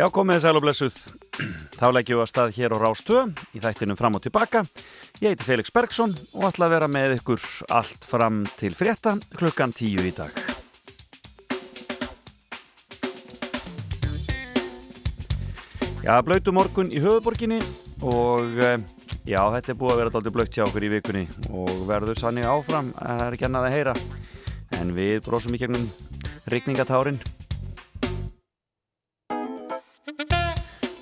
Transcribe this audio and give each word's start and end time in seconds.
Já, 0.00 0.06
komið 0.08 0.38
sæl 0.40 0.56
og 0.56 0.62
blessuð. 0.64 0.94
Þá 1.76 1.90
leggjum 1.92 2.16
við 2.16 2.22
að 2.22 2.28
stað 2.30 2.54
hér 2.56 2.72
á 2.72 2.78
Rástöða 2.80 3.24
í 3.52 3.60
þættinum 3.60 3.98
fram 3.98 4.14
og 4.16 4.22
tilbaka. 4.24 4.62
Ég 5.20 5.34
heiti 5.34 5.44
Felix 5.44 5.68
Bergsson 5.76 6.14
og 6.38 6.46
ætla 6.48 6.70
að 6.70 6.72
vera 6.72 6.86
með 6.88 7.16
ykkur 7.18 7.42
allt 7.76 8.06
fram 8.08 8.38
til 8.56 8.70
frétta 8.72 9.18
klukkan 9.34 9.74
tíu 9.76 10.00
í 10.00 10.12
dag. 10.16 10.32
Já, 16.00 16.14
blöytu 16.24 16.54
morgun 16.56 16.88
í 16.88 17.02
höfuborginni 17.04 17.60
og 18.00 18.56
eh, 18.56 18.80
já, 19.28 19.42
þetta 19.52 19.74
er 19.74 19.78
búið 19.82 19.92
að 19.92 20.00
vera 20.00 20.14
doldið 20.14 20.36
blöytt 20.38 20.56
hjá 20.56 20.64
okkur 20.64 20.88
í 20.88 20.92
vikunni 20.94 21.26
og 21.50 21.84
verður 21.90 22.22
sannig 22.22 22.48
áfram, 22.48 22.88
það 22.96 23.26
er 23.26 23.36
ekki 23.36 23.48
annað 23.50 23.68
að 23.68 23.76
heyra. 23.76 23.96
En 24.80 24.96
við 24.96 25.20
brósum 25.28 25.52
í 25.52 25.60
gegnum 25.60 25.84
rikningatárin 26.48 27.20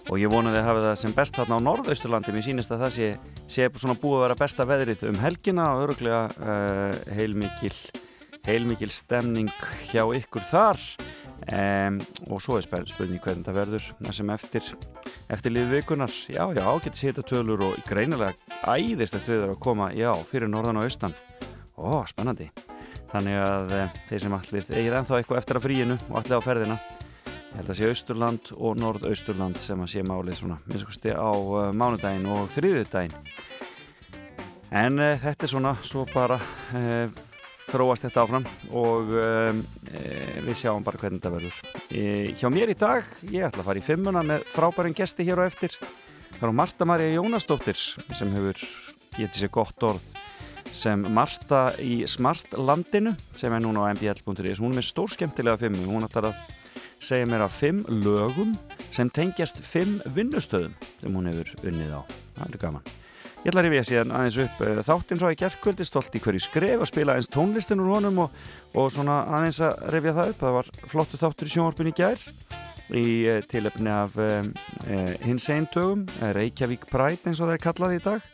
og 0.08 0.20
ég 0.20 0.32
vona 0.32 0.52
þið 0.54 0.64
hafið 0.64 0.86
það 0.88 0.98
sem 1.02 1.14
best 1.16 1.36
þarna 1.36 1.58
á 1.60 1.66
norðausturlandi 1.66 2.32
mér 2.34 2.44
sýnist 2.46 2.72
að 2.72 2.84
það 2.84 2.92
sé, 2.96 3.08
sé 3.50 3.70
svona 3.76 3.96
búið 4.00 4.18
að 4.18 4.24
vera 4.24 4.38
besta 4.40 4.66
veðrið 4.68 5.04
um 5.10 5.20
helgina 5.20 5.66
og 5.74 5.84
öruglega 5.84 6.22
uh, 6.40 7.00
heilmikil 7.18 7.74
heilmikil 8.48 8.90
stemning 8.92 9.52
hjá 9.90 10.04
ykkur 10.16 10.44
þar. 10.48 10.80
Um, 11.48 12.00
og 12.28 12.42
svo 12.42 12.58
er 12.58 12.64
spurning 12.66 13.20
hvernig 13.22 13.46
það 13.46 13.56
verður 13.56 13.84
það 14.02 14.16
sem 14.18 14.32
eftir 14.34 14.70
eftir 15.32 15.54
liðu 15.54 15.78
vikunar, 15.78 16.12
já 16.28 16.42
já, 16.56 16.64
getur 16.82 16.98
setja 16.98 17.24
tölur 17.24 17.62
og 17.68 17.76
greinilega 17.88 18.34
æðist 18.66 19.16
þetta 19.16 19.32
við 19.32 19.44
að 19.46 19.60
koma, 19.62 19.90
já, 19.96 20.10
fyrir 20.28 20.50
norðan 20.50 20.80
og 20.80 20.88
austan. 20.88 21.14
Ó, 21.78 22.02
spennandi. 22.10 22.48
Þannig 23.12 23.38
að 23.40 23.74
uh, 23.76 23.98
þeir 24.10 24.24
sem 24.24 24.38
allir 24.40 24.72
eigið 24.74 24.98
ennþá 24.98 25.20
eitthvað 25.20 25.42
eftir 25.42 25.60
að 25.60 25.68
fríinu 25.68 26.00
og 26.08 26.18
allir 26.20 26.42
á 26.42 26.46
ferðina 26.48 26.80
Ég 27.48 27.56
held 27.56 27.70
að 27.72 27.78
sé 27.78 27.86
Austurland 27.88 28.50
og 28.60 28.76
Norðausturland 28.76 29.56
sem 29.62 29.80
að 29.80 29.88
sé 29.94 30.02
málið 30.04 30.36
svona 30.42 30.58
minnstakosti 30.66 31.14
á 31.16 31.32
uh, 31.32 31.70
mánudaginn 31.72 32.26
og 32.28 32.50
þriðudaginn. 32.52 33.14
En 34.76 35.00
uh, 35.00 35.14
þetta 35.22 35.46
er 35.46 35.52
svona, 35.54 35.72
svo 35.80 36.04
bara 36.12 36.36
uh, 36.76 37.08
þróast 37.70 38.04
þetta 38.04 38.24
áfram 38.26 38.44
og 38.68 39.14
um, 39.16 39.62
við 40.44 40.60
sjáum 40.60 40.84
bara 40.84 41.00
hvernig 41.00 41.22
þetta 41.22 41.32
verður. 41.34 41.58
Hjá 42.36 42.46
mér 42.52 42.72
í 42.72 42.76
dag, 42.80 43.08
ég 43.28 43.48
ætla 43.48 43.64
að 43.64 43.68
fara 43.70 43.80
í 43.80 43.84
fimmuna 43.84 44.22
með 44.24 44.46
frábærin 44.52 44.96
gesti 44.96 45.24
hér 45.28 45.40
og 45.42 45.48
eftir. 45.48 45.76
Það 46.36 46.46
er 46.48 46.56
Marta 46.60 46.88
Maria 46.88 47.16
Jónasdóttir 47.16 47.80
sem 47.80 48.32
hefur 48.36 48.60
getið 49.16 49.40
sér 49.42 49.52
gott 49.52 49.88
orð 49.88 50.16
sem 50.74 51.00
Marta 51.16 51.70
í 51.80 52.02
Smartlandinu 52.08 53.14
sem 53.36 53.52
er 53.52 53.64
núna 53.64 53.88
á 53.88 53.92
mbl.is. 53.96 54.60
Hún 54.60 54.72
er 54.72 54.80
með 54.80 54.88
stór 54.90 55.12
skemmtilega 55.16 55.60
fimmu, 55.64 55.86
hún 55.88 56.04
ætlar 56.08 56.30
að 56.30 56.57
segja 57.00 57.26
mér 57.28 57.44
af 57.46 57.54
fimm 57.54 57.84
lögum 57.88 58.54
sem 58.90 59.10
tengjast 59.10 59.60
fimm 59.64 59.98
vinnustöðum 60.14 60.74
sem 60.98 61.14
hún 61.14 61.28
hefur 61.30 61.52
unnið 61.62 61.94
á. 61.94 62.02
Það 62.38 62.48
er 62.48 62.62
gaman. 62.62 62.88
Ég 63.38 63.52
ætla 63.52 63.62
að 63.62 63.68
rifja 63.68 63.84
síðan 63.86 64.14
aðeins 64.18 64.38
upp 64.42 64.62
eh, 64.66 64.80
þáttinn 64.86 65.20
frá 65.20 65.28
í 65.30 65.38
gerðkvöldi, 65.38 65.86
stolt 65.86 66.16
í 66.18 66.22
hverju 66.22 66.42
skref 66.42 66.82
og 66.82 66.90
spila 66.90 67.14
eins 67.14 67.30
tónlistin 67.30 67.82
úr 67.84 67.92
honum 67.94 68.24
og, 68.24 68.34
og 68.74 68.90
svona 68.90 69.20
aðeins 69.38 69.60
að 69.62 69.84
rifja 69.94 70.14
það 70.16 70.32
upp. 70.32 70.42
Það 70.42 70.56
var 70.58 70.70
flottu 70.90 71.20
þáttur 71.22 71.50
í 71.50 71.54
sjónvarpun 71.54 71.90
í 71.92 71.94
gær 72.00 72.26
í 72.88 73.06
eh, 73.28 73.40
tilöfni 73.46 73.92
af 73.92 74.16
uh, 74.18 74.38
uh, 74.88 75.10
hins 75.22 75.46
eintögum, 75.52 76.06
Reykjavík 76.34 76.88
Pride 76.90 77.28
eins 77.28 77.42
og 77.42 77.50
það 77.50 77.58
er 77.58 77.64
kallað 77.66 77.98
í 77.98 78.04
dag 78.06 78.30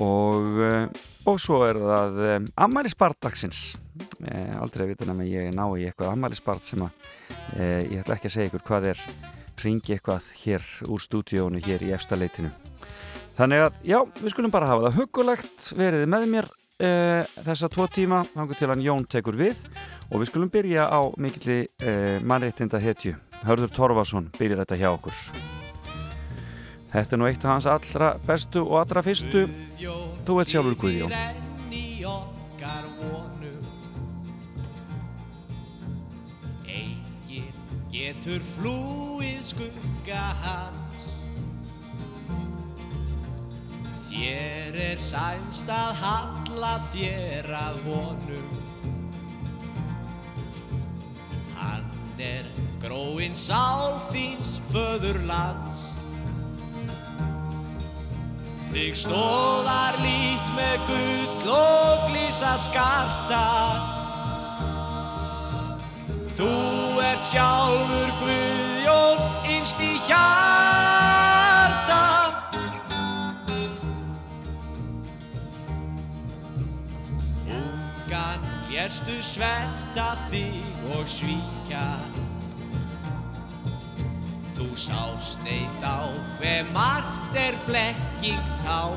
og, 0.00 0.62
uh, 0.64 0.86
og 1.28 1.42
svo 1.42 1.60
er 1.68 1.78
það 1.78 2.48
Amari 2.64 2.90
Spartaksins 2.90 3.76
Eh, 3.76 3.87
aldrei 4.60 4.84
að 4.86 4.92
vita 4.92 5.08
nefn 5.08 5.24
að 5.24 5.32
ég 5.32 5.52
ná 5.56 5.64
í 5.74 5.86
eitthvað 5.88 6.12
ammælisbart 6.12 6.66
sem 6.66 6.82
að 6.84 7.10
eh, 7.56 7.82
ég 7.88 8.00
ætla 8.02 8.18
ekki 8.18 8.30
að 8.30 8.36
segja 8.36 8.52
ykkur 8.52 8.66
hvað 8.70 8.90
er. 8.94 9.04
Ringi 9.58 9.96
eitthvað 9.96 10.26
hér 10.38 10.66
úr 10.86 11.02
stúdíónu 11.02 11.58
hér 11.64 11.82
í 11.82 11.90
efstaleitinu 11.90 12.52
þannig 13.38 13.64
að 13.68 13.76
já, 13.86 13.98
við 14.18 14.32
skulum 14.32 14.54
bara 14.54 14.68
hafa 14.70 14.88
það 14.88 14.98
hugulegt 14.98 15.68
verið 15.78 16.06
með 16.10 16.26
mér 16.32 16.48
eh, 16.82 17.38
þessa 17.46 17.70
tvo 17.72 17.86
tíma, 17.90 18.22
hangur 18.34 18.58
til 18.58 18.70
hann 18.72 18.82
Jón 18.82 19.06
tekur 19.10 19.38
við. 19.38 19.60
Og 20.10 20.22
við 20.22 20.32
skulum 20.32 20.52
byrja 20.52 20.88
á 20.90 21.00
mikilli 21.20 21.60
eh, 21.82 22.18
mannreitinda 22.22 22.80
hetju 22.82 23.14
Hörður 23.46 23.70
Torfarsson 23.74 24.30
byrjar 24.38 24.64
þetta 24.64 24.80
hjá 24.80 24.88
okkur. 24.90 25.24
Þetta 26.88 27.14
er 27.14 27.20
nú 27.20 27.28
eitt 27.28 27.44
af 27.44 27.52
hans 27.52 27.68
allra 27.68 28.14
bestu 28.26 28.64
og 28.64 28.78
allra 28.80 29.04
fyrstu. 29.04 29.44
Þú 30.26 30.40
ert 30.42 30.54
sjálfur 30.54 30.78
Guðjón 30.80 31.12
getur 37.98 38.42
flúið 38.54 39.40
skugga 39.46 40.22
hans. 40.42 41.18
Þér 44.06 44.78
er 44.82 45.02
sæmst 45.02 45.70
að 45.70 45.90
halla 46.02 46.72
þér 46.92 47.50
að 47.58 47.80
honum. 47.88 48.54
Hann 51.58 51.90
er 52.22 52.46
gróinn 52.82 53.36
sál 53.38 53.98
þíns 54.12 54.58
föðurlands. 54.70 55.92
Þig 58.68 58.98
stóðar 59.00 59.98
lít 60.04 60.50
með 60.54 60.90
gull 60.90 61.54
og 61.58 62.10
glísa 62.10 62.58
skarta 62.62 63.97
Þú 66.38 66.46
ert 67.02 67.24
sjálfur 67.26 68.10
Guðjón 68.20 69.22
innst 69.50 69.80
í 69.82 69.96
hjarta. 70.06 71.96
Ungan 77.50 78.46
lérstu 78.70 79.16
sverta 79.18 80.12
þig 80.28 80.62
og 80.94 81.10
svíkja. 81.10 81.82
Þú 84.54 84.68
sást 84.78 85.42
neyð 85.42 85.72
þá 85.82 85.96
hver 86.38 86.70
margt 86.70 87.34
er 87.34 87.58
blekking 87.66 88.54
tál 88.62 88.94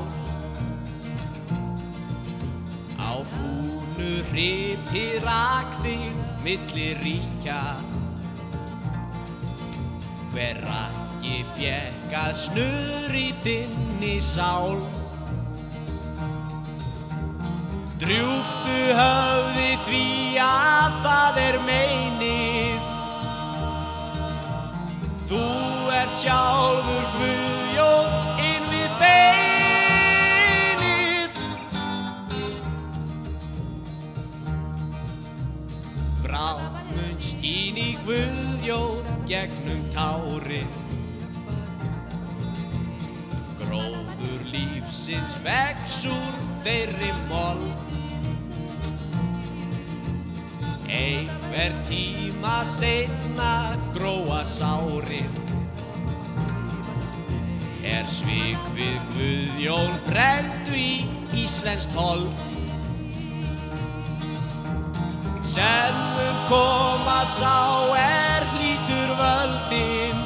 Á 3.02 3.18
fúnu 3.34 4.12
hripi 4.30 5.18
rak 5.26 5.74
þig 5.82 6.31
milli 6.42 6.88
ríkja. 7.02 7.60
Hver 10.32 10.58
rakki 10.64 11.42
fjekk 11.54 12.16
að 12.18 12.32
snurri 12.40 13.28
þinni 13.44 14.16
sál. 14.24 14.80
Drjúftu 18.02 18.78
höfði 18.98 19.70
því 19.86 20.04
að 20.48 21.00
það 21.06 21.40
er 21.46 21.62
meinið. 21.68 22.92
Þú 25.30 25.46
ert 26.00 26.20
sjálfur 26.24 27.10
Guðjón 27.16 27.51
skín 37.42 37.74
í 37.74 37.96
Guðjón 38.06 39.02
gegnum 39.26 39.80
tárin. 39.90 40.68
Gróður 43.58 44.44
lífsins 44.52 45.34
vex 45.42 46.04
úr 46.06 46.36
þeirri 46.62 47.10
moll 47.26 47.64
Einhver 50.86 51.74
tíma 51.82 52.62
setna 52.62 53.74
gróa 53.96 54.44
sárin. 54.46 55.34
Er 57.82 58.06
svik 58.06 58.70
við 58.78 59.02
Guðjón 59.18 59.98
brendu 60.06 60.78
í 60.78 60.94
Íslenskt 61.42 61.98
hold 61.98 62.51
Sennum 65.52 66.36
koma 66.48 67.28
sá 67.28 67.84
er 67.92 68.40
hlítur 68.54 69.10
völdin 69.18 70.20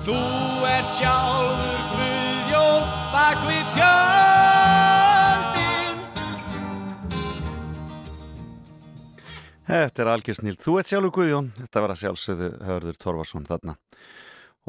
Þú 0.00 0.16
ert 0.64 0.88
sjálfur 0.96 1.82
Guðjón 1.90 2.88
bak 3.12 3.44
við 3.50 3.68
tjöldin 3.76 4.00
Þetta 9.68 10.02
er 10.02 10.12
algjör 10.14 10.40
snill. 10.40 10.56
Þú 10.56 10.80
ert 10.80 10.88
sjálfur 10.88 11.12
Guðjón. 11.20 11.52
Þetta 11.60 11.84
var 11.84 11.92
að 11.92 12.02
sjálfsögðu 12.06 12.48
Hörður 12.64 12.96
Torfarsson 13.04 13.44
þarna. 13.50 13.76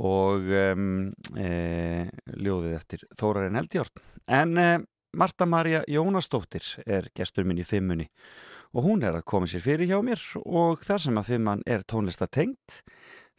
Og 0.03 0.51
um, 0.59 1.15
e, 1.39 1.49
ljóðið 2.43 2.75
eftir 2.75 3.07
Þórarinn 3.15 3.59
Eldjórn. 3.63 4.03
En 4.27 4.51
e, 4.59 4.69
Marta 5.11 5.45
Maria 5.45 5.81
Jónasdóttir 5.91 6.63
er 6.87 7.09
gestur 7.15 7.43
minn 7.43 7.59
í 7.59 7.65
fimmunni 7.67 8.05
og 8.71 8.85
hún 8.85 9.01
er 9.03 9.17
að 9.17 9.25
koma 9.27 9.49
sér 9.49 9.63
fyrir 9.65 9.89
hjá 9.89 9.97
mér 10.05 10.21
og 10.45 10.85
þar 10.87 11.03
sem 11.03 11.19
að 11.19 11.33
fimmann 11.33 11.63
er 11.67 11.83
tónlistatengt 11.83 12.79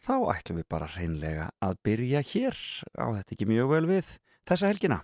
þá 0.04 0.14
ætlum 0.34 0.60
við 0.60 0.66
bara 0.68 0.90
hreinlega 0.92 1.46
að 1.64 1.78
byrja 1.88 2.20
hér 2.28 2.58
á 3.00 3.06
þetta 3.16 3.36
ekki 3.36 3.48
mjög 3.48 3.72
vel 3.72 3.86
við 3.88 4.12
þessa 4.48 4.68
helgina. 4.68 5.00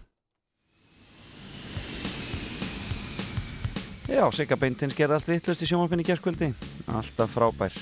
Já, 4.08 4.24
Sigga 4.32 4.56
Beintins 4.60 4.96
gerði 4.96 5.18
allt 5.18 5.28
vittlust 5.28 5.64
í 5.64 5.68
sjónvarpinni 5.68 6.04
gerðkvöldi, 6.04 6.50
alltaf 6.88 7.32
frábær 7.32 7.76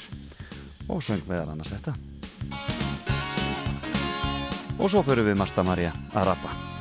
og 0.90 1.02
söng 1.02 1.26
meðal 1.26 1.54
annars 1.54 1.74
þetta. 1.74 1.94
Og 4.76 4.90
svo 4.90 5.02
förum 5.06 5.30
við 5.30 5.38
Marta 5.42 5.66
Maria 5.66 5.94
að 6.12 6.32
rappa. 6.34 6.75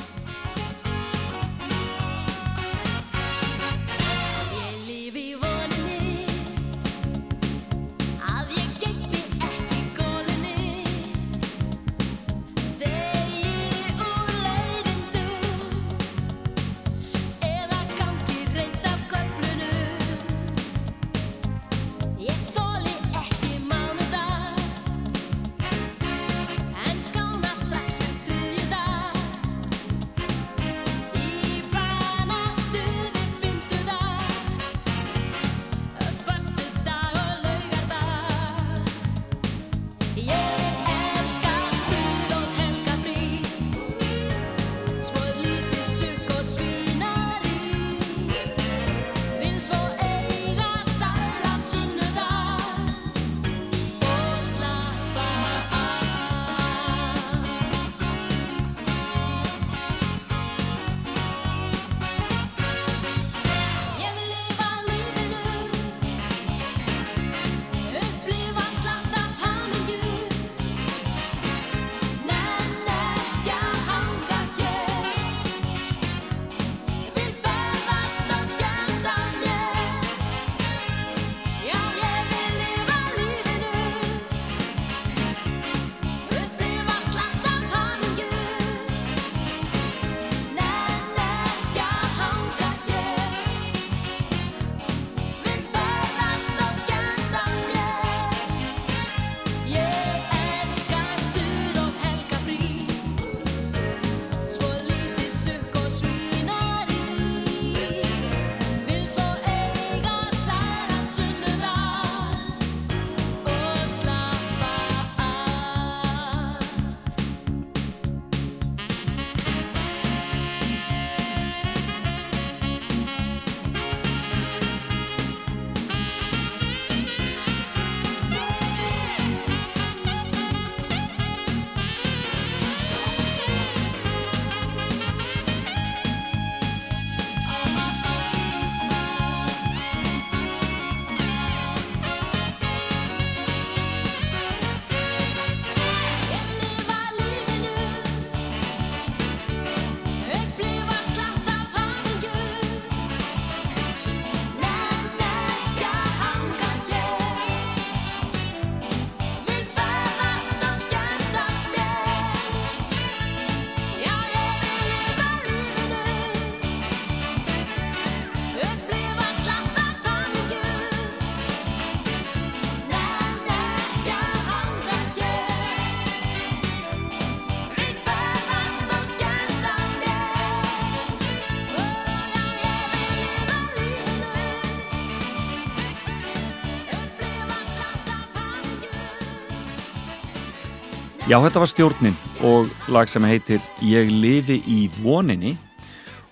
Já, 191.35 191.41
þetta 191.43 191.59
var 191.59 191.67
stjórnin 191.67 192.13
og 192.47 192.69
lag 192.95 193.09
sem 193.11 193.25
heitir 193.27 193.63
Ég 193.83 194.07
lifi 194.07 194.55
í 194.71 194.85
voninni 195.01 195.49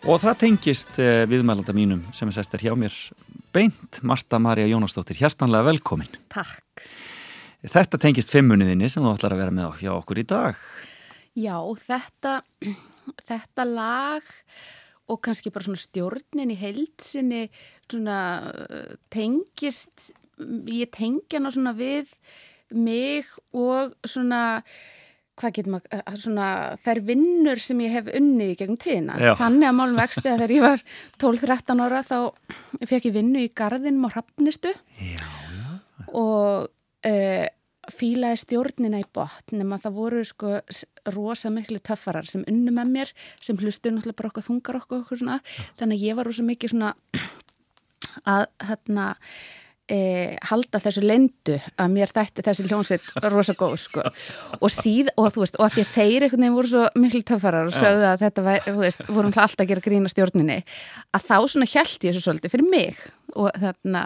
og 0.08 0.22
það 0.22 0.38
tengist 0.46 0.96
eh, 1.04 1.26
viðmælanda 1.28 1.74
mínum 1.76 2.06
sem 2.16 2.30
er 2.32 2.38
sestir 2.38 2.64
hjá 2.64 2.72
mér 2.80 2.96
beint, 3.52 3.98
Marta 4.00 4.40
Maria 4.40 4.64
Jónasdóttir 4.72 5.20
hjertanlega 5.20 5.68
velkomin. 5.68 6.08
Takk. 6.32 6.86
Þetta 7.74 8.00
tengist 8.00 8.32
fimmuniðinni 8.32 8.88
sem 8.88 9.04
þú 9.04 9.12
ætlar 9.18 9.36
að 9.36 9.44
vera 9.44 9.56
með 9.58 9.82
hjá 9.82 9.92
okkur 9.98 10.24
í 10.24 10.26
dag. 10.30 10.64
Já, 11.36 11.58
þetta, 11.84 12.38
þetta 13.28 13.68
lag 13.74 14.32
og 15.12 15.20
kannski 15.28 15.52
bara 15.52 15.68
svona 15.68 15.84
stjórnin 15.84 16.56
í 16.56 16.60
heilsinni 16.64 17.44
svona 17.92 18.24
tengist, 19.12 20.14
ég 20.72 20.96
tengja 20.96 21.44
ná 21.44 21.52
svona 21.52 21.76
við 21.76 22.16
mig 22.74 23.30
og 23.54 23.96
svona 24.08 24.44
hvað 25.40 25.56
getur 25.56 25.74
maður, 25.74 25.96
eh, 25.98 26.18
svona 26.20 26.48
þær 26.84 27.02
vinnur 27.08 27.62
sem 27.62 27.80
ég 27.82 27.96
hef 27.96 28.12
unnið 28.14 28.54
í 28.54 28.58
gegnum 28.60 28.78
tíðina. 28.78 29.18
Já. 29.18 29.34
þannig 29.40 29.68
að 29.70 29.78
málum 29.80 29.98
vexti 29.98 30.30
að 30.30 30.38
þegar 30.44 30.54
ég 30.54 30.62
var 30.68 30.84
12-13 31.18 31.82
ára 31.82 32.04
þá 32.04 32.18
fekk 32.86 33.10
ég 33.10 33.18
vinnu 33.18 33.42
í 33.42 33.54
gardinum 33.54 34.06
á 34.06 34.14
Hrafnistu. 34.14 34.74
Og 36.14 36.70
uh, 36.70 37.48
fílaði 37.92 38.40
stjórnina 38.40 39.02
í 39.02 39.08
botn 39.14 39.60
nema 39.60 39.80
það 39.82 39.98
voru 39.98 40.22
sko 40.24 40.60
rosa 41.12 41.50
miklu 41.52 41.82
töffarar 41.84 42.28
sem 42.30 42.46
unnu 42.48 42.72
með 42.72 42.94
mér 42.94 43.12
sem 43.42 43.58
hlustu 43.58 43.92
náttúrulega 43.92 44.20
bara 44.22 44.32
okkur 44.32 44.48
þungar 44.48 44.80
okkur, 44.80 45.02
okkur 45.04 45.20
svona, 45.20 45.40
þannig 45.80 46.00
að 46.00 46.06
ég 46.08 46.16
var 46.20 46.30
rosa 46.30 46.46
mikið 46.48 46.76
svona 46.76 46.94
að 48.30 48.46
hérna 48.70 49.10
e, 49.92 50.00
halda 50.50 50.80
þessu 50.84 51.04
lendu 51.04 51.56
að 51.80 51.94
mér 51.94 52.12
þætti 52.14 52.46
þessi 52.46 52.66
hljómsveit 52.68 53.08
rosa 53.34 53.56
góð 53.58 53.78
sko. 53.82 54.04
Og 54.60 54.74
síð 54.74 55.12
og 55.18 55.32
þú 55.34 55.44
veist 55.44 55.58
og 55.60 55.66
að 55.68 55.78
því 55.78 55.86
að 55.86 55.94
þeir 55.96 56.26
einhvern 56.28 56.46
veginn 56.46 56.58
voru 56.58 56.72
svo 56.72 56.84
miklu 57.04 57.24
töffarar 57.30 57.70
og 57.70 57.76
sögðu 57.76 58.10
að 58.10 58.26
þetta 58.26 58.46
var, 58.48 58.62
þú 58.68 58.76
veist, 58.82 59.08
voru 59.10 59.32
alltaf 59.32 59.64
að 59.64 59.72
gera 59.72 59.86
grína 59.88 60.12
stjórninni 60.12 60.60
að 61.14 61.26
þá 61.30 61.36
svona 61.54 61.72
held 61.74 61.98
ég 61.98 62.14
þessu 62.14 62.24
svolítið 62.28 62.56
fyrir 62.56 62.70
mig. 62.70 63.02
Og 63.34 63.50
þarna 63.64 64.06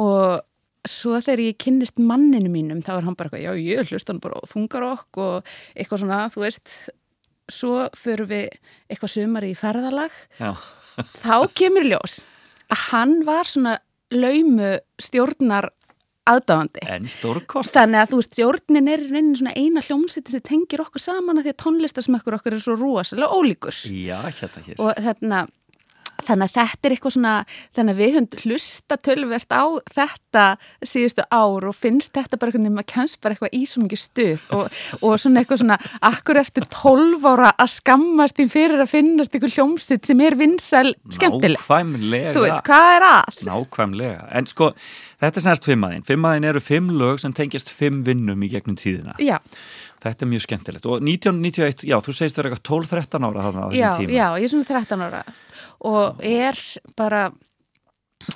og 0.00 0.40
svo 0.88 1.18
þegar 1.20 1.44
ég 1.44 1.60
kynnist 1.60 2.00
manninu 2.00 2.48
mínum 2.52 2.80
þá 2.84 2.94
er 2.96 3.06
hann 3.08 3.18
bara 3.18 3.28
eitthvað, 3.28 3.44
já 3.44 3.52
ég 3.60 3.90
hlust 3.90 4.08
hann 4.08 4.22
bara 4.22 4.40
og 4.40 4.48
þungar 4.48 4.86
okk 4.94 5.20
og 5.20 5.54
eitthvað 5.74 6.04
svona, 6.04 6.24
þú 6.32 6.46
veist. 6.46 6.74
Svo 7.50 7.88
fyrir 7.98 8.28
við 8.30 8.44
eitthvað 8.86 9.10
sumari 9.10 9.48
í 9.50 9.56
ferðalag. 9.58 10.14
Já. 10.38 10.54
þá 11.18 11.50
kemur 11.56 11.86
ljós 11.86 12.20
að 12.70 12.82
hann 12.90 13.14
var 13.26 13.48
svona 13.50 13.78
laumu 14.10 14.72
stjórnar 15.00 15.70
aðdáðandi 16.30 16.82
En 16.90 17.08
stórkost 17.10 17.74
þannig 17.74 18.02
að 18.02 18.12
þú 18.12 18.18
veist, 18.20 18.34
stjórnin 18.36 18.90
er 18.92 19.04
rauninni 19.06 19.38
svona 19.40 19.54
eina 19.56 19.82
hljómsveitin 19.84 20.36
sem 20.36 20.44
tengir 20.46 20.82
okkur 20.84 21.02
saman 21.02 21.40
að 21.40 21.48
því 21.48 21.54
að 21.54 21.60
tónlistasmökkur 21.64 22.36
okkur 22.38 22.56
er 22.56 22.62
svo 22.62 22.76
rosalega 22.78 23.38
ólíkur. 23.40 23.80
Já, 23.88 24.18
hérna 24.28 24.64
hér. 24.66 24.78
Og 24.78 25.00
þarna 25.06 25.40
Þannig 26.26 26.48
að 26.48 26.54
þetta 26.56 26.88
er 26.88 26.94
eitthvað 26.94 27.14
svona, 27.16 27.34
þannig 27.76 27.96
að 27.96 28.00
við 28.00 28.14
höfum 28.16 28.44
hlusta 28.44 28.98
tölvert 29.00 29.54
á 29.54 29.64
þetta 29.94 30.44
síðustu 30.86 31.26
ár 31.30 31.68
og 31.70 31.76
finnst 31.76 32.14
þetta 32.16 32.38
bara 32.40 32.52
eitthvað 32.52 32.66
nema 32.66 32.84
kemst 32.88 33.20
bara 33.22 33.36
eitthvað 33.36 33.56
í 33.56 33.62
svo 33.68 33.84
mikið 33.84 34.02
stuð 34.04 34.46
og, 34.56 34.80
og 35.00 35.14
svona 35.22 35.42
eitthvað 35.42 35.62
svona, 35.64 35.78
akkur 36.10 36.40
ertu 36.42 36.64
12 36.66 37.28
ára 37.32 37.52
að 37.56 37.72
skammast 37.76 38.40
þín 38.40 38.52
fyrir 38.52 38.84
að 38.84 38.92
finnast 38.94 39.34
eitthvað 39.34 39.58
hljómsitt 39.58 40.10
sem 40.10 40.24
er 40.24 40.38
vinsæl 40.40 40.94
skemmtileg. 41.14 41.60
Nákvæmlega. 41.60 42.34
Þú 42.36 42.46
veist, 42.46 42.64
hvað 42.66 42.90
er 42.96 43.08
að? 43.10 43.44
Nákvæmlega, 43.50 44.24
en 44.38 44.50
sko 44.50 44.72
þetta 45.20 45.40
er 45.40 45.46
sennast 45.46 45.68
fimmaðinn, 45.68 46.06
fimmaðinn 46.06 46.48
eru 46.50 46.64
fimm 46.64 46.90
lög 47.00 47.20
sem 47.22 47.34
tengjast 47.36 47.70
fimm 47.74 48.02
vinnum 48.06 48.42
í 48.46 48.50
gegnum 48.52 48.78
tíðina. 48.80 49.16
Já, 49.20 49.38
Þetta 50.00 50.24
er 50.26 50.30
mjög 50.32 50.46
skemmtilegt. 50.46 50.86
Og 50.88 51.04
1991, 51.04 51.84
já, 51.90 51.98
þú 52.00 52.16
segist 52.16 52.40
vera 52.40 52.50
eitthvað 52.50 52.66
12-13 52.70 53.28
ára 53.28 53.46
þarna 53.46 53.66
á 53.66 53.68
já, 53.70 53.84
þessum 53.90 54.02
tíma. 54.06 54.16
já, 54.16 54.26
ég 54.40 54.48
er 54.48 54.54
svona 54.54 54.70
13 54.72 55.06
ára. 55.10 55.22
Og 55.90 56.26
er 56.26 56.64
bara 56.96 57.22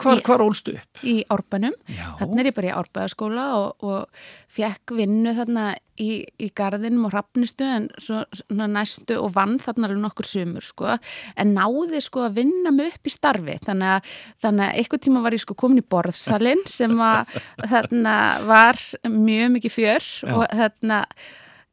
Hvar, 0.01 0.17
hvar 0.25 0.41
ólstu 0.41 0.73
upp? 0.79 1.01
í 1.05 1.19
árbænum. 1.29 1.75
Já, 1.93 2.07
Þannig 2.17 2.39
er 2.41 2.47
ég 2.49 2.55
bara 2.57 2.69
í 2.71 2.73
árbæðaskóla 2.73 3.43
og, 3.59 3.83
og 3.85 4.23
fekk 4.49 4.95
vinnu 4.97 5.35
þarna 5.37 5.65
í, 6.01 6.25
í 6.41 6.49
garðinum 6.57 7.05
og 7.11 7.13
rafnistu 7.13 7.67
en 7.69 7.91
svo, 8.01 8.23
svona 8.33 8.65
næstu 8.79 9.19
og 9.21 9.35
vann 9.37 9.59
þarna 9.61 9.91
alveg 9.91 10.01
nokkur 10.07 10.25
sumur 10.31 10.65
sko. 10.65 10.97
En 11.37 11.53
náði 11.53 12.01
sko 12.01 12.25
að 12.31 12.41
vinna 12.41 12.73
mig 12.73 12.95
upp 12.97 13.13
í 13.13 13.13
starfi. 13.13 13.59
Þannig 13.69 13.93
að, 13.99 14.11
þannig 14.47 14.65
að 14.71 14.81
eitthvað 14.81 15.05
tíma 15.05 15.25
var 15.29 15.37
ég 15.37 15.45
sko 15.45 15.59
komin 15.67 15.85
í 15.85 15.87
borðsalinn 15.93 16.65
sem 16.73 16.97
að 17.05 17.37
þarna 17.77 18.17
var 18.49 18.81
mjög 19.13 19.53
mikið 19.59 19.77
fjör 19.77 20.09
og 20.33 20.47
þarna 20.49 21.05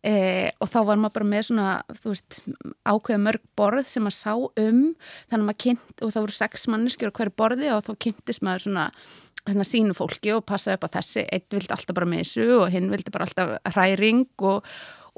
E, 0.01 0.49
og 0.57 0.65
þá 0.65 0.79
var 0.87 0.97
maður 0.97 1.13
bara 1.19 1.29
með 1.29 1.43
svona 1.51 1.65
veist, 2.01 2.39
ákveða 2.89 3.21
mörg 3.21 3.43
borð 3.57 3.89
sem 3.89 4.01
maður 4.01 4.17
sá 4.17 4.31
um. 4.33 4.79
Þannig 5.29 5.43
að 5.43 5.49
maður 5.49 5.59
kynnt 5.65 6.01
og 6.01 6.13
það 6.13 6.23
voru 6.25 6.37
sex 6.37 6.63
manneskjur 6.73 7.11
á 7.13 7.17
hverju 7.19 7.35
borði 7.37 7.67
og 7.75 7.83
þá 7.85 7.91
kynntist 8.07 8.45
maður 8.45 8.65
svona 8.65 8.87
hérna 9.45 9.65
sínu 9.65 9.93
fólki 9.97 10.33
og 10.33 10.45
passaði 10.49 10.79
upp 10.79 10.87
á 10.89 10.95
þessi. 10.97 11.27
Einn 11.29 11.45
vildi 11.53 11.75
alltaf 11.75 11.97
bara 11.97 12.09
með 12.09 12.23
þessu 12.23 12.47
og 12.57 12.65
hinn 12.73 12.89
vildi 12.93 13.13
bara 13.13 13.27
alltaf 13.29 13.75
hræring 13.75 14.25
og, 14.49 14.71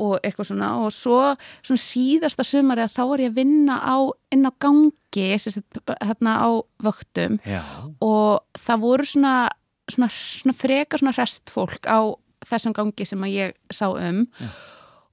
og 0.04 0.14
eitthvað 0.20 0.50
svona. 0.52 0.74
Og 0.84 0.92
svo 0.96 1.22
svona 1.62 1.84
síðasta 1.86 2.48
sumari 2.48 2.84
að 2.84 2.96
þá 2.98 3.02
var 3.14 3.24
ég 3.24 3.32
að 3.32 3.40
vinna 3.40 3.80
á 3.80 3.98
inn 4.36 4.48
á 4.48 4.52
gangi 4.60 5.28
hérna 5.32 6.36
á 6.44 6.50
vöktum. 6.84 7.40
Já, 7.48 7.64
og 8.04 8.44
það 8.60 8.84
voru 8.84 9.08
svona, 9.08 9.34
svona, 9.88 10.12
svona 10.12 10.60
freka 10.60 11.00
svona 11.00 11.16
restfólk 11.16 11.88
á 11.88 12.12
þessum 12.44 12.76
gangi 12.76 13.08
sem 13.08 13.24
að 13.24 13.36
ég 13.38 13.60
sá 13.72 13.88
um 13.88 14.26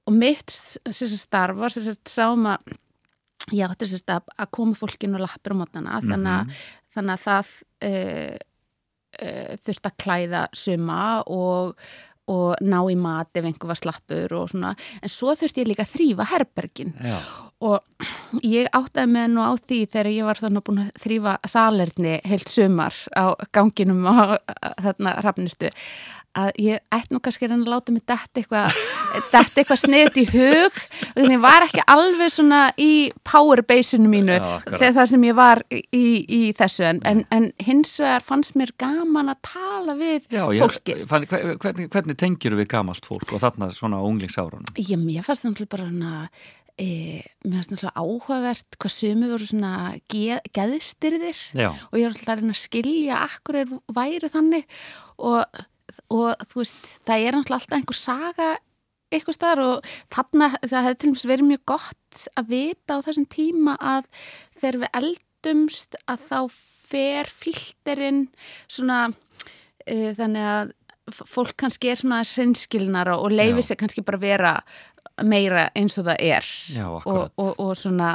og 0.07 0.15
mitt 0.17 0.51
starf 0.51 1.59
var 1.59 1.73
sáum 2.09 2.47
að 2.51 2.77
ég 3.55 3.65
átti 3.65 3.89
starf 3.89 4.29
að 4.37 4.53
koma 4.53 4.77
fólkinu 4.77 5.19
og 5.19 5.25
lappir 5.25 5.55
á 5.55 5.59
mótnana 5.61 5.99
þannig, 6.05 6.37
að, 6.37 6.61
þannig 6.95 7.13
að 7.15 7.25
það 7.25 7.51
uh, 7.89 8.37
uh, 9.21 9.51
þurfti 9.65 9.91
að 9.91 9.99
klæða 10.05 10.45
suma 10.57 11.01
og 11.25 11.75
og 12.31 12.61
ná 12.63 12.77
í 12.91 12.97
mat 12.99 13.37
ef 13.37 13.47
einhver 13.47 13.71
var 13.71 13.79
slappur 13.79 14.35
og 14.37 14.49
svona, 14.51 14.73
en 15.01 15.11
svo 15.11 15.33
þurfti 15.37 15.63
ég 15.63 15.71
líka 15.71 15.85
að 15.85 15.93
þrýfa 15.95 16.27
herbergin. 16.31 16.93
Já, 17.01 17.17
og 17.65 18.41
ég 18.45 18.69
áttaði 18.77 19.11
með 19.11 19.27
nú 19.33 19.43
á 19.45 19.51
því 19.57 19.79
þegar 19.91 20.11
ég 20.13 20.27
var 20.29 20.41
þannig 20.41 20.65
búin 20.67 20.83
að 20.83 20.91
þrýfa 21.03 21.35
salerni 21.51 22.15
heilt 22.29 22.53
sumar 22.53 22.97
á 23.17 23.25
ganginum 23.53 24.07
á 24.07 24.37
þarna 24.85 25.15
rafnistu 25.25 25.71
að 26.37 26.51
ég 26.63 26.79
ætti 26.95 27.13
nú 27.15 27.19
kannski 27.23 27.47
að 27.49 27.65
láta 27.67 27.91
mig 27.91 28.03
detta 28.07 28.39
eitthvað 28.41 28.75
detta 29.31 29.59
eitthvað 29.59 29.79
sniðt 29.81 30.19
í 30.21 30.25
hug. 30.31 30.77
Og 31.11 31.25
ég 31.27 31.41
var 31.43 31.65
ekki 31.65 31.83
alveg 31.91 32.31
svona 32.31 32.61
í 32.79 33.11
powerbaseinu 33.27 34.07
mínu 34.11 34.37
Já, 34.37 34.45
þegar 34.69 34.95
það 35.01 35.09
sem 35.11 35.25
ég 35.27 35.35
var 35.35 35.63
í, 35.71 36.05
í 36.23 36.41
þessu. 36.57 36.85
En, 36.87 37.01
en, 37.09 37.23
en 37.35 37.49
hins 37.67 37.91
vegar 37.99 38.23
fannst 38.23 38.55
mér 38.59 38.71
gaman 38.79 39.33
að 39.33 39.41
tala 39.51 39.97
við 39.99 40.29
já 40.31 40.45
ég, 40.55 40.63
fólki 40.63 40.95
fann, 41.09 41.27
hver- 41.27 41.57
hvernig, 41.59 41.91
hvernig 41.91 42.19
tengjur 42.21 42.55
við 42.61 42.69
gamalt 42.71 43.07
fólk 43.07 43.35
og 43.35 43.43
þarna 43.43 43.71
svona 43.75 43.99
unglingsárunum? 44.07 44.71
Já, 44.79 44.95
mér 45.01 45.25
fannst 45.27 45.43
náttúrulega 45.47 45.73
bara 45.75 45.89
hana, 45.89 46.13
e, 46.79 46.87
mér 47.43 47.57
fannst 47.59 47.73
náttúrulega 47.75 48.05
áhugavert 48.05 48.79
hvað 48.79 48.95
sumi 48.95 49.31
voru 49.33 49.49
svona 49.51 49.73
ge, 50.11 50.39
geðstyrðir. 50.55 51.43
Já, 51.59 51.69
og 51.75 51.99
ég 51.99 52.07
var 52.07 52.15
alltaf 52.15 52.31
að 52.37 52.41
reyna 52.45 52.55
að 52.55 52.63
skilja 52.63 53.19
akkur 53.27 53.59
er 53.65 53.75
væri 53.99 54.31
þannig. 54.31 54.65
Og, 55.21 55.43
og 56.13 56.43
þú 56.49 56.61
veist, 56.61 56.83
það 57.07 57.25
er 57.25 57.37
náttúrulega 57.37 57.61
alltaf 57.61 57.77
einhver 57.77 57.99
saga 57.99 58.51
eitthvað 59.11 59.37
staðar 59.37 59.63
og 59.65 59.89
þarna 60.13 60.51
það 60.61 60.85
hefði 60.85 60.99
til 60.99 61.09
dæmis 61.09 61.25
verið 61.27 61.49
mjög 61.49 61.63
gott 61.73 62.21
að 62.39 62.53
vita 62.53 62.95
á 62.95 63.03
þessum 63.03 63.27
tíma 63.31 63.75
að 63.79 64.07
þegar 64.59 64.79
við 64.83 64.93
eldumst 65.01 65.97
að 66.05 66.27
þá 66.29 66.37
fer 66.91 67.31
filterinn 67.31 68.21
svona 68.71 69.01
uh, 69.11 70.11
þannig 70.15 70.47
að 70.53 70.77
fólk 71.11 71.57
kannski 71.59 71.91
er 71.91 71.99
svona 71.99 72.21
hreinskilnara 72.23 73.17
og 73.19 73.33
leifir 73.33 73.65
sér 73.65 73.79
kannski 73.81 74.03
bara 74.05 74.21
vera 74.21 74.53
meira 75.27 75.67
eins 75.75 75.97
og 75.99 76.07
það 76.07 76.23
er 76.23 76.49
Já, 76.71 76.87
og, 76.87 77.23
og, 77.35 77.51
og 77.59 77.71
svona 77.77 78.13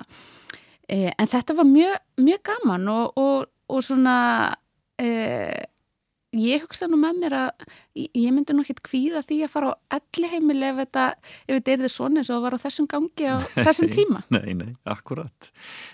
e, 0.88 1.10
en 1.10 1.30
þetta 1.30 1.56
var 1.58 1.68
mjög, 1.68 1.96
mjög 2.22 2.42
gaman 2.46 2.88
og, 2.92 3.18
og, 3.20 3.50
og 3.68 3.84
svona 3.84 4.16
e, 4.96 5.10
ég 6.40 6.64
hugsa 6.64 6.88
nú 6.90 6.98
með 7.00 7.20
mér 7.22 7.36
að 7.40 7.66
ég 7.96 8.32
myndi 8.34 8.54
nú 8.56 8.62
ekkert 8.64 8.82
kvíða 8.86 9.22
því 9.26 9.38
að 9.46 9.52
fara 9.54 9.70
á 9.72 9.96
elli 9.98 10.28
heimili 10.32 10.66
ef 10.68 10.80
þetta, 10.82 11.04
ef 11.46 11.52
þetta 11.56 11.72
er 11.74 11.82
þið 11.84 11.92
svona 11.94 12.20
eins 12.22 12.30
og 12.34 12.42
var 12.44 12.56
á 12.56 12.64
þessum 12.66 12.88
gangi 12.92 13.28
á 13.30 13.36
þessum 13.66 13.90
tíma 13.94 14.22
Nei, 14.34 14.52
nei, 14.58 14.70
akkurat. 14.92 15.48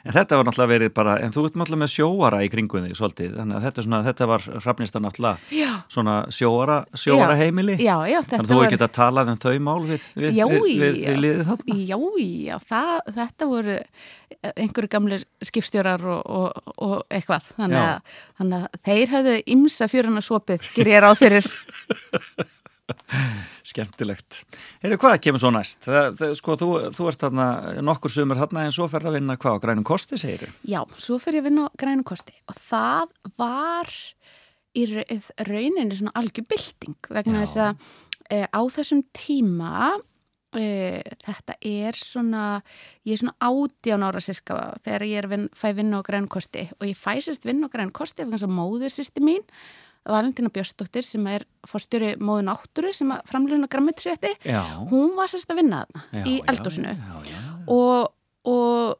En 0.07 0.17
þetta 0.17 0.39
var 0.41 0.49
náttúrulega 0.49 0.73
verið 0.73 0.93
bara, 0.97 1.17
en 1.23 1.35
þú 1.35 1.45
ert 1.49 1.59
náttúrulega 1.61 1.83
með 1.85 1.93
sjóara 1.95 2.41
í 2.43 2.51
kringum 2.53 2.89
þig 2.89 2.97
svolítið, 2.99 3.37
þannig 3.39 3.59
að 3.61 3.67
þetta, 3.69 3.85
svona, 3.87 4.01
þetta 4.09 4.29
var 4.33 4.47
hrafnista 4.59 5.03
náttúrulega 5.05 5.61
Já, 5.63 5.71
svona 5.93 6.17
sjóara, 6.35 6.79
sjóara 6.99 7.37
heimili. 7.39 7.77
já, 7.79 7.95
já 8.11 8.19
Þannig 8.23 8.43
að 8.43 8.51
þú 8.55 8.59
var 8.63 8.69
ekki 8.71 8.81
að 8.83 8.95
talað 8.99 9.33
um 9.35 9.41
þau 9.43 9.55
mál 9.69 9.79
við, 9.93 10.09
við, 10.19 10.35
Já, 10.37 10.45
við, 10.51 10.67
við, 10.83 10.99
já. 11.03 11.15
liðið 11.23 11.47
þarna. 11.53 11.79
Já, 11.93 11.99
já, 12.23 12.57
það, 12.73 12.93
þetta 13.21 13.49
voru 13.53 13.79
einhverju 14.57 14.89
gamlir 14.91 15.25
skipstjórar 15.45 16.03
og, 16.09 16.23
og, 16.27 16.73
og 16.83 16.95
eitthvað 17.13 17.47
þannig 17.59 17.79
Já. 17.79 17.85
að, 17.93 18.17
þannig 18.41 18.65
að 18.67 18.81
þeir 18.89 19.13
höfðu 19.13 19.35
ymsa 19.55 19.89
fjöruna 19.93 20.23
svopið, 20.25 20.65
ger 20.75 20.91
ég 20.91 21.03
ráð 21.05 21.19
fyrir 21.21 21.49
Skemmtilegt. 23.67 24.41
Heyrðu, 24.83 24.99
hvað 25.01 25.19
kemur 25.25 25.41
svo 25.43 25.53
næst? 25.55 25.85
Það, 25.87 26.09
það, 26.19 26.33
sko, 26.39 26.57
þú, 26.61 26.69
þú 26.97 27.07
ert 27.11 27.23
þarna 27.25 27.47
nokkur 27.87 28.13
sumur 28.13 28.41
þarna 28.41 28.65
en 28.67 28.75
svo 28.75 28.89
ferð 28.91 29.11
að 29.11 29.17
vinna 29.19 29.37
hvað 29.41 29.61
grænum 29.65 29.87
kosti, 29.87 30.19
segir 30.21 30.51
Já, 30.69 30.81
svo 30.99 31.19
fyrir 31.23 31.41
ég 31.41 31.45
að 31.45 31.49
vinna 31.51 31.67
á 31.69 31.71
grænu 31.81 32.05
kosti 32.09 32.35
og 32.51 32.59
það 32.59 33.13
var 33.41 33.93
í 34.77 34.87
ra- 34.91 35.07
rauninni 35.49 35.99
svona 35.99 36.15
algjör 36.21 36.49
bylting 36.51 37.13
vegna 37.13 37.45
þess 37.45 37.61
að 37.61 37.87
e, 38.33 38.41
á 38.51 38.61
þessum 38.77 39.03
tíma 39.17 39.93
e, 40.57 40.67
þetta 41.25 41.57
er 41.61 41.99
svona 42.01 42.45
ég 43.07 43.15
er 43.15 43.23
svona 43.23 43.37
átján 43.53 44.07
ára 44.09 44.25
sirka 44.25 44.59
þegar 44.85 45.07
ég 45.09 45.31
vin, 45.33 45.47
fæ 45.55 45.71
vinna 45.79 46.03
á 46.03 46.07
grænu 46.07 46.29
kosti 46.33 46.67
og 46.81 46.89
ég 46.91 46.99
fæ 46.99 47.15
sérst 47.25 47.47
vinna 47.49 47.71
á 47.71 47.73
grænu 47.73 47.95
kosti 47.95 48.25
vegna 48.25 48.37
þess 48.41 48.49
að 48.51 48.57
móður 48.59 48.93
sýsti 48.97 49.25
mín 49.25 49.47
Valentina 50.09 50.51
Björnsdóttir 50.51 51.07
sem 51.07 51.27
er 51.31 51.45
fórstjóri 51.69 52.17
móðu 52.19 52.47
náttúru 52.49 52.91
sem 52.97 53.13
að 53.15 53.23
framluna 53.31 53.69
græmitisrétti 53.71 54.33
Já. 54.49 54.63
hún 54.91 55.15
var 55.19 55.31
sérst 55.31 55.53
að 55.53 55.61
vinna 55.63 55.85
þarna 55.85 56.03
Já, 56.11 56.25
í 56.27 56.35
eldúsinu 56.51 56.95
og, 57.71 58.11
og, 58.51 58.99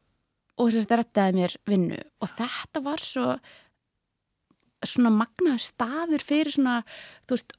og 0.57 0.71
þess 0.71 0.87
að 0.87 1.01
rettaði 1.03 1.37
mér 1.41 1.57
vinnu. 1.67 1.99
Og 2.23 2.31
þetta 2.39 2.85
var 2.85 3.03
svo 3.03 3.35
svona 4.87 5.13
magnaður 5.15 5.63
staður 5.63 6.25
fyrir 6.27 6.55
svona, 6.55 6.81
þú 7.27 7.37
veist, 7.37 7.53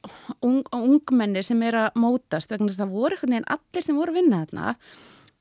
ung, 0.44 0.60
ungmenni 0.76 1.44
sem 1.46 1.62
er 1.64 1.78
að 1.86 2.00
mótast 2.04 2.52
vegna 2.52 2.70
þess 2.70 2.82
að 2.82 2.86
það 2.86 2.96
voru 2.98 3.18
einhvern 3.18 3.36
veginn 3.36 3.52
allir 3.56 3.86
sem 3.86 4.00
voru 4.00 4.14
að 4.14 4.20
vinna 4.20 4.42
þarna 4.44 4.74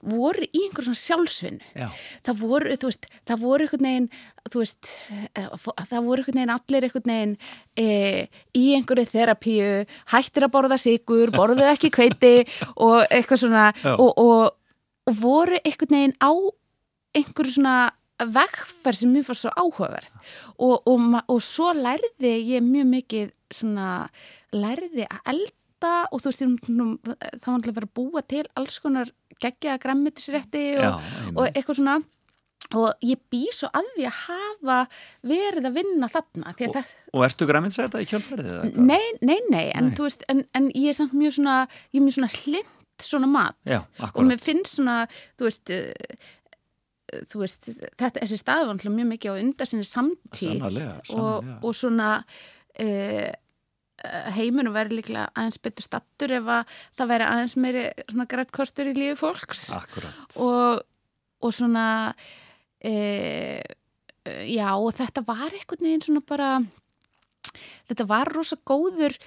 voru 0.03 0.47
í 0.49 0.65
einhver 0.67 0.87
svona 0.87 0.99
sjálfsvinnu. 0.99 1.69
Já. 1.79 1.89
það 2.27 2.41
voru, 2.43 2.75
þú 2.81 2.91
veist, 2.91 3.07
það 3.29 3.45
voru 3.45 3.67
einhvern 3.67 3.89
veginn, 3.89 4.09
þú 4.51 4.63
veist, 4.63 4.91
eh, 5.39 5.47
það 5.79 6.09
voru 6.09 6.23
einhvern 6.25 6.41
veginn 6.41 6.55
allir 6.57 6.87
einhvern 6.89 7.13
veginn 7.13 7.37
e, 7.79 7.87
í 8.59 8.65
einhverju 8.79 9.07
þerapíu, 9.13 9.71
hættir 10.15 10.49
að 10.49 10.55
borða 10.57 10.81
sigur, 10.81 11.33
borðuðu 11.35 11.71
ekki 11.71 11.93
kveiti 11.97 12.35
og 12.75 13.07
eitthvað 13.09 13.45
svona 13.45 13.69
og, 13.95 14.11
og, 14.11 14.53
og 15.07 15.23
voru 15.23 15.63
einhvern 15.63 15.99
veginn 15.99 16.19
á 16.19 16.33
einhverju 17.17 17.57
svona 17.57 17.77
vegferð 18.23 19.01
sem 19.01 19.13
mér 19.13 19.25
fannst 19.27 19.47
svo 19.47 19.53
áhugaverð. 19.57 20.13
Og, 20.63 20.87
og, 20.87 21.41
svo 21.43 21.73
lærði 21.75 22.37
ég 22.53 22.65
mjög 22.65 22.89
mikið 22.93 23.33
svona 23.53 23.89
lærði 24.55 25.07
að 25.09 25.33
elda 25.35 25.95
og 26.13 26.23
þú 26.23 26.31
veist, 26.31 26.43
það 26.43 27.49
var 27.49 27.57
alltaf 27.57 27.73
að 27.73 27.81
vera 27.81 27.91
búa 27.99 28.23
til 28.29 28.45
alls 28.59 28.79
konar 28.83 29.11
geggjaða 29.43 29.83
græmmitisrétti 29.83 30.67
og, 30.81 31.07
og 31.37 31.47
eitthvað 31.51 31.81
svona 31.81 32.01
og 32.79 33.05
ég 33.05 33.21
bý 33.33 33.43
svo 33.53 33.69
að 33.75 33.89
því 33.97 34.05
að 34.09 34.19
hafa 34.23 34.77
verið 35.29 35.67
að 35.69 35.75
vinna 35.77 36.09
þarna 36.13 36.55
og, 36.55 36.93
og 37.13 37.25
ertu 37.27 37.49
græmins 37.49 37.79
að 37.79 37.89
þetta 37.89 38.05
í 38.05 38.09
kjölfærið? 38.13 38.79
Nei, 38.79 39.03
nei, 39.21 39.39
nei, 39.53 39.67
en, 39.77 39.91
nei. 39.91 39.99
Veist, 39.99 40.25
en, 40.33 40.45
en 40.57 40.71
ég 40.71 40.93
er 40.93 40.97
samt 40.97 41.17
mjög 41.17 41.37
svona, 41.41 41.57
ég 41.93 42.05
mjög 42.05 42.19
svona 42.19 42.31
hlind 42.39 42.79
svona 43.03 43.27
mat 43.27 43.59
Já, 43.67 43.81
og 44.13 44.23
mér 44.29 44.39
finnst 44.41 44.77
svona, 44.77 45.03
þú 45.41 45.49
veist 45.49 45.73
uh, 45.75 46.27
þú 47.29 47.43
veist, 47.43 47.69
þetta, 47.99 48.15
þessi 48.21 48.41
stað 48.41 48.69
var 48.71 48.83
mjög 48.97 49.09
mikið 49.11 49.35
á 49.35 49.41
undarsinni 49.43 49.87
samtíð 49.87 50.53
sannarlega, 50.55 50.99
sannarlega. 51.09 51.57
Og, 51.59 51.67
og 51.67 51.77
svona 51.77 52.11
uh, 52.23 53.31
heimunum 54.37 54.75
verður 54.75 54.99
líklega 55.01 55.29
aðeins 55.33 55.61
betur 55.63 55.87
stattur 55.87 56.35
ef 56.39 56.51
að 56.57 56.79
það 56.99 57.13
verður 57.13 57.33
aðeins 57.33 57.57
meiri 57.65 57.85
svona 58.09 58.29
grætt 58.31 58.55
kostur 58.55 58.91
í 58.91 58.97
lífi 58.97 59.19
fólks. 59.21 59.67
Og, 60.43 60.83
og 61.43 61.55
svona 61.55 61.87
uh, 62.13 63.61
já 64.47 64.69
og 64.77 64.91
þetta 64.99 65.25
var 65.27 65.51
einhvern 65.51 65.87
veginn 65.89 66.07
svona 66.07 66.25
bara 66.27 66.55
þetta 67.91 68.09
var 68.11 68.31
rosa 68.33 68.59
góður 68.67 69.19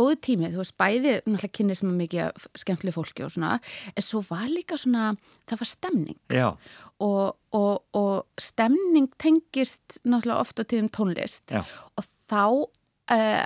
góðu 0.00 0.16
tími, 0.22 0.50
þú 0.52 0.60
veist, 0.62 0.76
bæði 0.80 1.14
náttúrulega 1.18 1.52
kynni 1.56 1.76
sem 1.76 1.90
er 1.90 1.96
mikið 1.98 2.44
skemmtileg 2.62 2.94
fólki 2.94 3.24
og 3.26 3.32
svona, 3.34 3.56
en 3.92 4.04
svo 4.04 4.22
var 4.28 4.46
líka 4.50 4.78
svona 4.80 5.10
það 5.50 5.62
var 5.62 5.70
stemning. 5.70 6.18
Og, 7.04 7.24
og, 7.56 7.72
og 7.96 8.40
stemning 8.40 9.10
tengist 9.20 10.00
náttúrulega 10.04 10.44
ofta 10.44 10.64
til 10.64 10.84
um 10.84 10.90
tónlist. 10.92 11.46
Já. 11.50 11.64
og 11.96 12.06
þá 12.30 12.44
uh, 12.46 13.44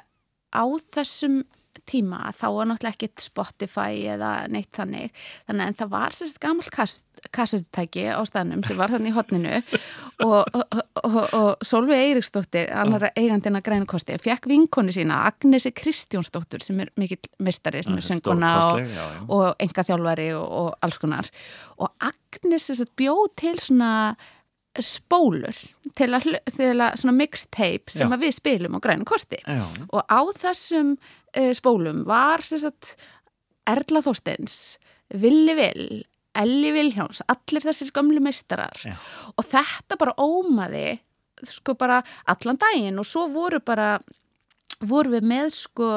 á 0.55 0.65
þessum 0.95 1.43
tíma 1.89 2.31
þá 2.37 2.47
var 2.55 2.69
náttúrulega 2.71 2.97
ekkit 2.97 3.25
Spotify 3.25 4.05
eða 4.15 4.33
neitt 4.53 4.73
þannig. 4.77 5.13
Þannig 5.49 5.71
en 5.71 5.79
það 5.81 5.93
var 5.95 6.17
sérst 6.17 6.41
gammal 6.43 6.67
kassetutæki 7.35 8.07
á 8.13 8.21
staðnum 8.29 8.65
sem 8.67 8.79
var 8.79 8.93
þannig 8.93 9.13
í 9.13 9.17
hotninu 9.17 9.55
og, 10.27 10.41
og, 10.45 10.75
og, 11.01 11.19
og 11.39 11.65
Solveig 11.65 12.11
Eiríksdóttir, 12.11 12.71
annar 12.77 13.09
eigandina 13.13 13.63
grænukosti, 13.65 14.17
fekk 14.21 14.49
vinkonu 14.51 14.95
sína 14.95 15.23
Agnesi 15.31 15.73
Kristjónsdóttir 15.77 16.65
sem 16.65 16.81
er 16.85 16.93
mikill 17.01 17.23
mistari 17.45 17.83
sem 17.85 17.97
er 17.99 18.07
sönguna 18.07 18.55
og 19.29 19.51
enga 19.63 19.87
þjálfari 19.89 20.31
og 20.39 20.75
alls 20.85 21.01
konar. 21.03 21.29
Og 21.81 21.93
Agnes 22.05 22.71
bjóð 22.97 23.29
til 23.41 23.61
svona 23.63 23.93
spólur 24.83 25.59
til 25.95 26.09
að, 26.17 26.27
til 26.51 26.73
að 26.73 26.97
svona 27.01 27.15
mixtape 27.17 27.93
sem 27.95 28.11
að 28.11 28.25
við 28.27 28.35
spilum 28.39 28.79
á 28.79 28.85
grænu 28.85 29.07
kosti 29.09 29.39
Já. 29.45 29.63
og 29.91 30.03
á 30.03 30.21
þessum 30.35 30.97
uh, 30.97 31.53
spólum 31.55 32.03
var 32.09 32.43
sagt, 32.43 32.97
Erla 33.71 34.03
Þorsteins 34.05 34.59
Villi 35.15 35.55
Vil 35.59 35.87
Elli 36.35 36.73
Vilhjáns, 36.75 37.21
allir 37.31 37.63
þessir 37.63 37.93
gamlu 37.95 38.19
meistarar 38.25 38.81
Já. 38.83 38.97
og 39.37 39.47
þetta 39.47 39.99
bara 40.01 40.17
ómaði 40.19 40.99
sko 41.47 41.77
bara 41.79 42.01
allan 42.31 42.59
daginn 42.59 42.99
og 42.99 43.07
svo 43.07 43.29
voru 43.31 43.61
bara 43.63 43.97
voru 44.85 45.15
við 45.15 45.29
með 45.31 45.51
sko 45.55 45.89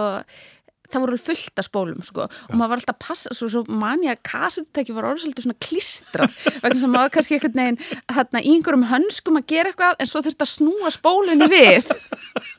það 0.91 1.03
voru 1.03 1.19
fullt 1.21 1.61
af 1.61 1.67
spólum 1.67 2.03
sko. 2.05 2.27
Og 2.27 2.55
maður 2.55 2.73
var 2.73 2.81
alltaf 2.81 2.95
að 2.95 3.03
passa, 3.05 3.35
svo, 3.37 3.49
svo 3.51 3.63
mani 3.67 4.11
að 4.11 4.23
kassetutæki 4.27 4.95
var 4.95 5.09
orðið 5.11 5.25
svolítið 5.25 5.47
svona 5.47 5.61
klístra 5.67 6.27
vegna 6.63 6.81
sem 6.81 6.93
maður 6.95 7.13
kannski 7.17 7.37
einhvern 7.37 7.61
veginn 7.61 7.79
hérna, 8.17 8.41
í 8.41 8.55
einhverjum 8.55 8.89
hönskum 8.91 9.39
að 9.41 9.47
gera 9.53 9.73
eitthvað 9.73 10.03
en 10.03 10.11
svo 10.11 10.23
þurfti 10.25 10.47
að 10.47 10.53
snúa 10.53 10.93
spólunni 10.95 11.49
við. 11.51 11.95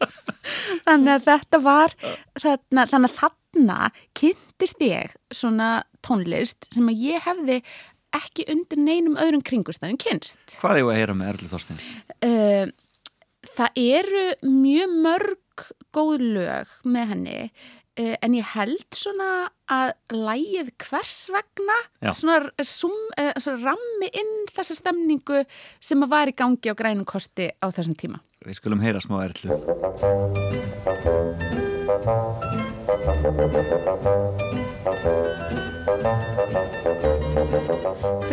Þannig 0.87 1.13
að 1.15 1.29
þetta 1.29 1.63
var 1.65 1.95
þarna, 2.41 2.89
þannig 2.89 3.11
að 3.11 3.21
þarna 3.23 3.79
kynntist 4.17 4.85
ég 4.85 5.15
svona 5.35 5.71
tónlist 6.05 6.69
sem 6.73 6.89
að 6.89 7.07
ég 7.09 7.25
hefði 7.27 7.63
ekki 8.17 8.47
undir 8.49 8.81
neinum 8.81 9.19
öðrum 9.21 9.43
kringustafum 9.45 9.99
kynst. 10.01 10.41
Hvað 10.61 10.79
er 10.79 10.85
þú 10.85 10.93
að 10.93 11.01
heyra 11.01 11.17
með 11.17 11.33
Erli 11.33 11.51
Þorsteins? 11.51 11.89
Uh, 12.25 12.71
það 13.53 13.83
eru 13.83 14.25
mjög 14.49 14.95
mörg 15.05 15.67
góð 15.95 16.25
lög 16.39 16.73
með 16.89 17.13
henni 17.13 17.39
en 17.99 18.35
ég 18.37 18.47
held 18.55 18.87
svona 18.95 19.49
að 19.69 19.93
lægið 20.15 20.71
hvers 20.85 21.19
vegna 21.35 21.79
svona, 22.15 22.39
sum, 22.63 22.95
uh, 23.19 23.33
svona 23.37 23.73
rammi 23.73 24.09
inn 24.13 24.47
þessa 24.55 24.79
stemningu 24.79 25.43
sem 25.83 26.03
að 26.07 26.13
var 26.15 26.31
í 26.31 26.37
gangi 26.39 26.73
á 26.73 26.75
grænum 26.79 27.09
kosti 27.09 27.51
á 27.53 27.67
þessum 27.69 27.97
tíma. 27.99 28.23
Við 28.47 28.61
skulum 28.61 28.83
heyra 28.85 29.03
smá 29.03 29.25
erlu. 29.27 29.51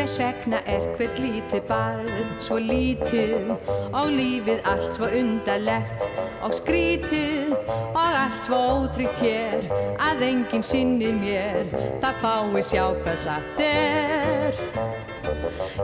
Hvers 0.05 0.19
vegna 0.19 0.59
er 0.69 0.83
hvert 0.99 1.15
lítið 1.17 1.63
barn 1.65 2.09
svo 2.45 2.59
lítið 2.61 3.47
og 3.89 4.11
lífið 4.13 4.59
allt 4.69 4.91
svo 4.93 5.07
undarlegt 5.09 6.05
og 6.45 6.53
skrítið 6.53 7.55
og 7.57 7.97
allt 8.03 8.37
svo 8.45 8.59
ótryggt 8.83 9.23
hér 9.25 9.65
að 10.05 10.21
enginn 10.27 10.67
sinni 10.69 11.09
mér 11.23 11.73
það 12.05 12.21
fái 12.21 12.61
sjá 12.69 12.83
hvað 13.01 13.17
satt 13.25 13.65
er. 13.65 14.61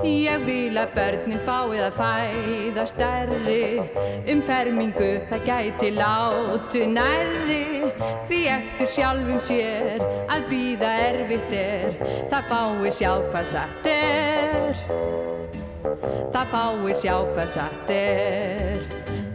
Ég 0.05 0.45
vil 0.45 0.77
að 0.77 0.93
börnin 0.95 1.41
fáið 1.45 1.81
að 1.87 1.97
fæða 1.97 2.85
stærri 2.89 3.65
um 4.29 4.45
fermingu 4.45 5.09
það 5.31 5.49
gæti 5.49 5.91
láti 5.97 6.85
nærri. 6.93 7.65
Því 8.29 8.41
eftir 8.53 8.93
sjálfum 8.95 9.41
sér 9.49 10.05
að 10.31 10.47
býða 10.53 10.93
erfitt 11.09 11.53
er 11.57 11.99
það 12.31 12.49
fáið 12.53 12.89
sjá 13.01 13.11
hvað 13.31 13.51
satt 13.55 13.91
er 13.91 14.10
það 16.31 16.51
fáið 16.53 16.95
sjá 17.01 17.15
hvað 17.33 17.53
satt 17.55 17.93
er. 17.95 18.81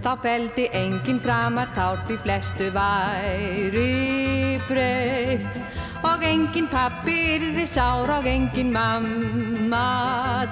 Þá 0.06 0.10
feldi 0.22 0.66
enginn 0.78 1.20
framar 1.22 1.70
tár 1.74 1.98
því 2.06 2.16
flestu 2.22 2.68
væri 2.74 4.60
breytt 4.68 5.58
og 6.06 6.22
enginn 6.26 6.68
pappir 6.70 7.42
þið 7.56 7.70
sár 7.72 8.12
og 8.18 8.28
enginn 8.30 8.70
mamma 8.74 9.86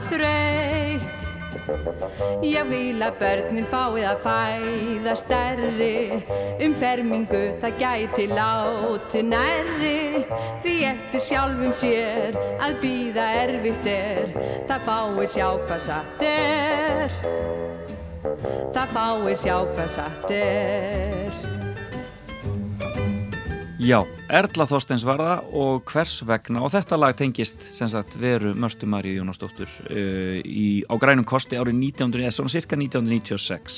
þreytt 0.08 1.23
Ég 2.44 2.66
vil 2.68 3.00
að 3.04 3.20
börnin 3.20 3.68
fáið 3.70 4.06
að 4.10 4.24
fæða 4.24 5.14
stærri. 5.20 5.96
Um 6.64 6.74
fermingu 6.80 7.42
það 7.62 7.78
gæti 7.80 8.26
láti 8.32 9.24
nærri. 9.30 10.24
Því 10.64 10.76
eftir 10.90 11.24
sjálfum 11.30 11.72
sér 11.80 12.38
að 12.64 12.76
býða 12.84 13.30
erfitt 13.44 13.90
er. 13.94 14.36
Það 14.68 14.86
fáið 14.90 15.26
sjá 15.38 15.48
hvað 15.64 15.82
satt 15.88 16.28
er. 16.28 17.18
Það 18.74 18.94
fáið 18.98 19.34
sjá 19.44 19.58
hvað 19.72 19.92
satt 19.98 20.30
er 20.42 21.53
Já, 23.84 23.98
Erla 24.32 24.64
Þorsteins 24.64 25.02
var 25.04 25.20
það 25.20 25.48
og 25.60 25.90
hvers 25.90 26.12
vegna 26.24 26.62
og 26.64 26.70
þetta 26.72 26.96
lag 26.96 27.16
tengist 27.18 27.60
sem 27.68 27.88
sagt 27.92 28.14
veru 28.16 28.54
Mörstu 28.56 28.86
Maríu 28.88 29.18
Jónasdóttur 29.18 29.68
uh, 29.90 30.38
í, 30.40 30.80
á 30.88 30.94
grænum 30.96 31.26
kosti 31.28 31.58
árið 31.60 31.76
1900, 31.90 32.22
eða 32.24 32.32
svona 32.32 32.52
cirka 32.54 32.78
1996 32.80 33.74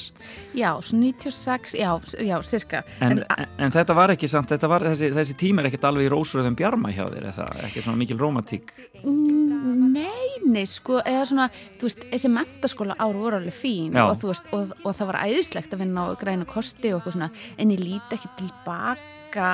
Já, 0.54 0.68
svona 0.86 1.08
96, 1.08 1.74
já, 1.80 1.88
já, 2.22 2.36
cirka 2.46 2.84
En, 3.02 3.18
en, 3.18 3.50
en 3.66 3.74
þetta 3.74 3.96
var 3.98 4.12
ekki 4.14 4.30
samt, 4.30 4.54
var, 4.62 4.84
þessi, 4.92 5.08
þessi 5.16 5.34
tíma 5.40 5.64
er 5.64 5.72
ekkert 5.72 5.88
alveg 5.90 6.06
í 6.06 6.12
rósröðum 6.14 6.58
bjarma 6.60 6.92
hjá 6.94 7.02
þér, 7.08 7.26
það 7.40 7.64
ekki 7.66 7.82
svona 7.82 8.00
mikil 8.04 8.18
romantík? 8.20 8.70
Nei, 9.02 10.36
nei, 10.46 10.68
sko, 10.70 11.00
eða 11.02 11.24
svona 11.32 11.48
þú 11.80 11.88
veist, 11.88 12.06
þessi 12.12 12.30
mentaskóla 12.30 12.94
áru 13.02 13.24
voru 13.24 13.40
alveg 13.40 13.58
fín 13.58 13.98
og, 14.04 14.22
veist, 14.22 14.46
og, 14.54 14.70
og 14.84 14.94
það 15.00 15.10
var 15.10 15.20
æðislegt 15.24 15.74
að 15.74 15.82
vinna 15.82 16.06
á 16.06 16.20
grænu 16.22 16.46
kosti 16.46 16.94
og 16.94 17.00
eitthvað 17.00 17.18
svona 17.18 17.30
en 17.58 17.74
ég 17.74 17.82
líti 17.82 18.20
ekki 18.20 18.32
tilbaka 18.44 19.50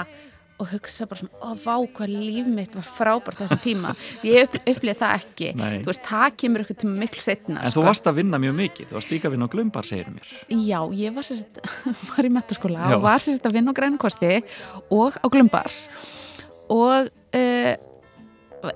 og 0.60 0.68
hugsa 0.70 1.06
bara 1.10 1.18
svona, 1.22 1.38
ó, 1.42 1.48
vá, 1.58 1.74
hvað 1.96 2.12
líf 2.12 2.48
mitt 2.52 2.74
var 2.76 2.86
frábært 2.86 3.40
þessum 3.42 3.60
tíma. 3.64 3.94
Ég 4.26 4.46
upp, 4.46 4.58
upplýði 4.62 4.96
það 5.00 5.14
ekki, 5.18 5.52
Nei. 5.58 5.78
þú 5.82 5.90
veist, 5.92 6.04
það 6.06 6.36
kemur 6.42 6.64
eitthvað 6.64 6.80
tíma 6.84 6.96
miklu 7.02 7.24
setna 7.24 7.60
En 7.62 7.72
sko. 7.72 7.80
þú 7.80 7.86
varst 7.88 8.10
að 8.10 8.18
vinna 8.20 8.42
mjög 8.42 8.58
mikið, 8.60 8.90
þú 8.90 8.98
varst 8.98 9.14
líka 9.14 9.30
að 9.30 9.36
vinna 9.36 9.48
á 9.48 9.54
glömbar, 9.56 9.88
segir 9.88 10.10
mér. 10.12 10.34
Já, 10.62 10.78
ég 11.02 11.16
var 11.16 11.28
sérst, 11.28 11.62
var 12.12 12.28
í 12.28 12.32
metaskóla 12.36 12.90
og 12.96 13.06
var 13.06 13.24
sérst 13.24 13.48
að 13.48 13.56
vinna 13.58 13.74
á 13.74 13.78
grænkosti 13.80 14.34
og 14.94 15.18
á 15.18 15.26
glömbar 15.32 15.80
og 16.72 17.10
uh, 17.36 17.74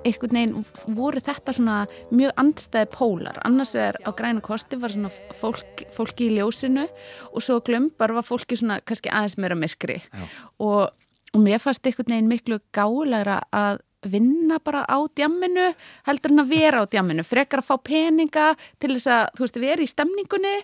einhvern 0.03 0.35
veginn 0.35 0.65
voru 0.97 1.21
þetta 1.23 1.55
svona 1.55 1.77
mjög 2.11 2.33
andstæði 2.43 2.89
pólar. 2.91 3.39
Annars 3.47 3.75
er 3.79 3.95
á 4.03 4.11
grænu 4.19 4.43
kosti 4.45 4.79
var 4.83 4.91
svona 4.91 5.13
fólk, 5.39 5.85
fólki 5.95 6.27
í 6.27 6.37
ljósinu 6.41 6.87
og 7.31 7.45
svo 7.45 7.61
glömbar 7.63 8.15
var 8.17 8.27
fólki 8.27 8.59
svona 8.59 8.81
kannski 8.83 9.13
aðeins 9.15 9.37
meira 9.39 9.59
myrkri. 9.59 10.01
Já. 10.11 10.27
og 10.59 10.91
og 11.37 11.45
mér 11.45 11.61
fannst 11.61 11.85
einhvern 11.85 12.15
veginn 12.15 12.33
miklu 12.33 12.59
gálegra 12.75 13.43
að 13.53 13.83
vinna 14.07 14.59
bara 14.63 14.85
á 14.87 14.99
djamminu 15.19 15.67
heldur 16.07 16.33
en 16.33 16.43
að 16.43 16.53
vera 16.53 16.83
á 16.83 16.85
djamminu. 16.89 17.25
Frekar 17.27 17.63
að 17.63 17.69
fá 17.69 17.77
peninga 17.85 18.47
til 18.81 18.95
þess 18.95 19.09
að 19.11 19.25
þú 19.37 19.45
veist, 19.45 19.59
vera 19.61 19.85
í 19.85 19.91
stemningunni 19.91 20.55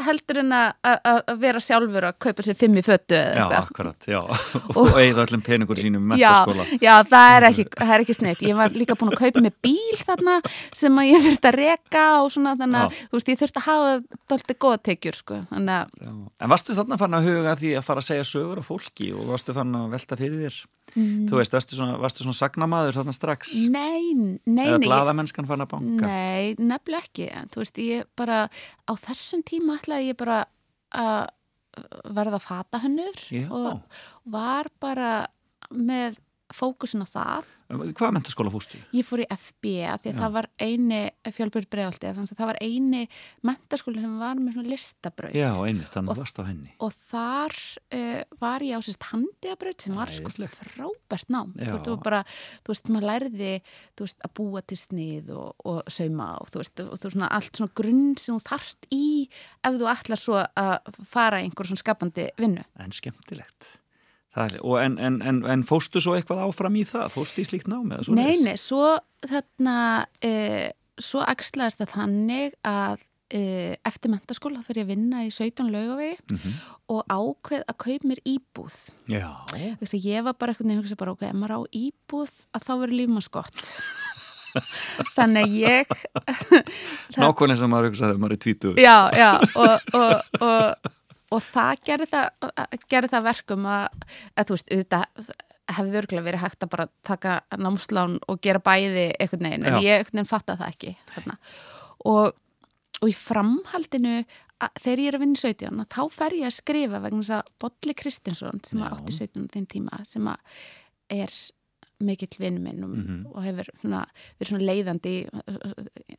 heldur 0.00 0.40
en 0.40 0.52
að, 0.56 1.20
vera 1.42 1.60
sjálfur 1.62 2.06
að 2.08 2.16
kaupa 2.24 2.44
sér 2.46 2.56
fimm 2.58 2.78
í 2.78 2.82
eða 2.82 3.18
Já, 3.36 3.44
akkurat, 3.58 4.06
já. 4.08 4.20
Og 4.78 4.96
eigða 4.98 5.26
öllum 5.26 5.42
peningur 5.44 5.78
sínum 5.80 6.14
Já, 6.16 6.46
metaskóla 6.46 6.66
já, 6.80 6.92
það 7.10 7.36
er 7.36 7.46
ekki, 7.50 7.66
það 7.76 7.94
er 7.94 8.04
ekki 8.04 8.16
sneitt 8.16 8.44
Ég 8.46 8.58
var 8.58 8.76
líka 8.76 8.96
búin 8.98 9.12
að 9.12 9.20
kaupa 9.20 9.44
með 9.44 9.56
bíl 9.64 10.00
þarna 10.02 10.38
sem 10.76 11.00
að 11.02 11.10
ég 11.10 11.26
þurfti 11.26 11.50
að 11.52 11.58
reka 11.60 12.04
og 12.22 12.32
svona 12.34 12.54
þannig 12.60 12.82
að, 12.82 13.00
þú 13.02 13.18
veist, 13.18 13.32
ég 13.32 13.40
þurfti 13.42 13.62
að 13.62 13.68
hafa 13.68 13.94
dálítið 14.32 14.60
góða 14.66 14.82
tekjur, 14.90 15.20
sko 15.22 15.40
Já. 15.52 15.80
En 16.08 16.52
varstu 16.52 16.76
þarna 16.78 17.00
fann 17.00 17.18
að 17.18 17.28
huga 17.30 17.56
því 17.60 17.74
að 17.78 17.88
fara 17.88 18.04
að 18.04 18.08
segja 18.10 18.28
sögur 18.32 18.62
af 18.62 18.70
fólki 18.72 19.12
og 19.16 19.28
varstu 19.32 19.56
fann 19.56 19.76
að 19.78 19.92
velta 19.96 20.18
fyrir 20.18 20.46
þér 20.46 20.62
Mm. 20.92 21.26
Þú 21.30 21.38
veist, 21.38 21.54
varstu 21.56 21.78
svona, 21.78 21.98
varstu 22.00 22.24
svona 22.24 22.36
sagnamaður 22.36 22.98
þarna 23.00 23.14
strax? 23.16 23.52
Nei, 23.72 24.12
nei, 24.44 24.66
eða 24.66 24.80
bladamennskan 24.84 25.48
fann 25.48 25.64
að 25.64 25.70
banka? 25.74 26.08
Nei, 26.08 26.56
nefnilega 26.60 27.06
ekki 27.06 27.28
þú 27.54 27.62
veist, 27.62 27.80
ég 27.80 28.10
bara 28.18 28.42
á 28.48 28.92
þessum 29.06 29.44
tíma 29.48 29.78
ætlaði 29.80 30.10
ég 30.12 30.18
bara 30.20 30.42
að 30.92 31.22
verða 32.12 32.42
fatahönnur 32.42 33.22
og 33.48 33.80
var 34.28 34.68
bara 34.82 35.12
með 35.72 36.18
fókusin 36.52 37.04
á 37.04 37.08
það 37.08 37.50
Hvað 37.72 38.14
mentaskóla 38.18 38.52
fústu? 38.52 38.78
ég 38.92 39.06
fór 39.06 39.22
í 39.24 39.26
FB 39.32 39.72
að 39.88 40.02
því 40.04 40.12
að 40.12 40.18
það 40.20 40.34
var 40.36 40.48
eini 40.60 41.00
fjölbjörn 41.32 41.68
bregðaldi, 41.72 42.12
þannig 42.18 42.34
að 42.34 42.40
það 42.42 42.50
var 42.50 42.60
eini 42.60 43.02
mentaskóli 43.48 44.02
sem 44.02 44.14
var 44.20 44.40
með 44.42 44.56
svona 44.56 44.72
listabraut. 44.72 45.36
Já, 45.36 45.48
einmitt, 45.56 45.88
þannig 45.94 46.12
að 46.12 46.22
varst 46.22 46.40
á 46.40 46.42
henni. 46.48 46.72
og 46.82 46.94
þar 46.98 47.56
uh, 47.96 48.20
var 48.42 48.66
ég 48.66 48.76
á 48.76 48.80
sérst 48.84 49.08
handiabraut 49.10 49.86
sem 49.86 49.96
var 49.96 50.12
sko 50.12 50.32
frábært 50.52 51.32
nám. 51.32 51.52
Þú 51.56 51.80
þú 51.86 51.98
bara, 52.04 52.22
þú 52.62 52.74
veist, 52.74 52.90
maður 52.92 53.08
lærði 53.10 53.52
þú 53.96 54.06
veist, 54.06 54.20
að 54.22 54.34
búa 54.38 54.64
til 54.66 54.80
snið 54.80 55.32
og, 55.36 55.68
og 55.68 55.82
sauma 55.92 56.32
og 56.42 56.52
þú 56.52 56.62
veist, 56.62 56.84
og 56.86 57.00
þú 57.00 57.14
svona 57.16 57.30
allt 57.38 57.60
svona 57.60 57.76
grunn 57.82 58.16
sem 58.20 58.36
þú 58.36 58.48
þarft 58.52 58.90
í 58.94 59.04
ef 59.62 59.78
þú 59.78 59.92
ætlar 59.92 60.20
svo 60.20 60.40
að 60.42 60.92
fara 61.08 61.42
einhver 61.42 61.68
svona 61.68 61.82
skapandi 61.82 62.28
vinnu. 62.40 62.66
En 62.82 62.94
skemmtilegt 62.94 63.78
Það 64.32 64.46
en, 64.80 64.98
en, 64.98 65.16
en, 65.28 65.38
en 65.52 65.62
fóstu 65.68 66.00
svo 66.00 66.14
eitthvað 66.16 66.44
áfram 66.46 66.76
í 66.80 66.84
það? 66.88 67.10
Fóstu 67.12 67.42
í 67.42 67.48
slíkt 67.48 67.68
námi? 67.68 67.98
Nei, 68.16 68.38
nei, 68.40 68.54
svo 68.60 68.94
þarna 69.28 69.74
uh, 70.24 70.68
svo 71.00 71.20
axlaðist 71.26 71.82
það 71.82 71.90
þannig 71.98 72.54
að 72.64 73.02
uh, 73.36 73.74
eftir 73.88 74.12
mentaskóla 74.12 74.62
fyrir 74.66 74.82
ég 74.82 74.86
að 74.88 74.92
vinna 74.94 75.24
í 75.26 75.30
17 75.32 75.68
laugavegi 75.72 76.16
Mhm. 76.32 76.54
og 76.92 77.04
ákveð 77.12 77.62
að 77.68 77.78
kaup 77.84 78.06
mér 78.08 78.20
íbúð 78.28 78.78
Já, 79.08 79.28
Þess 79.80 79.94
að 79.96 80.06
ég 80.08 80.24
var 80.24 80.34
bara 80.40 80.52
eitthvað 80.52 80.70
nefnir 80.72 80.98
bara, 81.00 81.12
ok, 81.16 81.22
ef 81.28 81.36
maður 81.36 81.56
á 81.56 81.60
íbúð 81.72 82.32
að 82.52 82.64
þá 82.66 82.72
verður 82.72 82.96
lífmanns 83.00 83.30
gott 83.32 83.60
þannig 85.16 85.46
að 85.46 85.54
ég 85.56 85.86
nákvæmlega 87.16 87.58
sem 87.60 87.70
maður 87.72 87.88
hugsaði 87.88 88.10
þegar 88.10 88.20
maður 88.24 88.34
er 88.36 88.42
tvítu 88.44 88.72
já, 88.80 88.96
já 89.16 89.30
og, 89.56 89.94
og, 89.96 90.42
og, 90.44 90.92
og 91.32 91.40
það 91.46 91.80
gerði 91.88 92.06
það 92.12 92.76
gerði 92.92 93.10
það 93.14 93.26
verkum 93.30 93.66
að, 93.72 94.04
að 94.36 94.46
þú 94.50 94.56
veist, 94.58 94.70
auðvitað 94.76 95.32
hefði 95.72 95.98
örgulega 96.02 96.26
verið 96.26 96.42
hægt 96.42 96.64
að 96.66 96.70
bara 96.74 96.86
taka 97.08 97.34
námslán 97.56 98.18
og 98.28 98.40
gera 98.44 98.60
bæði 98.60 99.04
einhvern 99.22 99.46
veginn, 99.48 99.66
en 99.70 99.78
ég 99.80 100.00
einhvern 100.02 100.18
veginn 100.20 100.28
fatta 100.32 100.56
það 100.60 100.72
ekki 100.74 100.94
þarna. 101.14 101.36
og, 102.12 102.34
og 103.00 103.08
í 103.08 103.14
framhaldinu 103.16 104.16
að, 104.62 104.68
þegar 104.82 105.02
ég 105.04 105.08
er 105.12 105.16
að 105.18 105.24
vinna 105.24 105.38
í 105.38 105.42
17 105.42 105.80
að 105.84 105.88
þá 105.96 106.02
fer 106.18 106.36
ég 106.40 106.50
að 106.50 106.56
skrifa 106.58 107.00
vegna 107.06 107.22
þess 107.24 107.36
að 107.38 107.52
Bolli 107.64 107.94
Kristinsson 108.02 108.60
sem 108.66 108.82
að 108.84 108.96
átti 108.98 109.16
17 109.22 109.48
á 109.48 109.52
þinn 109.56 109.70
tíma 109.72 110.02
sem 110.06 110.28
að 110.34 110.60
er 111.22 111.38
mikill 112.02 112.34
vinn 112.42 112.58
minn 112.64 112.82
og, 112.82 112.92
Mhm. 112.98 113.18
og 113.30 113.44
hefur 113.46 113.68
svona, 113.78 114.02
verið 114.40 114.48
svona 114.50 114.66
leiðandi 114.66 115.14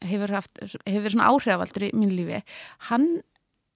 hefur, 0.08 0.32
haft, 0.32 0.60
hefur 0.64 1.04
verið 1.04 1.16
svona 1.18 1.30
áhrifaldur 1.32 1.86
í 1.90 1.92
mínu 1.92 2.16
lífi 2.22 2.42
hann 2.90 3.08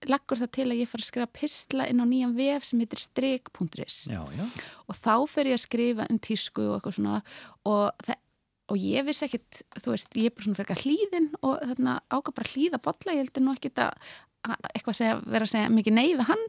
leggur 0.06 0.38
það 0.38 0.52
til 0.54 0.68
að 0.68 0.80
ég 0.82 0.90
fara 0.92 1.04
að 1.04 1.10
skrifa 1.10 1.28
pistla 1.34 1.88
inn 1.90 2.04
á 2.04 2.06
nýjan 2.06 2.36
vef 2.38 2.68
sem 2.68 2.82
heitir 2.84 3.02
já, 4.38 4.46
og 4.86 4.98
þá 4.98 5.14
fer 5.32 5.50
ég 5.50 5.58
að 5.58 5.64
skrifa 5.64 6.08
um 6.12 6.20
tísku 6.22 6.66
og 6.68 6.78
eitthvað 6.78 6.98
svona 7.00 7.18
og, 7.66 8.06
það, 8.06 8.22
og 8.70 8.80
ég 8.84 9.08
vissi 9.08 9.26
ekkit, 9.26 9.62
þú 9.82 9.94
veist, 9.96 10.18
ég 10.20 10.30
er 10.30 10.36
bara 10.36 10.46
svona 10.46 10.60
fyrir 10.62 10.84
hlýðin 10.84 11.30
og 11.42 11.58
þarna 11.72 11.98
ákvað 12.14 12.38
bara 12.40 12.54
hlýða 12.54 12.82
bolla, 12.86 13.16
ég 13.16 13.24
heldur 13.24 13.46
nú 13.48 13.56
ekkit 13.58 13.84
að, 13.88 14.14
að 14.46 14.70
eitthvað 14.74 14.94
að 14.94 15.00
segja, 15.02 15.18
vera 15.26 15.50
að 15.50 15.54
segja 15.56 15.74
mikið 15.74 15.98
nei 15.98 16.08
við 16.12 16.26
hann 16.30 16.48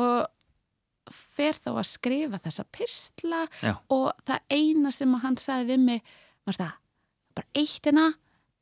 og 0.00 1.14
fer 1.20 1.56
þá 1.58 1.70
að 1.74 1.86
skrifa 1.90 2.40
þessa 2.40 2.66
pistla 2.72 3.44
Já. 3.60 3.74
og 3.92 4.10
það 4.24 4.56
eina 4.56 4.92
sem 4.94 5.14
hann 5.20 5.38
sagði 5.40 5.74
við 5.74 5.86
mig 5.88 6.12
var 6.48 6.60
það, 6.62 6.74
bara 7.36 7.60
eitt 7.60 7.88
hérna 7.88 8.10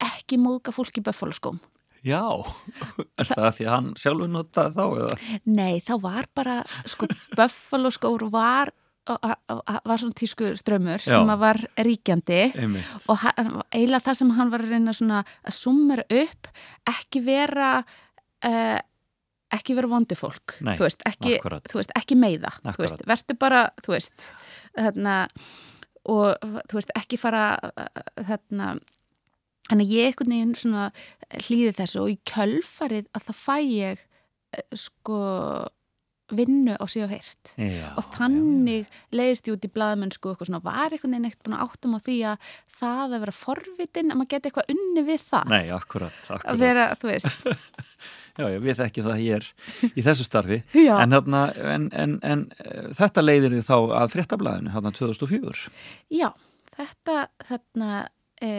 ekki 0.09 0.39
móðga 0.41 0.75
fólk 0.75 0.99
í 0.99 1.05
böffalaskóm 1.05 1.59
já 2.09 2.25
Er 3.21 3.29
það 3.31 3.49
því 3.59 3.69
að 3.69 3.73
hann 3.75 3.89
sjálfur 4.01 4.33
notaði 4.33 4.75
þá 4.77 4.85
eða? 4.89 5.39
Nei, 5.59 5.81
þá 5.85 5.95
var 6.03 6.29
bara, 6.37 6.59
sko, 6.89 7.09
Buffalo 7.37 7.91
skór 7.95 8.27
var, 8.33 8.73
var 9.09 10.01
svona 10.01 10.17
tísku 10.17 10.51
strömmur 10.59 11.01
Já. 11.01 11.15
sem 11.17 11.33
að 11.33 11.41
var 11.43 11.61
ríkjandi 11.87 12.41
Einmitt. 12.61 12.91
og 13.09 13.25
eiginlega 13.73 14.05
það 14.09 14.19
sem 14.21 14.35
hann 14.37 14.53
var 14.53 14.65
að 14.65 14.75
reyna 14.75 14.95
svona 14.97 15.23
að 15.25 15.57
summera 15.57 16.05
upp, 16.21 16.51
ekki 16.93 17.23
vera, 17.25 17.71
uh, 18.49 18.77
ekki 19.59 19.79
vera 19.79 19.91
vondi 19.91 20.19
fólk, 20.19 20.59
Nei, 20.61 20.75
þú 20.77 20.87
veist, 20.87 21.07
ekki, 21.09 21.39
þú 21.41 21.81
veist, 21.81 21.97
ekki 21.99 22.19
meiða, 22.21 22.53
þú 22.69 22.85
veist, 22.85 23.07
verður 23.09 23.41
bara, 23.41 23.65
þú 23.85 23.97
veist, 23.97 24.29
þarna, 24.77 25.17
og 26.09 26.49
þú 26.69 26.81
veist, 26.81 26.95
ekki 27.01 27.21
fara, 27.21 27.47
uh, 27.73 28.07
þarna, 28.29 28.75
Þannig 29.69 29.89
að 29.89 29.97
ég 29.97 30.11
einhvern 30.11 30.35
veginn 30.35 30.55
svona 30.59 30.85
hlýði 31.47 31.75
þessu 31.77 32.05
og 32.05 32.13
í 32.13 32.21
kjölfarið 32.29 33.11
að 33.13 33.27
það 33.29 33.43
fæ 33.43 33.57
ég 33.65 34.07
eh, 34.57 34.79
sko 34.79 35.19
vinnu 36.35 36.77
á 36.77 36.85
síðan 36.89 37.13
Já, 37.57 37.89
og 37.97 38.05
þannig 38.13 38.89
leiðist 39.15 39.49
ég 39.49 39.57
út 39.57 39.65
í 39.65 39.71
blaðmennsku 39.73 40.29
og 40.29 40.35
eitthvað 40.35 40.51
svona, 40.51 40.61
var 40.65 40.93
einhvern 40.93 41.15
veginn 41.15 41.29
ekkert 41.29 41.47
búin 41.47 41.57
að 41.57 41.65
áttum 41.65 41.97
á 41.97 41.99
því 42.05 42.17
að 42.29 42.51
það 42.81 43.05
að 43.07 43.23
vera 43.25 43.35
forvitin 43.39 44.13
að 44.13 44.21
maður 44.21 44.31
geti 44.35 44.51
eitthvað 44.51 44.73
unni 44.75 45.05
við 45.07 45.23
það? 45.25 45.55
Nei, 45.55 45.71
akkurat, 45.79 46.19
akkurat. 46.27 46.49
að 46.53 46.65
vera, 46.65 46.89
þú 47.01 47.11
veist. 47.13 47.49
Já, 48.39 48.45
ég 48.53 48.61
veit 48.63 48.83
ekki 48.85 49.03
það 49.03 49.23
ég 49.25 49.41
er 49.41 49.49
í 49.89 50.05
þessu 50.07 50.27
starfi. 50.29 50.61
Já. 50.87 50.93
en, 51.01 51.17
þarna, 51.17 51.41
en, 51.75 51.89
en, 52.05 52.19
en 52.23 52.45
eh, 52.61 52.93
þetta 53.01 53.25
leiðir 53.25 53.57
þið 53.57 53.65
þá 53.71 53.79
að 54.03 54.13
fréttablaðinu 54.15 54.75
hérna 54.77 54.95
2004 54.95 55.73
já, 56.13 56.29
þetta 56.77 57.17
þarna 57.49 57.91
e, 58.45 58.53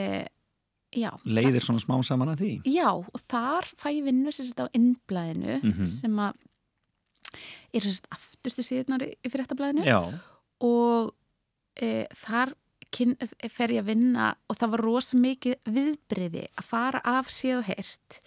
já, 0.96 1.10
leiðir 1.26 1.62
svona 1.66 1.80
smá 1.84 2.00
saman 2.04 2.30
að 2.34 2.42
því? 2.44 2.52
Já, 2.74 2.90
og 2.94 3.20
þar 3.30 3.68
fæ 3.78 3.90
ég 3.94 4.04
vinnu 4.08 4.32
sem 4.34 4.46
þetta 4.50 4.66
á 4.66 4.74
innblæðinu 4.80 5.60
Mhm. 5.64 5.88
sem 5.88 6.16
að 6.16 6.34
er 7.74 7.82
þess 7.86 8.02
að 8.02 8.18
afturstu 8.18 8.64
síðunar 8.66 9.04
í 9.06 9.12
í 9.24 9.30
fréttablaðinu. 9.30 9.86
Já, 9.86 10.00
og 10.66 11.14
e, 11.78 12.08
þar 12.16 12.54
fer 12.90 13.70
ég 13.76 13.84
að 13.84 13.90
vinna 13.92 14.32
og 14.50 14.58
það 14.58 14.72
var 14.74 14.82
rosa 14.82 15.18
mikið 15.18 15.56
viðbriði 15.70 16.48
að 16.58 16.64
fara 16.66 17.02
af 17.06 17.28
síð 17.30 17.60
og 17.60 17.68
heyrt 17.70 18.22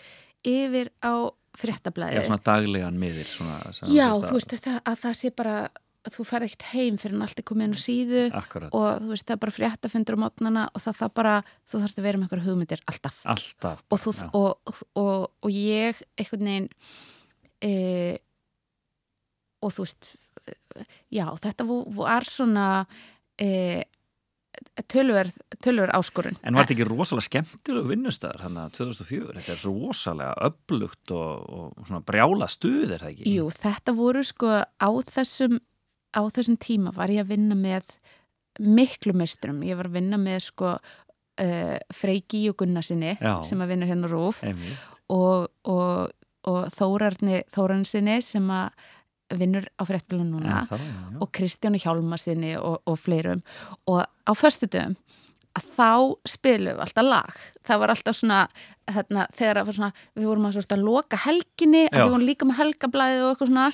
yfir 0.47 0.91
á 1.03 1.15
fréttablaði 1.59 2.15
já 2.21 2.23
svona 2.29 2.45
daglegan 2.47 2.97
miðir 2.97 3.27
svona, 3.27 3.59
Já, 3.91 4.07
að- 4.15 4.29
þú 4.31 4.37
veist 4.39 4.55
það, 4.63 4.79
að 4.87 5.01
það 5.03 5.17
sé 5.19 5.31
bara 5.37 5.57
að 6.03 6.17
þú 6.17 6.27
fer 6.27 6.47
ekkert 6.47 6.65
heim 6.73 6.99
fyrir 6.99 7.17
en 7.17 7.25
allt 7.27 7.39
er 7.39 7.47
komið 7.47 7.69
inn 7.69 7.77
á 7.77 7.81
síðu 7.83 8.25
Akkurat, 8.35 8.75
og 8.75 8.89
þú 9.05 9.13
veist 9.13 9.27
það 9.29 9.37
er 9.37 9.43
bara 9.45 9.55
fréttafundur 9.59 10.19
á 10.19 10.23
mótnana 10.25 10.65
og 10.73 10.83
það, 10.83 10.99
það 10.99 11.15
bara, 11.21 11.37
þú 11.71 11.83
þarfst 11.85 12.01
að 12.01 12.09
vera 12.09 12.19
með 12.19 12.27
einhverja 12.27 12.49
hugmyndir 12.49 12.83
alltaf 12.91 13.21
alltaf 13.37 13.85
og, 13.87 14.03
þú, 14.03 14.17
og, 14.33 14.51
og, 14.67 14.83
og, 15.05 15.31
og 15.47 15.55
ég 15.55 16.03
einhvern 16.19 16.51
veginn 16.51 16.69
e, 17.63 17.73
og 19.63 19.75
þú 19.77 19.87
veist 19.87 20.13
já, 21.13 21.27
þetta 21.47 21.69
var 21.71 22.27
svona 22.27 22.67
e, 23.39 23.49
tölverð 24.91 25.39
tölverð 25.63 25.95
áskorun 25.97 26.39
En 26.43 26.57
var 26.57 26.67
þetta 26.67 26.81
ekki 26.81 26.91
rosalega 26.91 27.29
skemmtilegu 27.29 27.93
vinnustæðar 27.95 28.47
hann 28.49 28.59
að 28.61 28.79
2004? 28.81 29.37
Þetta 29.39 29.55
er 29.55 29.61
svo 29.63 29.75
rosalega 29.79 30.49
öflugt 30.51 31.15
og, 31.15 31.47
og 31.47 31.85
svona 31.87 32.03
brjála 32.11 32.49
stuð 32.51 32.97
er 32.97 33.05
það 33.05 33.13
ekki? 33.15 33.37
Jú, 33.37 33.47
þetta 33.55 33.95
voru 34.03 34.25
sko 34.27 34.57
á 34.67 34.89
þessum 35.15 35.63
á 36.13 36.21
þessum 36.29 36.57
tíma 36.61 36.93
var 36.95 37.11
ég 37.11 37.25
að 37.25 37.33
vinna 37.35 37.57
með 37.59 37.89
miklu 38.61 39.15
mestrum, 39.17 39.63
ég 39.65 39.77
var 39.79 39.89
að 39.89 39.97
vinna 39.97 40.19
með 40.21 40.43
sko 40.51 40.75
uh, 40.77 41.77
Freyki 41.97 42.45
og 42.51 42.59
Gunnarsinni 42.61 43.15
Já. 43.17 43.39
sem 43.47 43.61
að 43.65 43.73
vinna 43.75 43.89
hérna 43.89 44.11
Rúf 44.13 44.43
og, 45.09 45.49
og, 45.65 46.13
og 46.49 46.61
Þórarni 46.75 47.43
Þóransinni 47.55 48.19
sem 48.23 48.51
að 48.53 48.71
vinnur 49.41 49.65
á 49.81 49.83
fréttbílun 49.89 50.29
núna 50.35 50.59
En 50.61 50.67
það, 50.69 50.83
já, 50.85 50.93
já. 50.93 51.19
og 51.25 51.31
Kristjánu 51.33 51.79
Hjálmarsinni 51.81 52.57
og, 52.61 52.83
og 52.85 52.99
fleirum 53.01 53.41
og 53.89 54.03
á 54.05 54.33
föstudöfum 54.37 54.99
að 55.59 55.67
þá 55.77 55.91
spilum 56.33 56.77
við 56.77 56.85
alltaf 56.85 57.09
lag. 57.09 57.43
Það 57.67 57.83
var 57.83 57.93
alltaf 57.95 58.19
svona 58.19 58.39
þarna, 58.93 59.27
þegar 59.37 59.61
var 59.67 59.77
svona, 59.77 59.91
við 60.19 60.29
vorum 60.31 60.49
að, 60.49 60.57
svona, 60.59 60.79
að 60.79 60.87
loka 60.87 61.21
helginni 61.25 61.83
við 61.89 62.07
vorum 62.07 62.27
líka 62.27 62.49
með 62.49 62.59
helgablaðið 62.63 63.25
og 63.27 63.33
eitthvað 63.33 63.53
svona. 63.53 63.67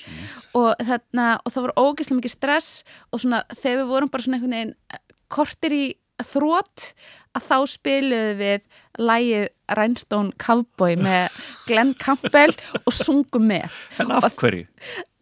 Og, 0.59 0.69
þarna, 0.91 1.29
og 1.43 1.55
það 1.55 1.69
var 1.69 1.77
ógeðslega 1.85 2.19
mikið 2.21 2.35
stress 2.35 2.83
og 3.13 3.23
svona 3.23 3.45
þegar 3.55 3.81
við 3.83 3.95
vorum 3.95 4.13
bara 4.13 4.27
svona 4.27 4.41
einhvern 4.41 4.59
veginn 4.59 4.77
kortir 5.29 5.77
í 5.77 5.87
þrótt 6.29 6.93
að 7.39 7.45
þá 7.47 7.59
spiluðu 7.71 8.31
við 8.39 8.65
lægið 8.99 9.45
Rhinestone 9.79 10.35
Cowboy 10.41 10.97
með 10.99 11.37
Glenn 11.69 11.93
Campbell 12.01 12.55
og 12.83 12.95
sungum 12.97 13.47
með. 13.51 13.77
En 14.03 14.11
af 14.17 14.35
hverju? 14.41 14.67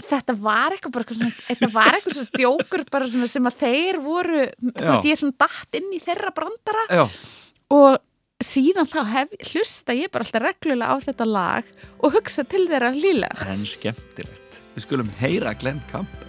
Þetta 0.04 0.35
var 0.37 0.74
eitthvað 0.74 0.92
bara 0.92 1.04
eitthvað 1.06 1.20
svona, 1.20 1.44
þetta 1.46 1.70
var 1.72 1.96
eitthvað 1.96 2.16
svona 2.18 2.40
djókur 2.40 2.85
bara 2.92 3.09
svona 3.12 3.30
sem 3.30 3.48
að 3.48 3.61
þeir 3.62 4.00
voru 4.04 4.42
þú 4.61 4.74
veist, 4.76 5.06
ég 5.09 5.14
er 5.14 5.20
svona 5.22 5.40
datt 5.46 5.78
inn 5.80 5.88
í 5.96 6.02
þeirra 6.04 6.35
brandara 6.37 6.85
Já, 6.90 7.04
og 7.76 7.96
síðan 8.44 8.90
þá 8.92 8.98
hef, 9.14 9.37
hlusta 9.52 9.96
ég 9.96 10.12
bara 10.12 10.26
alltaf 10.26 10.44
reglulega 10.44 10.92
á 10.92 10.96
þetta 11.06 11.28
lag 11.30 11.70
og 12.04 12.18
hugsa 12.18 12.44
til 12.44 12.66
þeirra 12.68 12.92
lílega 12.92 13.48
en 13.48 13.64
skemmtilegt. 13.64 14.61
Við 14.76 14.85
skulum 14.85 15.09
heyra 15.22 15.54
Glenn 15.56 15.80
Campbell. 15.88 16.28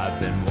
I've 0.00 0.18
been 0.18 0.49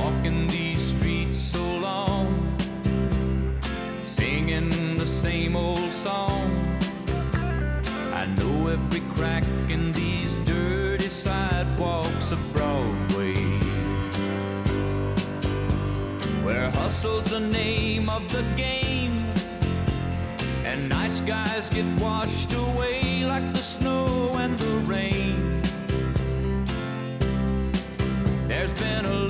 hustle's 16.75 17.25
the 17.25 17.39
name 17.39 18.09
of 18.09 18.27
the 18.31 18.43
game, 18.55 19.25
and 20.65 20.89
nice 20.89 21.19
guys 21.21 21.69
get 21.69 21.85
washed 22.01 22.53
away 22.53 23.25
like 23.25 23.53
the 23.53 23.59
snow 23.59 24.31
and 24.35 24.57
the 24.57 24.73
rain. 24.85 25.61
There's 28.47 28.73
been 28.73 29.05
a 29.05 29.28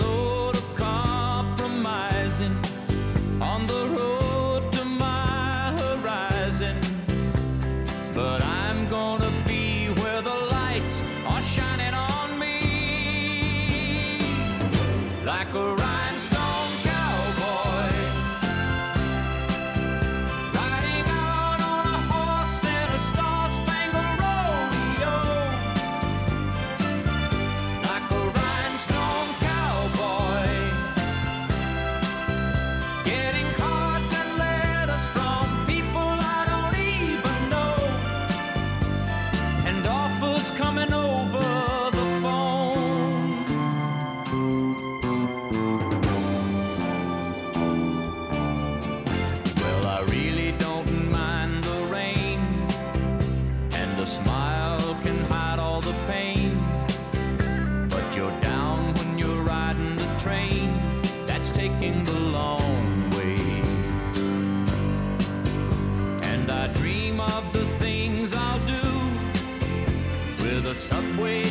subway 70.90 71.44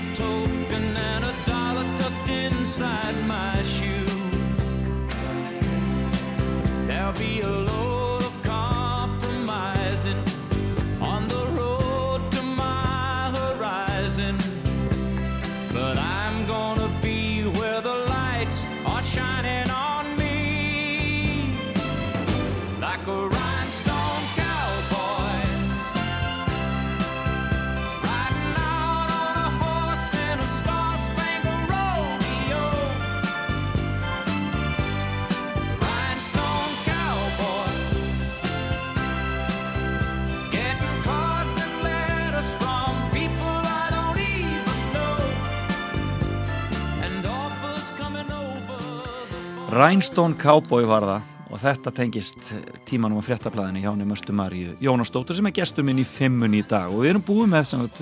Rhinestone 49.79 50.35
Cowboy 50.35 50.83
var 50.91 51.05
það 51.07 51.53
og 51.53 51.61
þetta 51.63 51.91
tengist 51.95 52.41
tímanum 52.89 53.21
á 53.21 53.23
fréttablaðinu 53.23 53.79
hjá 53.85 53.93
henni 53.93 54.07
Möstu 54.11 54.35
Maríu 54.35 54.73
Jónastóttur 54.83 55.37
sem 55.39 55.47
er 55.47 55.55
gestur 55.55 55.85
minn 55.87 56.01
í 56.03 56.07
fimmun 56.09 56.57
í 56.59 56.65
dag 56.67 56.91
og 56.91 57.05
við 57.05 57.13
erum 57.13 57.23
búið 57.23 57.53
með 57.53 57.69
sagt, 57.69 58.01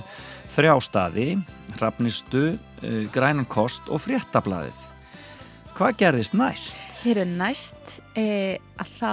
þrjá 0.54 0.72
staði, 0.86 1.26
hrafnistu, 1.74 2.44
uh, 2.56 3.02
grænan 3.12 3.44
kost 3.52 3.90
og 3.92 4.00
fréttablaðið. 4.06 4.78
Hvað 5.76 5.98
gerðist 6.00 6.38
næst? 6.38 6.80
Hér 7.02 7.20
er 7.26 7.34
næst 7.42 7.98
e, 8.16 8.56
að 8.80 8.94
þá 8.96 9.12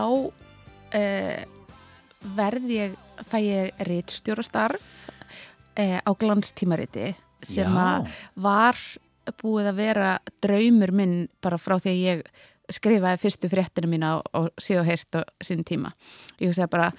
e, 0.96 1.04
verð 2.38 2.72
ég, 2.72 2.96
fæ 3.28 3.38
ég 3.44 3.84
rítstjórastarf 3.90 4.88
e, 5.76 6.00
á 6.00 6.12
glanstímariti 6.16 7.12
sem 7.44 7.76
að 7.76 8.08
var 8.40 8.80
búið 9.44 9.70
að 9.74 9.84
vera 9.84 10.16
draumur 10.44 10.96
minn 10.96 11.16
bara 11.44 11.60
frá 11.60 11.76
því 11.76 11.92
að 11.92 12.02
ég 12.06 12.26
skrifaði 12.72 13.20
fyrstu 13.22 13.50
fréttinu 13.52 13.90
mína 13.92 14.16
og, 14.20 14.30
og 14.38 14.62
síðu 14.62 14.86
heyrst 14.88 15.20
á 15.20 15.22
sín 15.44 15.64
tíma. 15.68 15.92
Ég 16.40 16.52
hugsaði 16.52 16.72
bara, 16.72 16.90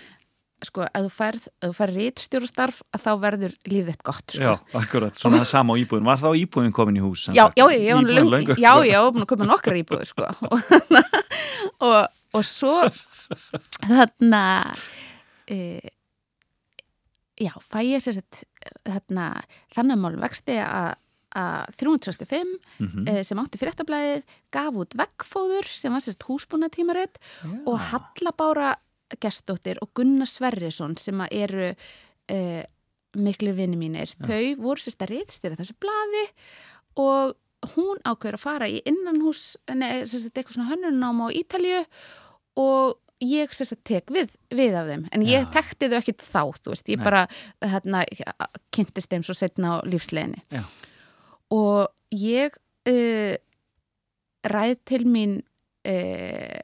sko, 0.64 0.84
ef 0.84 1.06
þú 1.06 1.12
færð, 1.14 1.46
ef 1.48 1.70
þú 1.70 1.76
færð 1.78 1.98
rítstjórastarf 2.00 2.82
að 2.94 3.04
þá 3.06 3.10
verður 3.22 3.56
lífið 3.70 3.90
þitt 3.92 4.04
gott, 4.10 4.26
sko. 4.28 4.44
Já, 4.44 4.80
akkurat, 4.80 5.20
svona 5.20 5.40
það 5.42 5.50
sama 5.52 5.76
á 5.76 5.80
íbúðin. 5.80 6.08
Var 6.10 6.22
þá 6.22 6.28
íbúðin 6.42 6.76
komin 6.76 7.00
í 7.00 7.04
hús? 7.04 7.26
Já, 7.30 7.46
já, 7.56 7.64
ég, 7.72 7.94
var 7.96 9.14
búin 9.14 9.24
að 9.24 9.30
köpa 9.32 9.48
nokkra 9.48 9.80
íbúður 9.80 10.10
sko. 10.10 10.30
og, 10.50 10.74
og, 11.88 11.98
og 12.36 12.48
svo 12.48 12.76
þarna 13.84 14.42
e, 15.48 15.56
já, 17.40 17.54
fæ 17.64 17.80
ég 17.86 18.04
sér 18.04 18.18
sett 18.20 18.44
þarna, 18.84 19.30
þannig 19.74 20.00
mál 20.00 20.14
vexti 20.20 20.58
að 20.60 20.92
að 20.94 21.03
365 21.34 22.58
Mhm. 22.78 23.08
eh, 23.08 23.22
sem 23.26 23.38
átti 23.38 23.58
fréttablaðið 23.58 24.22
gaf 24.54 24.74
út 24.74 24.94
veggfóður 24.98 25.66
sem 25.66 25.92
var 25.92 26.00
sérst 26.04 26.22
húsbúnatímarit 26.28 27.18
og 27.66 27.78
Hallabára 27.90 28.74
Gestóttir 29.20 29.78
og 29.82 29.90
Gunnar 29.94 30.26
Sverrisson 30.26 30.96
sem 30.96 31.20
eru 31.30 31.74
eh, 32.28 32.64
miklu 33.16 33.52
vinni 33.54 33.76
mínir, 33.78 34.10
þau 34.18 34.56
voru 34.58 34.80
sérst 34.80 35.02
að 35.04 35.12
rítstýra 35.14 35.56
þessu 35.58 35.74
blaði 35.78 36.24
og 36.98 37.34
hún 37.76 38.00
ákveður 38.04 38.34
að 38.38 38.42
fara 38.42 38.66
í 38.68 38.80
innanhús, 38.84 39.56
nei, 39.74 40.02
sérst 40.04 40.34
eitthvað 40.34 40.56
svona 40.58 40.70
hönnunám 40.72 41.22
á 41.22 41.28
Ítalju 41.32 41.84
og 42.60 42.98
ég 43.24 43.54
sérst 43.54 43.72
að 43.76 43.84
tek 43.84 44.10
við, 44.12 44.34
við 44.50 44.74
af 44.76 44.88
þeim. 44.90 45.04
En 45.14 45.22
ég 45.24 45.46
þekkti 45.54 45.88
þau 45.88 45.98
ekkit 46.00 46.24
þá, 46.26 46.42
þú 46.60 46.72
veist, 46.74 46.88
ég 46.92 46.98
Nei. 46.98 47.04
bara 47.04 47.22
hérna, 47.62 48.02
kynntist 48.74 49.08
þeim 49.08 49.22
svo 49.24 49.32
setna 49.38 49.78
á 49.80 49.86
lífsleginni 49.86 50.42
Já. 50.52 50.64
Og 51.52 51.88
ég 52.14 52.54
uh, 52.88 53.34
ræð 54.44 54.76
til 54.86 55.06
mín 55.08 55.38
uh, 55.88 56.62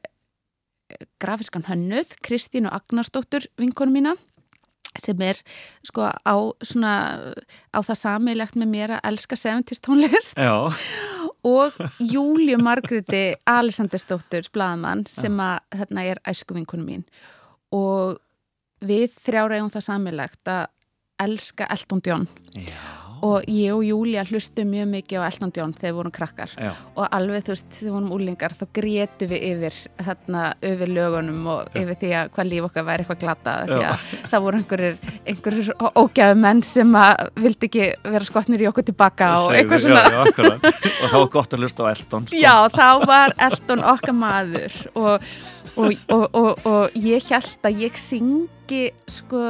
grafiskan 1.21 1.65
hönnuð 1.67 2.15
Kristínu 2.25 2.69
Agnarsdóttur 2.71 3.47
vinkonu 3.57 3.93
mína 3.93 4.15
sem 4.99 5.21
er 5.23 5.39
sko 5.87 6.09
á 6.11 6.35
svona 6.65 6.93
á 7.71 7.79
það 7.79 7.97
samilegt 7.97 8.57
með 8.59 8.71
mér 8.73 8.95
að 8.97 9.05
elska 9.11 9.37
70s 9.39 9.79
tónlist. 9.85 10.35
Já, 10.35 10.73
og 11.47 11.77
Júliu 11.99 12.59
Margréti 12.61 13.37
Alessandersdóttur 13.47 14.51
blaðmann 14.53 15.05
sem 15.09 15.39
að 15.39 15.79
þarna 15.79 16.07
er 16.11 16.23
æsku 16.27 16.57
vinkonu 16.57 16.85
mín. 16.85 17.05
Og 17.71 18.19
við 18.83 19.15
þrjára 19.15 19.61
eigum 19.61 19.71
það 19.71 19.87
samilegt 19.87 20.51
að 20.51 20.65
elska 21.21 21.69
Elton 21.71 22.03
John. 22.05 22.27
Já. 22.57 22.90
Og 23.25 23.47
ég 23.47 23.73
og 23.75 23.83
Júlia 23.85 24.23
hlustu 24.27 24.65
mjög 24.67 24.89
mikið 24.91 25.21
á 25.21 25.27
Elton 25.27 25.53
John 25.55 25.73
þegar 25.75 25.91
við 25.91 25.97
vorum 25.99 26.13
krakkar. 26.15 26.53
Já. 26.57 26.71
og 26.95 27.07
alveg 27.17 27.45
þú 27.45 27.53
veist, 27.53 27.67
þegar 27.75 27.87
við 27.87 27.95
vorum 27.95 28.13
úlingar 28.15 28.55
þá 28.57 28.63
grétu 28.77 29.27
við 29.29 29.45
yfir 29.51 29.77
þarna 30.01 30.43
yfir 30.71 30.93
lögunum 30.95 31.49
og 31.53 31.77
yfir 31.77 31.99
því 32.01 32.11
að 32.19 32.31
hvað 32.35 32.49
líf 32.51 32.67
okkar 32.69 32.87
væri 32.87 33.05
eitthvað 33.05 33.21
glata 33.25 33.55
því 33.69 33.79
að 33.91 34.05
það 34.31 34.45
voru 34.45 34.61
einhverjir, 34.61 34.99
einhverjir 35.33 35.71
ógæðu 36.01 36.39
menn 36.41 36.63
sem 36.65 36.97
að 37.01 37.23
vildi 37.45 37.69
ekki 37.69 37.87
vera 38.15 38.29
skotnir 38.31 38.65
í 38.65 38.69
okkur 38.71 38.87
tilbaka 38.89 39.31
og 39.45 39.55
eitthvað 39.57 39.85
svona. 39.85 40.03
já, 40.07 40.21
já, 40.31 40.51
og 41.03 41.13
þá 41.13 41.17
var 41.17 41.29
gott 41.37 41.55
að 41.55 41.65
hlusta 41.65 41.85
á 41.85 41.91
Elton 41.93 42.27
sko. 42.27 42.41
Já, 42.41 42.55
þá 42.73 42.89
var 43.07 43.35
Elton 43.49 43.85
okkar 43.93 44.17
maður. 44.17 44.79
Og, 44.95 45.29
og, 45.75 45.93
og, 46.11 46.25
og, 46.33 46.65
og 46.67 46.99
ég 46.99 47.31
held 47.31 47.69
að 47.69 47.85
ég 47.85 48.01
syngi 48.01 48.83
sko 49.09 49.45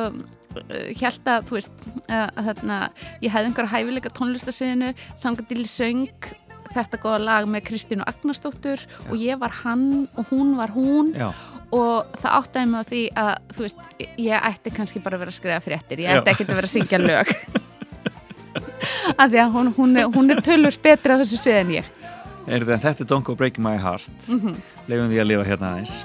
held 1.02 1.32
að, 1.32 1.48
þú 1.50 1.58
veist 1.58 1.84
að, 2.08 2.42
þarna, 2.48 2.78
ég 3.24 3.34
hefði 3.34 3.52
einhverja 3.52 3.74
hæfileika 3.76 4.14
tónlistasviðinu 4.18 4.94
þangar 5.24 5.48
til 5.50 5.60
ég 5.64 5.72
söng 5.72 6.30
þetta 6.72 7.00
góða 7.04 7.20
lag 7.26 7.48
með 7.52 7.66
Kristínu 7.68 8.06
Agnarsdóttur 8.08 8.84
og 9.10 9.16
ég 9.20 9.40
var 9.42 9.52
hann 9.64 10.08
og 10.16 10.30
hún 10.32 10.54
var 10.60 10.72
hún. 10.76 11.14
Já. 11.18 11.32
og 11.72 12.08
það 12.20 12.34
áttaði 12.36 12.68
mig 12.68 12.80
á 12.80 12.90
því 12.92 13.02
að 13.16 13.34
þú 13.56 13.62
veist, 13.64 13.84
ég 14.20 14.48
ætti 14.52 14.74
kannski 14.76 15.00
bara 15.04 15.16
að 15.16 15.22
vera 15.24 15.32
að 15.32 15.38
skrifa 15.38 15.60
fréttir, 15.64 16.02
ég 16.04 16.18
ætti 16.20 16.34
ekki 16.34 16.48
að 16.50 16.58
vera 16.60 16.68
að 16.68 16.74
syngja 16.74 17.00
lög. 17.00 17.32
Af 19.22 19.30
því 19.32 19.40
að 19.40 19.54
hún, 19.56 19.70
hún, 19.78 19.96
er, 20.00 20.10
hún 20.12 20.34
er 20.34 20.42
tölur 20.44 20.76
betri 20.84 21.16
á 21.16 21.22
þessu 21.22 21.40
svið 21.40 21.60
en 21.62 21.74
ég. 21.78 21.90
Er 22.52 22.66
þetta, 22.68 22.92
er 22.92 23.08
Don't 23.08 23.24
Go 23.28 23.36
Breaking 23.40 23.64
My 23.64 23.78
Heart. 23.80 24.12
Mm 24.28 24.40
Mhm. 24.42 24.56
leifum 24.90 25.12
því 25.14 25.20
að 25.22 25.28
lifa 25.30 25.44
hérna 25.48 25.72
aðeins 25.72 25.96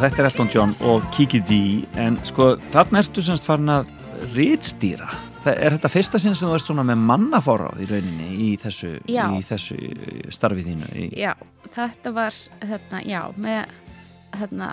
þetta 0.00 0.22
er 0.22 0.28
Elton 0.30 0.50
John 0.52 0.74
og 0.88 1.04
Kiki 1.14 1.40
D 1.44 1.60
en 2.00 2.18
sko 2.26 2.54
þarna 2.72 3.02
ertu 3.04 3.22
semst 3.24 3.46
farin 3.46 3.72
að 3.72 3.88
rítstýra 4.34 5.08
er 5.52 5.74
þetta 5.76 5.90
fyrsta 5.92 6.20
sinn 6.22 6.36
sem 6.36 6.48
þú 6.48 6.56
ert 6.56 6.64
svona 6.64 6.84
með 6.88 7.02
mannafáráð 7.04 7.82
í 7.84 7.88
rauninni 7.90 8.28
í 8.46 8.50
þessu, 8.60 8.94
í 9.04 9.40
þessu 9.44 9.76
starfi 10.32 10.64
þínu 10.64 10.90
í, 10.96 11.08
Já, 11.20 11.34
þetta 11.74 12.12
var 12.16 12.38
þetta, 12.64 13.02
já, 13.04 13.20
með 13.36 13.74
þetta, 14.38 14.70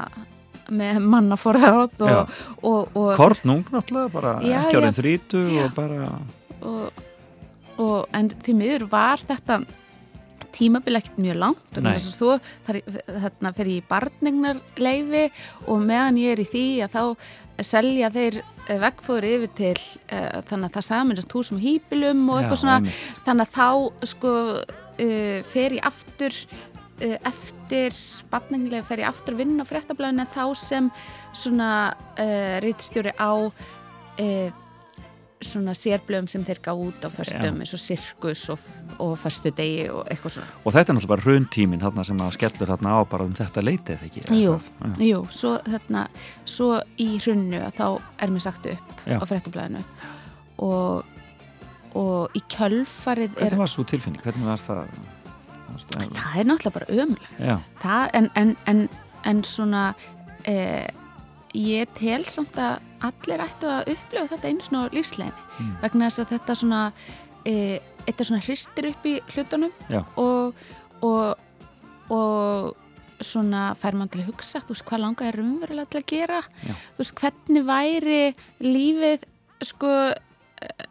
með 0.71 1.01
mannaforðaráð 1.11 1.97
Já. 1.99 2.17
og, 2.21 2.39
og, 2.61 2.95
og, 2.95 3.11
Kornung 3.19 3.65
náttúrulega, 3.73 4.13
bara 4.13 4.35
Já, 4.45 4.61
ekki 4.63 4.79
já. 4.85 4.91
þrítu 5.01 5.43
og 5.65 5.75
bara 5.75 6.09
og, 6.61 7.03
og 7.81 7.97
en 8.15 8.31
því 8.31 8.57
miður 8.61 8.87
var 8.91 9.23
þetta 9.27 9.61
tímabil 10.55 10.99
ekkert 10.99 11.21
mjög 11.21 11.39
langt. 11.41 11.79
Svo 12.03 12.37
þar, 12.65 12.81
þarna 13.07 13.53
fer 13.57 13.71
ég 13.71 13.81
í 13.81 13.87
barningnarleifi 13.89 15.23
og 15.67 15.85
meðan 15.85 16.19
ég 16.21 16.35
er 16.35 16.43
í 16.43 16.49
því 16.49 16.65
að 16.85 16.97
þá 16.97 17.03
selja 17.65 18.09
þeir 18.13 18.39
vegfóður 18.81 19.27
yfir 19.27 19.53
til 19.57 19.75
uh, 19.75 20.41
þannig 20.47 20.67
að 20.69 20.75
það 20.77 20.87
saminast 20.87 21.35
húsum 21.35 21.59
og 21.59 21.65
hýpilum 21.65 22.23
og 22.29 22.39
eitthvað 22.41 22.61
svona. 22.63 22.77
einmitt. 22.79 23.23
þannig 23.27 23.47
að 23.47 23.55
þá 23.55 24.07
sko 24.11 24.33
uh, 24.57 25.37
fer 25.51 25.77
ég 25.77 25.89
aftur 25.91 26.37
uh, 26.37 27.17
eftir 27.31 27.99
barninglega 28.31 28.87
fer 28.87 29.03
ég 29.03 29.11
aftur 29.11 29.35
að 29.35 29.43
vinna 29.43 29.67
á 29.67 29.71
fréttablaðinu 29.71 30.27
þá 30.31 30.43
sem 30.57 30.89
svona 31.35 31.69
rítstjóri 32.61 33.13
á 33.17 33.33
svona 35.45 35.73
sérblöðum 35.77 36.27
sem 36.29 36.43
þeir 36.45 36.59
gá 36.63 36.71
út 36.73 37.05
á 37.05 37.09
föstum 37.11 37.61
eins 37.63 37.73
og 37.75 37.81
sirkus 37.81 38.43
og, 38.53 38.65
og 39.01 39.13
föstu 39.19 39.51
degi 39.57 39.87
og 39.91 40.03
eitthvað 40.11 40.35
svona 40.37 40.49
og 40.63 40.75
þetta 40.75 40.93
er 40.93 40.97
náttúrulega 40.97 41.13
bara 41.13 41.25
rauntímin 41.27 41.81
þarna 41.83 42.05
sem 42.07 42.21
að 42.23 42.35
skellur 42.37 42.71
þarna 42.73 42.95
á 42.95 42.99
bara 43.13 43.27
um 43.27 43.33
þetta 43.37 43.63
leitið 43.65 44.05
ekki 44.07 44.25
Jú, 44.37 44.57
Já. 44.57 44.91
jú, 45.07 45.21
svo, 45.33 45.53
þarna, 45.67 46.03
svo 46.45 46.69
í 47.01 47.09
hrunnu 47.23 47.61
að 47.61 47.79
þá 47.79 47.87
er 48.21 48.35
mér 48.35 48.45
sagt 48.45 48.69
upp 48.73 49.01
Já. 49.05 49.17
á 49.17 49.23
fréttablaðinu 49.29 49.83
og, 50.61 51.09
og 51.97 52.37
í 52.37 52.43
kjölfarið 52.53 53.33
er, 53.35 53.41
Hvernig 53.47 53.63
var 53.65 53.73
svo 53.73 53.87
tilfinning? 53.89 54.21
Hvernig 54.25 54.47
var 54.51 54.61
það? 54.61 54.93
það 55.81 56.39
er 56.41 56.47
náttúrulega 56.49 56.75
bara 56.75 57.01
ömulegt 57.01 57.75
það, 57.81 58.07
en, 58.19 58.31
en, 58.35 58.55
en, 58.67 58.81
en 59.25 59.43
svona 59.47 59.83
eh, 60.49 60.87
ég 61.57 61.91
tel 61.97 62.25
samt 62.29 62.57
að 62.59 62.79
allir 63.07 63.43
ættu 63.45 63.69
að 63.71 63.91
upplifa 63.95 64.27
þetta 64.35 64.49
einu 64.51 64.65
svona 64.65 64.85
á 64.87 64.93
lífsleginni 64.95 65.47
Mm. 65.61 65.73
vegna 65.81 66.07
þess 66.09 66.19
að 66.23 66.31
þetta 66.35 66.55
svona 66.57 66.81
eh, 67.45 67.79
þetta 68.07 68.25
svona 68.29 68.41
hristir 68.45 68.87
upp 68.91 69.05
í 69.05 69.15
hlutunum 69.33 69.71
og, 70.17 70.55
og, 71.01 71.35
og 72.09 72.77
svona 73.21 73.75
fær 73.77 73.93
mann 73.99 74.09
til 74.09 74.23
að 74.23 74.31
hugsa 74.31 74.61
þú 74.65 74.73
veist 74.73 74.85
hvað 74.89 75.03
langa 75.03 75.27
er 75.29 75.37
raunverulega 75.37 75.89
til 75.93 76.01
að 76.01 76.07
gera? 76.09 76.39
Já. 76.65 76.73
þú 76.95 77.03
veist 77.03 77.15
hvernig 77.21 77.65
væri 77.67 78.21
lífið 78.65 79.25
sko 79.69 79.91
eh, 80.09 80.85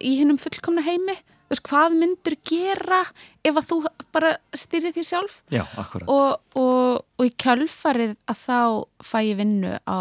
í 0.00 0.14
hennum 0.22 0.40
fullkomna 0.40 0.84
heimi? 0.86 1.16
Þú 1.44 1.52
veist 1.52 1.66
hvað 1.68 1.96
myndur 2.00 2.34
gera 2.48 3.02
ef 3.44 3.58
að 3.60 3.66
þú 3.68 3.76
bara 4.16 4.30
styrið 4.56 4.96
því 4.96 5.04
sjálf? 5.10 5.34
Já, 5.52 5.62
og, 6.08 6.40
og, 6.56 7.04
og 7.20 7.26
í 7.28 7.34
kjölfarið 7.44 8.14
að 8.32 8.40
þá 8.46 8.58
fæ 9.04 9.18
ég 9.28 9.36
vinnu 9.42 9.74
á 9.84 10.00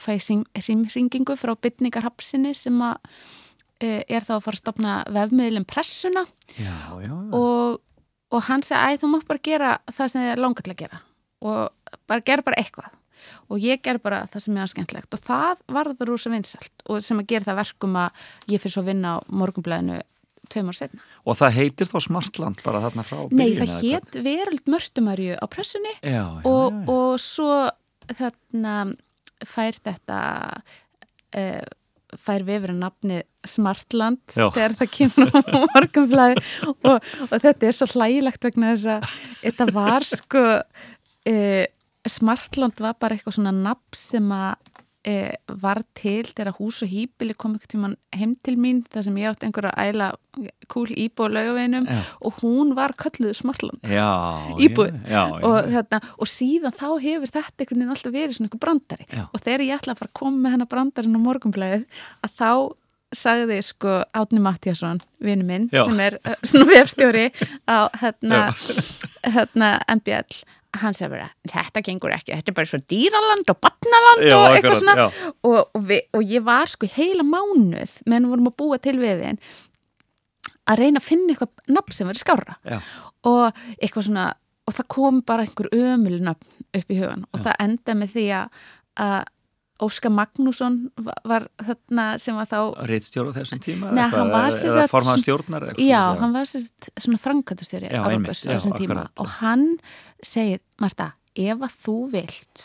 fæ 0.00 0.14
ég 0.16 0.64
símringingu 0.64 1.36
frá 1.38 1.54
bytningarhapsinni 1.54 2.54
sem 2.56 2.80
að 2.82 2.98
uh, 3.84 4.02
er 4.08 4.26
þá 4.26 4.36
að 4.38 4.44
fara 4.46 4.58
að 4.58 4.62
stopna 4.62 4.96
vefmiðlum 5.14 5.66
pressuna. 5.68 6.26
Já, 6.56 6.76
já, 7.02 7.08
já. 7.08 7.14
og, 7.38 7.80
og 8.34 8.46
hann 8.48 8.64
segi 8.66 8.80
að 8.96 9.04
þú 9.04 9.12
mátt 9.14 9.30
bara 9.30 9.44
gera 9.50 9.72
það 9.92 10.12
sem 10.12 10.26
þið 10.28 10.44
langar 10.44 10.66
til 10.66 10.74
að 10.74 10.82
gera. 10.84 11.02
Og 11.44 11.98
bara 12.10 12.26
gera 12.26 12.46
bara 12.46 12.60
eitthvað. 12.62 12.90
Og 13.48 13.60
ég 13.62 13.80
ger 13.84 14.00
bara 14.04 14.24
það 14.32 14.44
sem 14.44 14.56
er 14.60 14.72
skemmtlegt 14.72 15.14
og 15.16 15.20
það 15.22 15.62
varður 15.72 16.12
úr 16.12 16.20
sem 16.20 16.34
vinsalt 16.34 16.82
og 16.90 16.98
sem 17.04 17.20
að 17.20 17.30
gera 17.30 17.48
það 17.48 17.60
verkum 17.62 17.94
að 17.96 18.26
ég 18.52 18.60
fyrir 18.60 18.74
svo 18.74 18.84
vinna 18.84 19.14
á 19.16 19.24
morgunblæðinu 19.32 20.02
tveim 20.52 20.68
ár 20.68 20.76
setna. 20.76 21.00
Og 21.24 21.38
það 21.38 21.56
heitir 21.58 21.88
þá 21.88 21.96
Smartland 22.04 22.60
bara 22.64 22.82
þarna 22.84 23.04
frá 23.06 23.16
Nei, 23.30 23.54
byrjun, 23.54 23.60
það 23.60 23.72
eða 23.72 23.80
hétt 23.86 24.18
veröld 24.26 24.70
mörtumærju 24.74 25.38
á 25.40 25.46
pressunni. 25.48 25.94
Og, 26.50 26.82
og 26.92 27.16
svo 27.22 27.56
þarna 28.12 28.74
fær 29.48 29.80
þetta 29.84 30.18
uh, 31.38 31.64
fær 32.20 32.44
vefurinn 32.46 32.82
nafni 32.82 33.22
Smartland 33.48 34.22
Já. 34.34 34.48
þegar 34.54 34.76
það 34.78 34.90
kemur 34.94 35.32
á 35.34 35.40
morgunflæði 35.74 36.42
og, 36.70 37.08
og 37.28 37.34
þetta 37.42 37.68
er 37.68 37.76
svo 37.76 37.88
hlægilegt 37.92 38.46
vegna 38.46 38.74
þess 38.74 38.90
að 38.94 39.08
þetta 39.42 39.66
var 39.74 40.06
sko 40.08 40.44
e, 41.28 41.34
Smartland 42.08 42.80
var 42.84 42.96
bara 43.00 43.16
eitthvað 43.16 43.38
svona 43.38 43.54
nafn 43.56 43.98
sem 43.98 44.30
að 44.34 44.73
e, 45.04 45.34
var 45.60 45.80
til 45.96 46.24
þegar 46.26 46.56
hús 46.58 46.80
og 46.84 46.90
hýbili 46.90 47.36
kom 47.36 47.54
einhvern 47.54 47.72
tímann 47.72 47.96
heim 48.16 48.34
til 48.44 48.56
mín 48.60 48.82
þar 48.90 49.06
sem 49.06 49.18
ég 49.20 49.30
átti 49.30 49.48
einhverja 49.48 49.72
æla 49.84 50.10
kúl 50.72 50.90
íbúi 50.90 51.28
á 51.30 51.34
laugaveinum 51.36 51.88
Já. 51.88 51.98
og 52.20 52.40
hún 52.42 52.74
var 52.76 52.94
kölluð 52.98 53.34
já, 55.06 55.22
já. 55.22 55.40
og, 55.44 55.58
þarna, 55.74 56.00
og 56.18 56.30
síðan 56.30 56.78
þá 56.78 56.88
hefur 57.04 57.34
þetta 57.36 57.64
einhvern 57.64 57.82
veginn 57.82 57.94
alltaf 57.96 58.16
verið 58.16 58.38
svona 58.38 58.50
einhver 58.50 58.64
brandari 58.64 59.06
Já. 59.10 59.26
og 59.28 59.44
þegar 59.44 59.66
ég 59.66 59.76
ætla 59.78 59.94
að 59.94 60.00
fara 60.02 60.12
að 60.12 60.18
koma 60.22 60.40
með 60.40 60.56
hennar 60.56 60.72
brandarinn 60.72 61.20
á 61.20 61.26
morgunblæðið 61.28 61.86
að 62.24 62.34
þá 62.40 62.52
sagði 63.14 63.60
sko 63.62 64.00
Átni 64.16 64.40
Mattiasson, 64.42 64.98
vinnu 65.22 65.46
minn 65.46 65.68
Já. 65.72 65.84
sem 65.86 66.00
er 66.02 66.18
uh, 66.24 66.34
svona 66.42 66.66
vefstjóri 66.72 67.28
á 67.70 67.86
hérna, 68.00 68.40
hérna 69.22 69.70
MBL 70.00 70.42
hann 70.82 70.96
sagði 70.96 71.16
bara, 71.16 71.28
þetta 71.50 71.82
gengur 71.86 72.14
ekki 72.16 72.34
þetta 72.34 72.52
er 72.52 72.56
bara 72.58 72.70
svo 72.70 72.80
dýraland 72.92 73.52
og 73.52 73.60
barnaland 73.62 74.24
Já, 74.26 74.36
og 74.38 74.56
eitthvað 74.56 74.80
svona 74.80 74.96
já. 74.98 75.06
og, 75.30 75.58
og, 75.60 75.82
við, 75.90 76.00
og 76.16 76.32
ég 76.34 76.46
var 76.46 76.70
sko 76.70 76.88
heila 76.96 77.26
mánuð 77.26 77.98
meðan 78.06 78.26
við 78.26 78.34
vorum 78.34 78.50
að 78.50 78.56
búa 78.62 78.80
til 78.82 78.96
vefin 79.02 79.40
að 80.70 80.80
reyna 80.80 81.02
að 81.02 81.08
finna 81.08 81.34
eitthvað 81.34 81.76
nafn 81.76 81.96
sem 81.96 82.10
verið 82.10 82.24
skárra 82.24 82.56
Já. 82.64 82.78
og 83.30 83.64
eitthvað 83.78 84.08
svona 84.08 84.26
og 84.64 84.76
það 84.78 84.90
kom 84.96 85.20
bara 85.28 85.44
einhver 85.44 85.68
ömul 85.76 86.20
nafn 86.24 86.66
upp 86.74 86.90
í 86.90 86.98
hugan 86.98 87.26
og 87.30 87.42
það 87.44 87.58
endaði 87.66 87.98
með 88.00 88.14
því 88.14 88.26
að, 88.38 88.62
að 89.84 89.88
Óskar 89.88 90.12
Magnússon 90.14 90.78
var, 91.28 91.46
þarna 91.60 92.06
sem 92.22 92.36
var 92.38 92.48
þá 92.50 92.58
Ritstjóra 92.90 93.32
á 93.32 93.36
þessum 93.38 93.60
tíma? 93.64 93.92
Nei, 93.94 94.04
hann 94.12 94.30
var 94.32 94.50
sagt- 94.54 94.90
formað 94.92 95.20
stjórnar? 95.22 95.66
Já, 95.76 96.00
svoleiðis, 96.00 96.20
hann 96.24 96.32
var 96.36 96.48
sérst 96.50 96.90
svona 97.04 97.20
frankantustjóri 97.22 97.90
Já, 97.92 98.00
á 98.00 98.08
þessum 98.08 98.76
tíma 98.78 98.96
akkurat. 99.04 99.20
og 99.20 99.28
hann 99.40 99.66
segir, 100.24 100.60
Marta, 100.80 101.12
ef 101.36 101.58
að 101.68 101.76
þú 101.84 101.96
vilt 102.14 102.64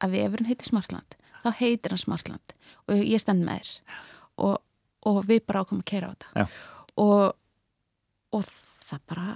að 0.00 0.14
vefurinn 0.16 0.48
heitir 0.50 0.68
Smartland 0.70 1.18
þá 1.44 1.50
heitir 1.60 1.90
hann 1.94 2.02
Smartland 2.04 2.56
og 2.88 2.94
ég 3.02 3.20
stend 3.22 3.44
með 3.46 3.60
þér 3.60 4.00
og, 4.48 4.56
og 5.06 5.20
við 5.28 5.44
bara 5.46 5.64
ákomum 5.64 5.82
að 5.84 5.90
kera 5.90 6.10
á 6.10 6.14
þetta 6.14 6.48
og, 6.98 7.34
og 8.32 8.44
það 8.88 9.04
bara 9.12 9.28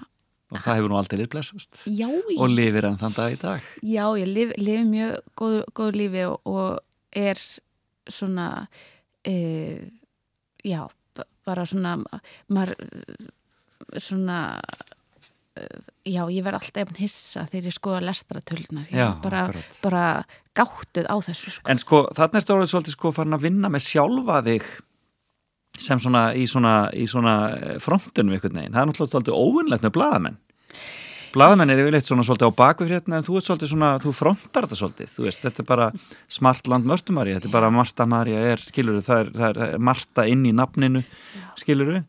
Og 0.52 0.60
það 0.60 0.76
hefur 0.76 0.90
nú 0.92 0.96
aldrei 1.00 1.26
blessast. 1.32 1.78
já, 1.88 2.04
Og 2.36 2.50
lifir 2.52 2.84
enn 2.84 2.98
þann 3.00 3.14
dag 3.16 3.32
í 3.32 3.38
dag. 3.40 3.62
Já, 3.80 4.02
ég 4.20 4.26
lifi, 4.28 4.52
lifi 4.60 4.82
mjög 4.84 5.14
góðu, 5.40 5.62
góðu 5.72 5.94
lífi 5.96 6.24
og, 6.28 6.42
og 6.44 6.82
er 7.12 7.38
svona 8.10 8.66
e, 9.26 9.34
já, 10.64 10.86
bara 11.46 11.66
svona 11.68 11.96
maður 12.52 12.76
svona 13.98 14.38
e, 15.56 15.66
já, 16.08 16.22
ég 16.30 16.44
verð 16.44 16.60
alltaf 16.60 16.84
efn 16.84 17.00
hissa 17.02 17.46
þegar 17.50 17.68
ég 17.70 17.76
skoða 17.76 18.04
lestratölunar 18.06 18.88
ég 18.92 19.02
er 19.04 19.18
bara, 19.22 19.44
bara 19.82 20.06
gáttuð 20.56 21.08
á 21.08 21.16
þessu 21.24 21.56
sko. 21.56 21.68
En 21.72 21.80
sko, 21.80 22.06
þarna 22.16 22.40
er 22.40 22.46
stórið 22.46 22.72
svolítið 22.72 22.96
sko 22.96 23.12
farin 23.14 23.38
að 23.38 23.46
vinna 23.48 23.70
með 23.72 23.86
sjálfa 23.86 24.40
þig 24.48 24.66
sem 25.80 26.00
svona 26.00 26.26
í 26.36 26.44
svona, 26.50 26.74
í 26.92 27.06
svona 27.08 27.36
frontunum 27.82 28.34
einhvern 28.36 28.58
veginn. 28.58 28.74
Það 28.74 28.82
er 28.82 28.90
náttúrulega 28.90 29.14
svolítið 29.14 29.38
óvinnlegt 29.38 29.86
með 29.86 29.94
blaðamenn. 29.96 30.40
Blaðamenn 31.32 31.72
er 31.72 31.80
yfirleitt 31.80 32.08
svona 32.08 32.24
svolítið 32.26 32.50
á 32.52 32.58
bakvið 32.60 32.94
en 32.98 33.24
þú 33.24 33.38
ert 33.38 33.46
svolítið 33.46 33.70
svona, 33.70 33.90
þú 34.02 34.12
frontar 34.16 34.66
þetta 34.66 34.78
svolítið. 34.78 35.12
Þú 35.14 35.26
veist, 35.26 35.44
þetta 35.46 35.62
er 35.62 35.68
bara 35.70 35.86
smartland 36.36 36.88
mörtumari, 36.88 37.32
þetta 37.36 37.48
er 37.48 37.54
bara 37.54 37.70
Marta 37.72 38.06
Maria 38.08 38.42
er, 38.52 38.64
skiluru, 38.64 39.00
það 39.06 39.22
er, 39.22 39.30
það 39.38 39.46
er, 39.48 39.60
það 39.62 39.76
er 39.76 39.86
Marta 39.88 40.26
inn 40.28 40.42
í 40.44 40.52
nafninu, 40.56 41.02
skiluru. 41.60 42.02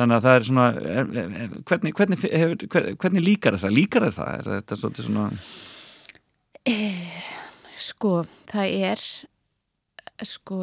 Þannig 0.00 0.16
að 0.16 0.28
það 0.28 0.38
er 0.38 0.48
svona, 0.48 0.68
er, 0.80 1.10
er, 1.22 1.34
er, 1.44 1.58
hvernig, 1.68 1.94
hvernig, 1.98 2.24
hefur, 2.42 2.64
hvernig, 3.04 3.26
líkar 3.26 3.58
það? 3.60 3.76
Líkar 3.76 4.08
það? 4.16 4.32
Er 4.38 4.50
þetta 4.54 4.80
svolítið 4.80 5.10
svona, 5.10 5.26
sko, 7.90 8.14
það 8.48 8.78
er 8.90 9.04
sko 10.26 10.58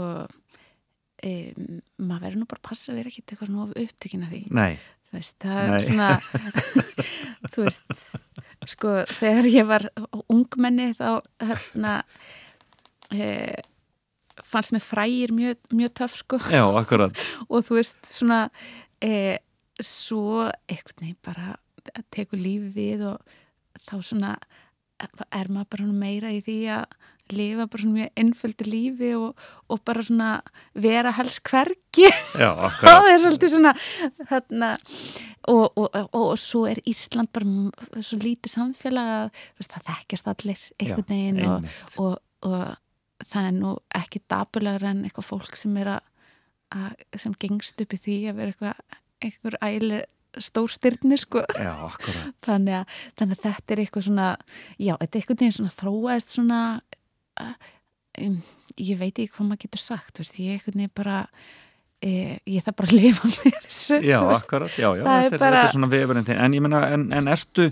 um, 1.26 1.80
maður 1.97 2.24
verður 2.28 2.39
nú 2.41 2.49
bara 2.49 2.61
að 2.61 2.68
passa 2.70 2.91
að 2.91 2.99
vera 2.99 3.11
ekkit 3.11 3.34
eitthvað 3.34 3.51
svona 3.51 3.65
of 3.65 3.74
upptekinn 3.84 4.26
að 4.26 4.34
því 4.34 4.41
nei, 4.57 4.78
þú 5.08 5.18
veist, 5.18 5.38
það 5.43 5.62
er 5.62 5.72
Nei. 5.72 5.88
svona 5.88 6.10
þú 7.53 7.66
veist 7.66 8.05
sko, 8.68 8.93
þegar 9.20 9.49
ég 9.53 9.68
var 9.70 9.88
ungmenni 10.34 10.91
þá 10.97 11.10
hérna 11.43 11.95
e, 13.14 13.30
fannst 14.43 14.76
mér 14.76 14.84
frægir 14.84 15.34
mjög, 15.36 15.60
mjög 15.72 15.95
töff 16.01 16.20
sko 16.22 16.41
já, 16.51 16.64
og 17.51 17.60
þú 17.68 17.80
veist, 17.80 17.99
svona 18.10 18.47
e, 19.03 19.39
svo 19.84 20.47
eitthvað 20.68 21.05
nei, 21.05 21.16
bara 21.24 21.55
tekur 22.12 22.41
lífi 22.41 22.74
við 22.76 23.05
og 23.14 23.38
þá 23.88 23.97
svona 24.03 24.34
er 24.97 25.51
maður 25.53 25.70
bara 25.76 25.91
meira 25.93 26.34
í 26.34 26.41
því 26.43 26.58
að 26.80 26.97
lifa 27.36 27.67
bara 27.67 27.84
svona 27.84 27.97
mjög 27.97 28.21
einföldu 28.23 28.67
lífi 28.67 29.11
og, 29.17 29.47
og 29.67 29.82
bara 29.86 30.03
svona 30.05 30.30
vera 30.73 31.13
helst 31.17 31.43
hvergi. 31.47 32.09
Já, 32.39 32.51
það 32.82 33.09
er 33.11 33.23
svolítið 33.23 33.53
svona 33.55 33.73
þarna 34.30 34.71
og, 35.47 35.78
og, 35.78 36.09
og, 36.11 36.34
svo 36.39 36.65
er 36.67 36.82
Ísland 36.88 37.32
bara 37.36 38.03
svo 38.03 38.19
lítið 38.21 38.53
samfélag 38.57 39.32
það 39.63 39.88
þekkjast 39.91 40.30
allir 40.34 40.65
einhvern 40.82 41.07
veginn 41.09 41.41
og, 41.45 41.55
einmitt. 41.55 41.97
og, 42.03 42.17
og 42.47 43.25
það 43.25 43.49
er 43.49 43.57
nú 43.57 43.73
ekki 43.97 44.23
dapulegur 44.30 44.89
en 44.91 45.05
eitthvað 45.07 45.32
fólk 45.32 45.57
sem 45.57 45.78
er 45.82 45.95
að, 45.95 46.93
sem 47.15 47.36
gengst 47.39 47.82
upp 47.84 47.95
í 47.95 48.01
því 48.03 48.19
að 48.32 48.39
vera 48.41 48.53
eitthvað 48.53 49.01
einhver 49.28 49.59
æli 49.65 50.03
stórstyrnir 50.38 51.21
sko. 51.21 51.41
Já, 51.57 51.73
þannig 52.45 52.82
að, 52.82 52.99
þannig 53.17 53.39
að 53.39 53.45
þetta 53.47 53.73
er 53.73 53.82
eitthvað 53.84 54.07
svona 54.09 54.28
já, 54.75 54.93
þetta 54.93 55.07
er 55.07 55.21
eitthvað 55.21 55.57
svona 55.57 55.75
þróaðist 55.78 56.36
svona 56.36 56.61
ég 58.17 58.97
veit 58.99 59.13
ekki 59.13 59.31
hvað 59.35 59.49
maður 59.51 59.63
getur 59.67 59.81
sagt 59.83 60.19
veist, 60.21 60.38
ég 60.41 60.67
er 60.73 60.91
bara 60.95 61.19
uh, 61.27 62.35
ég 62.49 62.65
þarf 62.65 62.77
bara 62.79 62.89
að 62.91 62.97
lifa 62.97 63.29
með 63.29 63.57
þessu 63.63 63.99
Já, 64.05 64.17
akkurat, 64.33 64.73
já, 64.77 64.89
já, 64.97 65.03
þetta 65.05 65.35
er, 65.38 65.41
bara- 65.41 65.61
þetta 65.61 65.63
er 65.69 65.75
svona 65.75 65.89
vefurinn 65.93 66.27
þinn, 66.27 66.41
en 66.45 66.57
ég 66.57 66.65
meina, 66.65 66.81
en, 66.95 67.07
en 67.19 67.31
ertu 67.33 67.67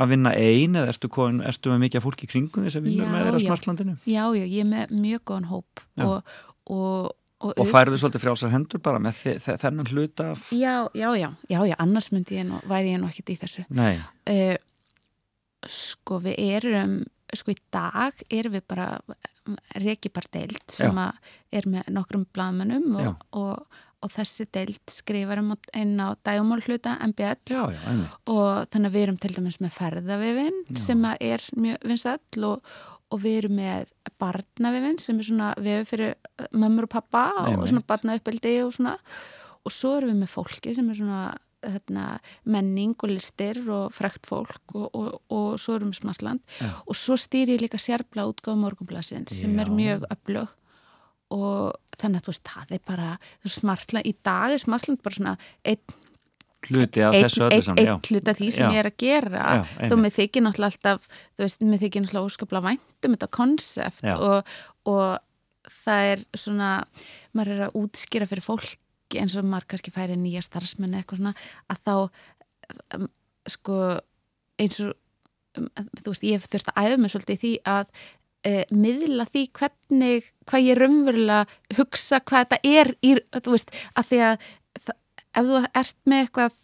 að 0.00 0.12
vinna 0.14 0.34
ein 0.38 0.78
eða 0.80 0.94
ertu, 0.94 1.10
komin, 1.12 1.42
ertu 1.46 1.72
með 1.72 1.82
mikið 1.86 2.00
af 2.00 2.06
fólki 2.06 2.28
í 2.28 2.30
kringum 2.30 2.66
þess 2.66 2.80
að 2.80 2.86
vinna 2.88 3.06
Já, 3.06 3.12
með 3.14 3.26
þér 3.26 3.38
á 3.38 3.40
smartlandinu 3.46 3.96
já, 4.04 4.22
já, 4.38 4.44
ég 4.44 4.60
er 4.64 4.70
með 4.70 4.94
mjög 5.02 5.24
góðan 5.30 5.50
hóp 5.50 5.84
og, 6.06 6.34
og, 6.70 7.12
og, 7.40 7.52
og 7.56 7.70
færðu 7.70 8.00
svolítið 8.00 8.24
frjálsar 8.24 8.54
hendur 8.54 8.82
bara 8.86 9.02
með 9.02 9.20
þe 9.24 9.36
þe 9.44 9.58
þennan 9.66 9.90
hluta 9.92 10.30
af 10.36 10.48
já, 10.54 10.74
já, 10.94 11.08
já, 11.18 11.28
já, 11.50 11.60
já, 11.72 11.76
annars 11.82 12.10
myndi 12.14 12.38
ég 12.40 12.48
nú, 12.48 12.62
væri 12.70 12.94
ég 12.94 13.02
nú 13.02 13.10
ekkert 13.10 13.34
í 13.34 13.38
þessu. 13.42 13.66
Nei, 13.74 13.94
uh, 14.30 14.56
sko 15.68 16.20
við 16.24 16.38
erum 16.56 17.00
sko 17.38 17.54
í 17.54 17.60
dag 17.72 18.24
erum 18.30 18.56
við 18.56 18.66
bara 18.70 18.88
reki 19.80 20.10
bara 20.14 20.32
deild 20.34 20.62
sem 20.72 20.98
er 21.00 21.68
með 21.70 21.88
nokkrum 21.94 22.26
blaðmennum 22.34 22.98
Já. 23.00 23.08
og, 23.10 23.24
og, 23.40 23.80
og 24.04 24.12
þessi 24.14 24.46
deild 24.52 24.92
skrifar 24.92 25.42
um 25.42 25.54
inn 25.76 25.96
á 26.00 26.14
dægumál 26.26 26.62
hluta 26.64 26.96
MBL 27.10 27.52
já, 27.52 27.62
já, 27.74 27.90
og 28.30 28.70
þannig 28.70 28.90
að 28.90 28.96
við 28.96 29.06
erum 29.06 29.20
til 29.20 29.34
dæmis 29.36 29.60
með 29.62 29.76
ferðavifin 29.76 30.62
sem 30.78 31.04
er 31.12 31.44
mjög 31.56 31.90
vinsall 31.90 32.48
og, 32.52 32.72
og 33.10 33.22
við 33.24 33.42
erum 33.42 33.58
með 33.58 33.92
barnavifin 34.20 34.98
sem 35.02 35.18
er 35.18 35.28
svona 35.30 35.52
vefur 35.58 35.88
fyrir 35.90 36.14
uh, 36.14 36.48
mömmur 36.52 36.88
og 36.88 36.94
pappa 36.94 37.26
og 37.48 37.66
svona 37.68 37.84
barnauppeldi 37.88 38.56
og 38.64 38.74
svona. 38.76 38.96
Og 39.66 39.74
svo 39.74 39.96
erum 39.98 40.14
við 40.14 40.22
með 40.22 40.32
fólki 40.32 40.74
sem 40.76 40.88
er 40.88 40.98
svona 41.00 41.24
þarna, 41.60 42.06
menning 42.48 42.94
og 43.00 43.12
listir 43.12 43.60
og 43.68 43.92
frekt 43.94 44.28
fólk 44.30 44.74
og, 44.74 44.88
og, 44.96 45.20
og 45.32 45.48
svo 45.60 45.76
erum 45.78 45.92
við 45.92 46.00
smartland 46.02 46.42
Já. 46.58 46.70
og 46.86 46.98
svo 46.98 47.18
stýri 47.20 47.56
ég 47.56 47.64
líka 47.64 47.80
sérbla 47.80 48.26
útgáð 48.30 48.60
morgunblasins 48.62 49.34
sem 49.42 49.58
er 49.58 49.70
Já. 49.70 49.76
mjög 49.76 50.06
öflög 50.14 50.56
og 51.30 51.78
þannig 52.00 52.20
að 52.20 52.26
þú 52.26 52.32
veist, 52.32 52.50
það 52.50 52.76
er 52.76 52.84
bara 52.90 53.10
smartland, 53.46 54.08
í 54.08 54.14
dag 54.26 54.54
er 54.54 54.62
smartland 54.62 55.02
bara 55.04 55.18
svona 55.18 55.36
einn 55.64 55.98
Hluti 56.60 57.00
af 57.00 57.14
einn 57.16 57.24
þessu 57.24 57.46
öllu 57.46 57.64
saman, 57.64 57.78
já 57.80 57.94
ein 57.94 58.02
hluta 58.04 58.34
því 58.36 58.50
sem 58.52 58.66
Já. 58.66 58.72
ég 58.74 58.82
er 58.82 58.88
að 58.90 58.98
gera 59.00 59.44
Já, 59.48 59.62
þó 59.88 59.94
mér 59.96 60.12
þykir 60.16 60.44
náttúrulega 60.44 60.74
alltaf 60.74 61.06
þú 61.08 61.46
veist, 61.46 61.64
mér 61.64 61.82
þykir 61.84 62.04
náttúrulega 62.04 62.28
óskaplega 62.28 62.66
vænt 62.66 63.08
um 63.08 63.16
þetta 63.16 63.30
konsept 63.36 64.04
og, 64.12 64.52
og 64.92 65.06
það 65.84 66.10
er 66.10 66.24
svona 66.36 66.70
maður 67.36 67.54
er 67.54 67.64
að 67.68 67.78
útskýra 67.80 68.28
fyrir 68.28 68.44
fólki 68.44 68.76
eins 69.18 69.34
og 69.36 69.44
maður 69.44 69.66
kannski 69.72 69.90
færi 69.90 70.16
nýja 70.16 70.42
starfsmenni 70.46 71.00
eitthvað 71.00 71.18
svona, 71.18 71.34
að 71.70 71.78
þá 71.86 71.94
um, 72.94 73.08
sko 73.50 73.76
eins 74.60 74.80
og 74.84 74.94
um, 75.58 75.68
þú 76.04 76.12
veist, 76.12 76.26
ég 76.28 76.38
hef 76.38 76.48
þurft 76.52 76.70
að 76.74 76.82
æfa 76.90 76.98
mig 77.02 77.10
svolítið 77.14 77.40
því 77.44 77.52
að 77.74 77.86
uh, 78.46 78.64
miðla 78.70 79.26
því 79.32 79.44
hvernig, 79.58 80.28
hvað 80.46 80.66
ég 80.68 80.78
raunverulega 80.80 81.78
hugsa 81.80 82.20
hvað 82.20 82.44
þetta 82.44 82.60
er 82.76 82.92
í, 83.02 83.14
þú 83.40 83.56
veist, 83.56 83.74
að 83.98 84.10
því 84.12 84.20
að 84.28 84.50
það, 84.84 85.00
ef 85.30 85.48
þú 85.50 85.64
ert 85.82 85.98
með 86.10 86.22
eitthvað 86.26 86.60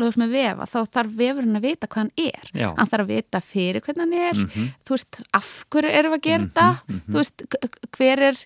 þú 0.00 0.06
með 0.16 0.30
vefa, 0.32 0.64
þá 0.72 0.78
þarf 0.96 1.10
vefurinn 1.18 1.56
að 1.58 1.64
vita 1.66 1.88
hvað 1.92 2.00
hann 2.00 2.12
er, 2.16 2.50
Já. 2.56 2.68
hann 2.78 2.88
þarf 2.88 3.02
að 3.04 3.10
vita 3.12 3.40
fyrir 3.44 3.82
hvernig 3.84 4.00
hann 4.06 4.14
er, 4.30 4.38
Mhm. 4.46 4.68
þú 4.88 4.94
veist 4.96 5.18
af 5.36 5.48
hverju 5.68 5.90
erum 5.98 6.14
við 6.14 6.20
að 6.20 6.24
gera 6.24 6.46
þetta, 6.46 6.68
þú 7.10 7.18
veist 7.18 7.42
k- 7.52 7.60
k- 7.68 7.90
hver 7.98 8.22
er, 8.30 8.38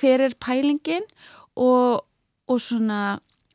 hver 0.00 0.20
er 0.24 0.34
pælingin 0.40 1.04
og, 1.60 2.00
og 2.50 2.60
svona 2.62 3.02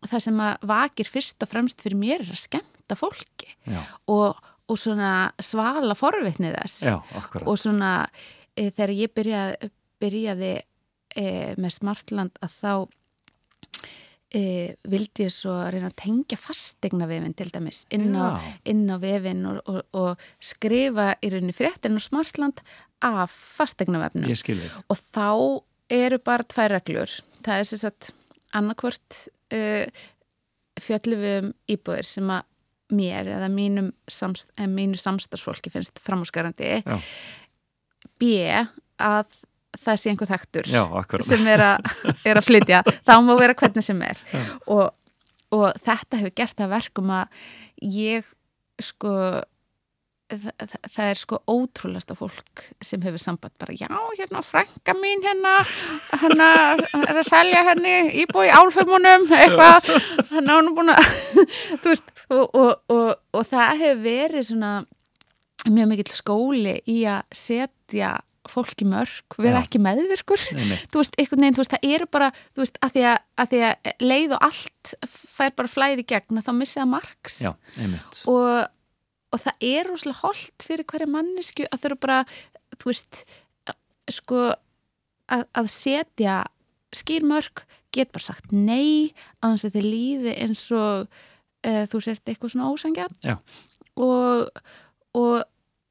það 0.06 0.24
sem 0.28 0.44
að 0.44 0.68
vakir 0.70 1.10
fyrst 1.10 1.44
og 1.44 1.52
fremst 1.52 1.82
fyrir 1.84 2.00
mér 2.00 2.24
er 2.24 2.34
að 2.34 2.42
skemmta 2.44 2.98
fólki 3.00 3.50
og, 4.14 4.38
og 4.68 4.80
svona 4.80 5.30
svala 5.44 5.96
forvitni 5.98 6.54
þess. 6.54 6.84
Já, 6.88 6.98
og 7.44 7.56
svona 7.60 7.92
e, 8.54 8.70
þegar 8.70 8.94
ég 8.96 9.16
byrjaði, 9.18 9.72
byrjaði 10.04 10.54
e, 10.58 11.26
með 11.58 11.76
Smartland 11.80 12.42
að 12.46 12.58
þá 12.58 12.72
e, 14.38 14.44
vildi 14.88 15.28
ég 15.28 15.34
svo 15.34 15.56
reyna 15.72 15.92
að 15.92 16.00
tengja 16.04 16.40
fastegna 16.40 17.10
vefin 17.10 17.36
til 17.38 17.50
dæmis 17.54 17.86
inn 17.96 18.12
á, 18.16 18.38
inn 18.68 18.86
á 18.92 18.98
vefin 19.02 19.46
og, 19.50 19.62
og, 19.66 19.82
og 19.98 20.28
skrifa 20.44 21.14
í 21.22 21.32
rauninni 21.34 21.56
fréttin 21.56 21.98
og 21.98 22.06
Smartland 22.06 22.62
af 23.06 23.34
fastegna 23.34 24.02
vefnum 24.06 24.30
og 24.30 25.02
þá 25.02 25.30
eru 25.88 26.18
bara 26.20 26.44
tvær 26.44 26.74
reglur. 26.76 27.12
Það 27.46 27.62
er 27.62 27.68
sem 27.70 27.80
sagt 27.80 28.10
annarkvort 28.56 29.24
uh, 29.56 30.06
fjöllum 30.82 31.24
við 31.24 31.40
um 31.42 31.50
íbúðir 31.74 32.08
sem 32.08 32.30
að 32.32 32.46
mér 32.98 33.28
eða 33.36 33.50
mínum 33.52 33.90
samst, 34.08 34.54
eh, 34.56 34.68
mínu 34.68 34.96
samstagsfólki 35.00 35.72
finnst 35.74 36.00
framhúsgarandi. 36.00 36.80
B 38.18 38.30
að 38.48 39.34
það 39.78 40.00
sé 40.00 40.12
einhver 40.12 40.30
þektur 40.30 40.70
Já, 40.72 40.84
sem 41.26 41.44
er 41.52 41.64
að, 41.66 41.92
er 42.26 42.40
að 42.40 42.48
flytja. 42.48 42.82
Þá 43.06 43.14
má 43.26 43.34
vera 43.38 43.58
hvernig 43.58 43.86
sem 43.86 44.00
er. 44.08 44.22
Og, 44.66 44.88
og 45.54 45.68
þetta 45.84 46.22
hefur 46.22 46.36
gert 46.40 46.58
það 46.58 46.74
verkum 46.78 47.12
að 47.14 47.28
ég 47.84 48.32
sko 48.82 49.14
það, 50.32 50.76
það- 50.92 51.08
er 51.08 51.20
sko 51.22 51.40
ótrúlasta 51.48 52.16
fólk 52.20 52.64
sem 52.84 53.02
hefur 53.06 53.22
samband 53.22 53.54
bara 53.60 53.74
já, 53.78 53.88
hérna 54.20 54.42
frænka 54.44 54.96
mín 55.00 55.24
hérna 55.24 55.54
hérna 56.22 56.50
er 57.08 57.22
að 57.22 57.24
selja 57.30 57.64
henni 57.72 57.96
íbúi 58.26 58.50
álfömmunum 58.52 59.28
eitthvað 59.32 59.90
hann 60.34 60.52
er 60.52 60.70
búin 60.76 60.94
að 60.94 61.02
veist 61.86 62.12
og, 62.30 62.46
og, 62.54 62.72
og, 62.92 63.10
og 63.34 63.48
það 63.48 63.82
hefur 63.84 64.04
verið 64.04 64.48
svona 64.52 64.72
mjög 65.68 65.92
mikill 65.92 66.14
skóli 66.16 66.78
í 66.88 67.02
að 67.10 67.24
setja 67.36 68.18
fólki 68.48 68.86
mörg, 68.88 69.36
vera 69.44 69.60
ekki 69.60 69.80
meðvirkur 69.84 70.40
Einmitt. 70.56 70.86
þú 70.88 71.02
veist, 71.02 71.18
einhvern 71.20 71.42
veginn, 71.44 71.56
þú 71.58 71.60
veist, 71.64 71.74
það 71.74 71.88
eru 71.98 72.06
bara 72.16 72.30
þú 72.56 72.62
veist, 72.64 72.78
að 72.86 72.94
því 72.96 73.02
að, 73.10 73.18
að 73.44 73.50
því 73.52 73.60
að 73.68 73.90
leið 74.08 74.36
og 74.38 74.46
allt 74.48 74.94
fær 75.12 75.52
bara 75.58 75.72
flæði 75.74 76.06
í 76.06 76.08
gegn 76.14 76.40
að 76.40 76.46
þá 76.48 76.54
missið 76.56 76.84
að 76.86 76.90
marks 76.94 77.36
Já, 77.44 77.50
einmitt. 77.76 78.22
og, 78.32 78.48
og 79.38 79.44
það 79.46 79.66
er 79.70 79.90
rosalega 79.92 80.24
holdt 80.24 80.66
fyrir 80.66 80.88
hverja 80.90 81.10
mannesku 81.14 81.68
að 81.70 81.84
þurfa 81.84 82.04
bara, 82.06 82.20
þú 82.78 82.92
veist 82.92 83.24
sko 84.18 84.44
að, 85.28 85.44
að 85.54 85.72
setja 85.72 86.38
skýrmörk 86.96 87.66
get 87.96 88.14
bara 88.16 88.28
sagt 88.30 88.54
nei 88.54 89.14
á 89.44 89.52
þess 89.54 89.70
að 89.70 89.76
þið 89.78 89.88
líði 89.88 90.36
eins 90.46 90.64
og 90.76 91.08
uh, 91.68 91.84
þú 91.92 92.02
sért 92.04 92.32
eitthvað 92.32 92.54
svona 92.54 92.72
ósangjarn 92.72 93.18
Já. 93.26 93.36
og, 94.00 94.64
og, 95.18 95.36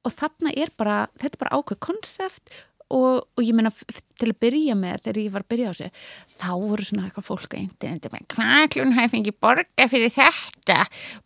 og 0.06 0.16
þarna 0.16 0.54
er 0.56 0.72
bara 0.78 0.98
þetta 1.18 1.34
er 1.34 1.42
bara 1.44 1.60
ákveð 1.60 1.82
konsept 1.88 2.54
og, 2.94 3.24
og 3.34 3.42
ég 3.42 3.54
meina 3.56 3.72
til 4.16 4.28
að 4.30 4.36
byrja 4.44 4.76
með 4.78 5.00
þegar 5.06 5.20
ég 5.22 5.32
var 5.34 5.44
að 5.44 5.50
byrja 5.52 5.70
á 5.70 5.72
þessu 5.74 5.88
þá 6.36 6.50
voru 6.62 6.86
svona 6.86 7.06
eitthvað 7.06 7.26
fólk 7.26 7.56
einnig 7.58 8.04
hvað 8.32 8.68
klun 8.74 8.94
hafi 8.96 9.12
fengið 9.14 9.38
borga 9.42 9.88
fyrir 9.90 10.12
þetta 10.14 10.76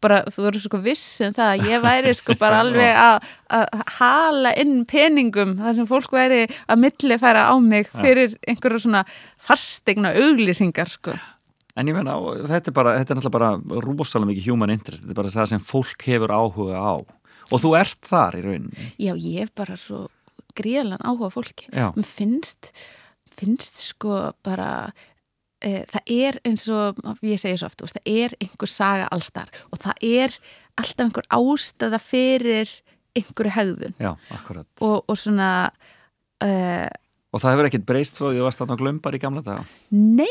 bara 0.01 0.23
þú 0.31 0.47
voru 0.47 0.63
sko 0.63 0.81
viss 0.85 1.21
um 1.27 1.35
það 1.37 1.53
að 1.53 1.67
ég 1.69 1.85
væri 1.85 2.15
sko 2.17 2.37
bara 2.41 2.61
alveg 2.65 3.01
að, 3.03 3.29
að 3.59 3.85
hala 3.99 4.55
inn 4.63 4.79
peningum 4.89 5.59
þar 5.61 5.77
sem 5.81 5.91
fólk 5.91 6.17
væri 6.17 6.47
að 6.67 6.87
milli 6.87 7.21
færa 7.21 7.51
á 7.53 7.55
mig 7.61 7.93
fyrir 7.93 8.39
einhverju 8.49 8.87
svona 8.87 9.05
fastegna 9.37 10.15
auglýsingar 10.17 10.91
sko 10.97 11.19
En 11.79 11.89
ég 11.89 11.95
meina, 11.95 12.17
þetta 12.51 12.69
er 12.69 12.75
bara, 12.77 12.93
þetta 12.99 13.15
er 13.15 13.19
náttúrulega 13.21 13.37
bara 13.39 13.81
rosalega 13.87 14.29
mikið 14.33 14.49
human 14.51 14.73
interest, 14.75 15.05
þetta 15.05 15.15
er 15.15 15.19
bara 15.21 15.31
það 15.33 15.51
sem 15.53 15.63
fólk 15.65 16.03
hefur 16.05 16.35
áhuga 16.35 16.81
á. 16.83 16.95
Og 17.51 17.63
þú 17.63 17.71
ert 17.79 18.01
þar 18.11 18.37
í 18.37 18.43
rauninni. 18.45 18.89
Já, 19.01 19.13
ég 19.15 19.47
er 19.47 19.53
bara 19.57 19.79
svo 19.81 20.09
gríðalan 20.57 21.03
áhuga 21.07 21.30
fólki. 21.34 21.68
Mér 21.72 22.07
finnst, 22.07 22.72
finnst 23.36 23.80
sko 23.84 24.32
bara, 24.46 24.92
e, 25.62 25.84
það 25.90 26.14
er 26.16 26.40
eins 26.44 26.68
og, 26.68 27.01
ég 27.26 27.40
segi 27.40 27.61
svo 27.61 27.70
oft, 27.70 27.82
veist, 27.84 27.98
það 27.98 28.12
er 28.24 28.36
einhver 28.40 28.70
saga 28.70 29.09
allstar 29.14 29.51
og 29.70 29.82
það 29.82 30.07
er 30.11 30.38
alltaf 30.80 31.05
einhver 31.07 31.28
ástæða 31.36 32.01
fyrir 32.03 32.72
einhverju 33.16 33.53
akkurat. 34.30 34.66
og, 34.80 35.05
og 35.09 35.18
svona, 35.18 35.70
uh, 36.44 36.88
Og 37.30 37.38
það 37.38 37.53
hefur 37.55 37.66
ekkert 37.68 37.86
breyst 37.86 38.16
frá 38.18 38.24
því 38.26 38.32
að 38.32 38.40
þú 38.40 38.46
varst 38.48 38.62
á 38.62 38.80
glömbar 38.80 39.14
í 39.14 39.20
gamla 39.22 39.42
daga. 39.46 39.64
nei, 39.90 40.26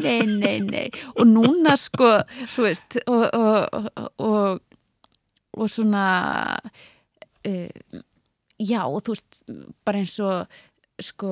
nei, 0.00 0.20
nei, 0.24 0.58
nei, 0.64 0.86
og 1.16 1.26
núna 1.28 1.76
sko, 1.76 2.14
þú 2.54 2.64
veist, 2.64 3.00
og, 3.04 3.24
og, 3.36 3.88
og, 3.98 4.08
og, 4.24 4.60
og 5.58 5.68
svona, 5.72 6.04
uh, 7.48 8.02
já, 8.58 8.82
og 8.86 9.02
þú 9.06 9.14
veist, 9.14 9.38
bara 9.86 10.02
eins 10.02 10.16
og, 10.24 10.60
sko, 11.02 11.30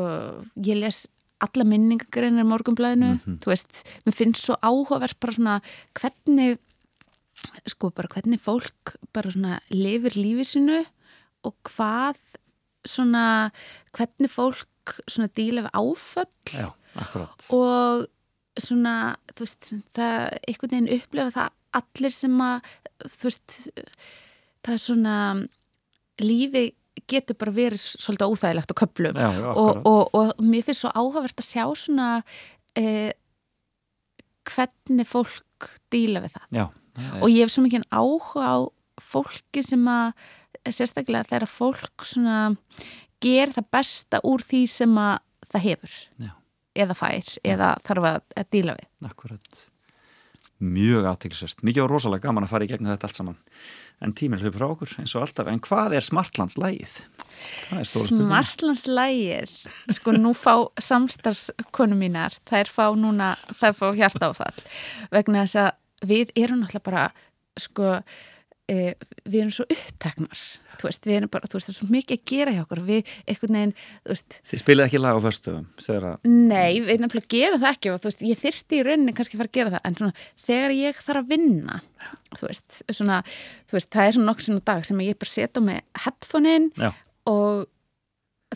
ég 0.62 0.78
les 0.78 1.04
alla 1.42 1.66
minningagreinar 1.68 2.46
í 2.46 2.48
morgunblæðinu, 2.48 3.10
þú 3.42 3.50
veist, 3.52 3.82
mér 4.06 4.16
finnst 4.16 4.46
svo 4.46 4.56
áhugavert 4.64 5.18
bara 5.20 5.36
svona 5.36 5.56
hvernig, 5.98 6.58
sko, 7.68 7.90
bara 7.90 8.08
hvernig 8.14 8.40
fólk 8.40 8.96
bara 9.12 9.32
svona 9.34 9.58
lifir 9.74 10.16
lífið 10.16 10.48
sinu 10.48 10.80
og 11.46 11.54
hvað 11.68 12.16
svona, 12.86 13.50
hvernig 13.92 14.32
fólk 14.32 14.96
svona 15.10 15.28
díla 15.34 15.66
við 15.66 15.76
áföll. 15.76 16.30
Já, 16.54 16.70
og 17.52 18.06
svona, 18.56 19.16
þú 19.34 19.44
veist, 19.44 19.70
það 19.92 20.14
einhvern 20.48 20.72
veginn 20.72 20.92
upplefa 20.96 21.34
það 21.34 21.52
allir 21.76 22.14
sem 22.14 22.40
að, 22.40 22.70
þú 23.04 23.28
veist 23.28 23.56
það 24.64 24.72
er 24.72 24.82
svona 24.82 25.16
lífi 26.22 26.64
getur 27.10 27.36
bara 27.38 27.54
verið 27.54 27.82
svolítið 27.82 28.32
óþægilegt 28.32 28.72
á 28.72 28.80
köplum 28.80 29.18
Já, 29.20 29.28
já, 29.36 29.50
og, 29.52 29.82
og, 29.86 30.16
og 30.16 30.42
mér 30.42 30.64
finnst 30.66 30.82
svo 30.82 30.92
áhugavert 30.94 31.42
að 31.42 31.48
sjá 31.50 31.64
svona 31.76 32.08
eh, 32.78 33.12
hvernig 34.46 35.08
fólk 35.08 35.70
díla 35.92 36.22
við 36.24 36.36
það. 36.36 36.48
Já, 36.54 36.64
og 37.20 37.28
ég 37.32 37.44
hef 37.44 37.52
svo 37.52 37.64
mikið 37.66 37.86
áhuga 37.90 38.48
á 38.48 38.56
fólki 39.02 39.62
sem 39.64 39.84
að 39.90 40.72
sérstaklega 40.72 41.28
þegar 41.28 41.50
fólk 41.50 42.06
svona 42.06 42.38
ger 43.22 43.52
það 43.54 43.70
besta 43.76 44.20
úr 44.26 44.44
því 44.44 44.62
sem 44.70 44.98
að 45.00 45.16
það 45.46 45.66
hefur 45.66 45.96
Já. 46.26 46.32
eða 46.84 46.96
fær 46.98 47.32
eða 47.44 47.70
þarf 47.86 48.08
að, 48.10 48.20
að 48.36 48.52
díla 48.56 48.76
við. 48.78 48.88
Akkurat. 49.10 49.64
Mjög 50.56 51.04
aðtilsvert. 51.10 51.60
Mikið 51.66 51.84
og 51.84 51.90
rosalega 51.92 52.28
gaman 52.28 52.46
að 52.46 52.52
fara 52.54 52.64
í 52.64 52.70
gegnum 52.70 52.92
þetta 52.94 53.10
allt 53.10 53.18
saman. 53.18 53.40
En 54.04 54.14
tíminn 54.16 54.40
hlupur 54.40 54.60
frá 54.60 54.68
okkur 54.70 54.94
eins 55.02 55.12
og 55.16 55.26
alltaf. 55.26 55.50
En 55.52 55.60
hvað 55.64 55.96
er 55.98 56.04
Smartlandslægið? 56.04 56.94
Það 57.68 57.82
er. 57.82 57.90
Smartlandslægir 57.92 59.52
sko 59.98 60.14
nú 60.16 60.32
fá 60.36 60.54
samstarfskonu 60.80 61.98
mínar 61.98 62.36
þær 62.48 62.72
fá 62.72 62.86
núna, 62.96 63.34
þær 63.60 63.76
fá 63.76 63.86
hjartáfall 63.98 64.64
vegna 65.12 65.44
þess 65.44 65.60
að 65.60 66.08
við 66.08 66.32
erum 66.40 66.62
náttúrulega 66.62 66.88
bara 66.88 67.04
sko 67.60 67.92
e, 68.70 68.94
við 69.24 69.40
erum 69.40 69.52
svo 69.54 69.66
uppteknar. 69.70 70.40
Þú 70.76 70.88
veist, 70.88 71.06
við 71.08 71.18
erum 71.20 71.32
bara, 71.32 71.48
þú 71.48 71.58
veist, 71.58 71.68
það 71.68 71.72
er 71.72 71.78
svo 71.78 71.88
mikið 71.92 72.16
að 72.16 72.24
gera 72.32 72.54
hjá 72.56 72.62
okkur. 72.64 72.82
Við 72.86 73.12
einhvern 73.24 73.58
veginn, 73.58 73.74
þú 74.02 74.14
veist 74.14 74.38
Þið 74.50 74.62
spilið 74.62 74.86
ekki 74.86 75.02
lag 75.02 75.18
á 75.18 75.20
föstum 75.26 75.68
þegar 75.80 76.08
að, 76.10 76.26
Nei, 76.26 76.82
við 76.84 77.04
nefnilega 77.04 77.32
gerum 77.36 77.62
það 77.62 77.76
ekki 77.76 77.92
og 77.92 78.02
þú 78.02 78.10
veist, 78.10 78.26
ég 78.26 78.42
þyrfti 78.42 78.80
í 78.80 78.84
rauninni 78.86 79.16
kannski 79.16 79.38
að 79.38 79.44
fara 79.44 79.52
að 79.52 79.58
gera 79.60 79.74
það 79.76 79.88
en 79.88 79.98
svona, 80.00 80.26
þegar 80.46 80.76
ég 80.76 81.00
þarf 81.06 81.22
að 81.22 81.32
vinna 81.32 81.80
þú 82.36 82.50
veist, 82.50 82.82
svona 82.90 83.22
þú 83.70 83.78
veist, 83.78 83.90
það 83.94 84.10
er 84.10 84.16
svona 84.16 84.30
nokkur 84.30 84.48
svona 84.50 84.66
dag 84.72 84.84
sem 84.86 85.02
ég 85.06 85.18
bara 85.20 85.32
setja 85.32 85.64
mig 85.64 85.82
headphone-in 86.04 86.70
og 87.30 87.66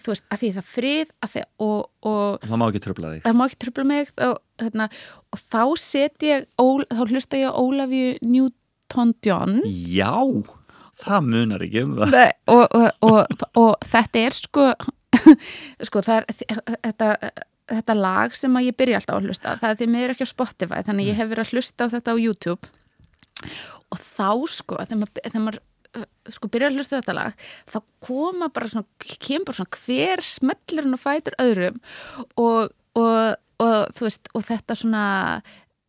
þú 0.01 0.13
veist, 0.13 0.27
að 0.31 0.43
því 0.43 0.51
það 0.57 0.69
frið 0.71 1.13
að 1.25 1.33
því, 1.33 1.43
og, 1.67 1.81
og 2.07 2.47
það 2.47 2.61
má 2.61 2.67
ekki 2.69 2.83
tröfla 2.85 3.13
þig. 3.15 3.23
það 3.25 3.39
má 3.39 3.45
ekki 3.47 3.61
tröfla 3.65 3.87
mig 3.91 4.13
og, 4.27 4.37
þarna, 4.63 4.89
og 5.31 5.43
þá 5.43 5.63
set 5.83 6.27
ég 6.27 6.47
ól, 6.63 6.85
þá 6.87 7.03
hlusta 7.09 7.41
ég 7.41 7.51
á 7.51 7.61
Ólafju 8.91 9.13
Newton-John 9.21 9.61
Já, 9.67 10.15
það 11.01 11.29
munar 11.29 11.63
ekki 11.65 11.85
um 11.85 11.95
það. 11.99 12.15
Nei, 12.15 12.33
og, 12.51 12.67
og, 12.75 12.91
og, 13.07 13.47
og 13.57 13.87
þetta 13.87 14.25
er 14.27 14.37
sko 14.37 14.67
sko 15.87 16.03
er 16.07 16.27
þetta, 16.29 17.09
þetta 17.71 17.97
lag 17.97 18.37
sem 18.37 18.61
ég 18.65 18.77
byrja 18.77 19.01
alltaf 19.01 19.19
að 19.21 19.31
hlusta 19.31 19.57
það 19.61 19.73
er 19.73 19.81
því 19.81 19.89
mér 19.95 20.15
ekki 20.15 20.27
á 20.29 20.35
Spotify 20.35 20.85
þannig 20.87 21.11
ég 21.11 21.19
hef 21.19 21.31
verið 21.31 21.47
að 21.47 21.55
hlusta 21.57 21.89
á 21.89 21.93
þetta 21.95 22.15
á 22.15 22.17
YouTube. 22.21 22.71
Og 23.91 23.99
þá 23.99 24.31
sko 24.53 24.81
þegar 24.85 25.01
maður, 25.01 25.23
þegar 25.25 25.45
maður 25.47 25.61
uh, 25.97 26.09
sko 26.31 26.51
byrja 26.53 26.71
að 26.71 26.79
hlusta 26.79 27.01
þetta 27.01 27.17
lag 27.17 27.47
þá 27.71 27.79
koma 28.07 28.51
bara 28.53 28.71
svona, 28.71 28.87
kemur 29.01 29.57
svona 29.57 29.81
hver 29.81 30.25
smellurinn 30.25 30.99
og 30.99 31.03
fætur 31.03 31.39
öðrum 31.41 31.81
og, 32.37 32.71
og, 33.01 33.41
og 33.65 33.97
þú 33.97 34.07
veist 34.07 34.31
og 34.37 34.47
þetta 34.47 34.79
svona 34.79 35.07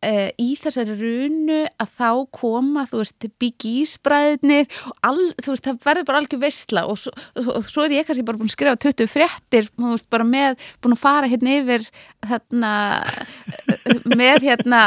uh, 0.02 0.28
í 0.40 0.52
þessari 0.60 0.96
runu 0.98 1.60
að 1.80 1.92
þá 1.96 2.10
koma 2.34 2.84
þú 2.90 3.02
veist 3.02 3.28
all, 5.02 5.22
þú 5.42 5.52
veist 5.52 5.66
það 5.66 5.80
verður 5.84 6.06
bara 6.08 6.20
algjör 6.22 6.42
veistla 6.42 6.84
og 6.90 6.98
svo, 7.00 7.12
og, 7.38 7.50
og 7.56 7.66
svo 7.66 7.86
er 7.86 7.96
ég 7.98 8.08
kannski 8.08 8.26
bara 8.26 8.40
búin 8.40 8.50
að 8.50 8.56
skrifa 8.56 8.80
20 8.86 9.10
fréttir 9.10 9.68
þú 9.70 9.92
veist 9.94 10.08
bara 10.12 10.26
með 10.28 10.58
búin 10.82 10.96
að 10.96 11.02
fara 11.02 11.30
hérna 11.30 11.56
yfir 11.60 11.86
þarna 12.28 12.72
með 14.22 14.48
hérna 14.48 14.82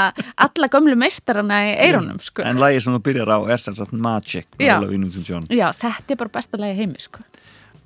alla 0.47 0.71
gömlu 0.71 0.97
meistarana 0.99 1.61
í 1.69 1.73
eironum 1.87 2.19
sko. 2.23 2.45
En 2.45 2.61
lagi 2.61 2.83
sem 2.83 2.95
þú 2.95 3.03
byrjar 3.09 3.33
á 3.35 3.39
er 3.55 3.61
sem 3.61 3.77
sagt 3.77 3.95
Magic 3.95 4.47
Já. 4.59 4.75
Já, 5.51 5.69
þetta 5.79 6.15
er 6.15 6.21
bara 6.25 6.35
besta 6.39 6.61
lagi 6.61 6.79
heimi 6.81 7.01
sko. 7.01 7.23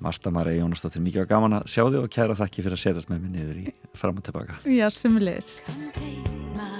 Marta 0.00 0.30
Marja 0.32 0.62
Jónasdóttir, 0.62 1.02
mikið 1.04 1.26
var 1.26 1.30
gaman 1.34 1.58
að 1.58 1.66
sjá 1.74 1.82
þig 1.84 2.00
og 2.00 2.12
kæra 2.14 2.38
þakki 2.38 2.64
fyrir 2.64 2.78
að 2.78 2.84
setjast 2.86 3.12
með 3.12 3.26
mig 3.26 3.34
niður 3.36 3.60
í 3.60 3.74
fram 4.00 4.16
og 4.16 4.24
tilbaka 4.24 4.60
Já, 4.64 4.88
sumulegis 4.96 5.58
Come 5.68 6.79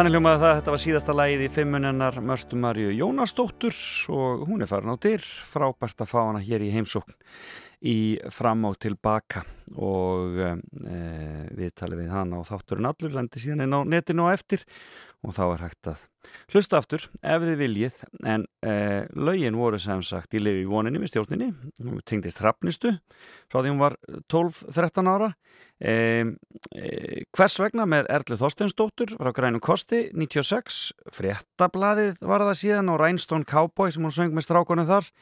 Þannig 0.00 0.14
hljómaði 0.14 0.40
það 0.40 0.48
að 0.48 0.54
þetta 0.56 0.72
var 0.72 0.80
síðasta 0.80 1.14
lagið 1.18 1.42
í 1.44 1.48
fimmunennar 1.52 2.14
Mörtu 2.24 2.56
Marju 2.56 2.92
Jónasdóttur 2.96 3.80
og 4.16 4.46
hún 4.48 4.64
er 4.64 4.70
farin 4.70 4.94
á 4.94 4.96
dyr, 4.96 5.20
frábært 5.20 6.00
að 6.00 6.08
fá 6.08 6.16
hana 6.22 6.40
hér 6.40 6.64
í 6.64 6.70
heimsókn 6.72 7.12
í 7.84 7.96
fram 8.32 8.64
og 8.64 8.78
tilbaka. 8.80 9.42
Og 9.76 10.40
e, 10.40 10.54
við 11.52 11.74
talum 11.76 12.00
við 12.00 12.08
hana 12.14 12.40
og 12.40 12.48
þátturinn 12.48 12.88
allur 12.88 13.12
lendi 13.18 13.44
síðan 13.44 13.66
inn 13.66 13.76
á 13.76 13.80
netinu 13.92 14.24
og 14.24 14.32
eftir 14.38 14.64
og 15.20 15.34
þá 15.36 15.42
er 15.46 15.62
hægt 15.66 15.88
að 15.90 16.04
hlusta 16.52 16.78
aftur 16.80 17.04
ef 17.20 17.44
þið 17.44 17.58
viljið. 17.60 17.98
En 18.28 18.46
e, 18.64 18.72
lögin 19.16 19.58
voru 19.58 19.80
sem 19.80 20.02
sagt 20.06 20.36
í 20.36 20.40
lifi 20.42 20.64
voninni 20.68 21.00
með 21.00 21.12
stjórninni, 21.12 21.50
hún 21.84 22.00
tengdist 22.08 22.40
hrafnistu 22.40 22.94
frá 23.50 23.60
því 23.60 23.72
hún 23.72 23.82
var 23.82 23.96
12-13 24.32 25.12
ára. 25.12 25.30
E, 25.80 25.94
e, 26.72 26.90
hvers 27.36 27.58
vegna 27.60 27.86
með 27.88 28.10
Erlu 28.16 28.40
Þorsteinsdóttur 28.40 29.14
frá 29.18 29.32
Grænum 29.36 29.64
Kosti 29.64 30.06
96 30.16 30.82
fréttablaðið 31.16 32.20
var 32.24 32.46
það 32.48 32.60
síðan 32.64 32.92
og 32.92 33.00
Rhinestone 33.02 33.48
Cowboy 33.48 33.92
sem 33.92 34.04
hún 34.04 34.16
söng 34.16 34.36
með 34.36 34.48
strákunum 34.48 34.88
þar 34.88 35.12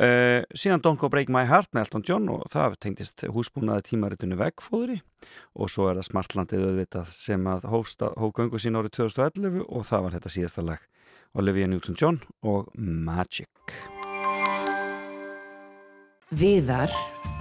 Uh, 0.00 0.40
síðan 0.56 0.80
Don't 0.80 0.96
Go 0.96 1.10
Break 1.12 1.28
My 1.28 1.42
Heart 1.44 1.74
með 1.76 1.82
Elton 1.84 2.04
John 2.08 2.28
og 2.32 2.46
það 2.48 2.78
tengdist 2.80 3.26
húsbúnaði 3.28 3.90
tímaritunni 3.90 4.38
vegfóðri 4.40 4.96
og 5.52 5.68
svo 5.68 5.90
er 5.90 5.98
það 5.98 6.06
Smartlandið 6.08 6.64
auðvitað 6.70 7.10
sem 7.12 7.44
að 7.52 7.66
hófsta 7.68 8.08
hógöngu 8.16 8.62
sín 8.62 8.80
árið 8.80 8.94
2011 8.96 9.60
og 9.66 9.84
það 9.90 10.06
var 10.06 10.16
þetta 10.16 10.32
síðasta 10.32 10.64
lag 10.64 10.88
Olivia 11.36 11.68
Newton-John 11.68 12.22
og 12.48 12.72
Magic 12.80 13.76
Viðar, 16.30 16.92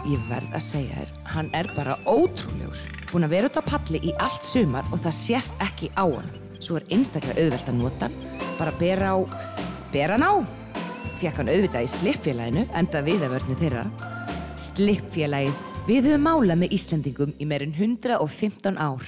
ég 0.09 0.21
verð 0.27 0.55
að 0.57 0.63
segja 0.65 0.99
þér, 0.99 1.09
hann 1.29 1.49
er 1.53 1.67
bara 1.75 1.93
ótrúlegur. 2.09 2.79
Búin 3.11 3.27
að 3.27 3.35
vera 3.35 3.49
út 3.51 3.59
á 3.61 3.69
palli 3.69 3.99
í 4.01 4.13
allt 4.17 4.41
sumar 4.41 4.87
og 4.89 5.03
það 5.03 5.13
sést 5.19 5.61
ekki 5.61 5.91
á 5.93 6.09
hann. 6.09 6.31
Svo 6.57 6.79
er 6.79 6.87
einstaklega 6.89 7.37
auðvelt 7.37 7.69
að 7.69 7.77
nota 7.83 8.09
hann, 8.09 8.47
bara 8.57 8.73
bera 8.81 9.13
á, 9.13 9.17
bera 9.93 10.17
hann 10.17 10.25
á. 10.25 10.33
Fjekk 11.19 11.41
hann 11.41 11.49
auðvitað 11.51 11.83
í 11.83 11.89
slippfélaginu, 11.91 12.61
enda 12.79 13.01
viðavörni 13.03 13.57
þeirra. 13.59 13.81
Slippfélagið, 14.55 15.57
við 15.89 16.07
höfum 16.07 16.23
málað 16.29 16.61
með 16.61 16.75
Íslendingum 16.77 17.33
í 17.35 17.47
meirinn 17.49 17.75
115 17.75 18.79
ár. 18.79 19.03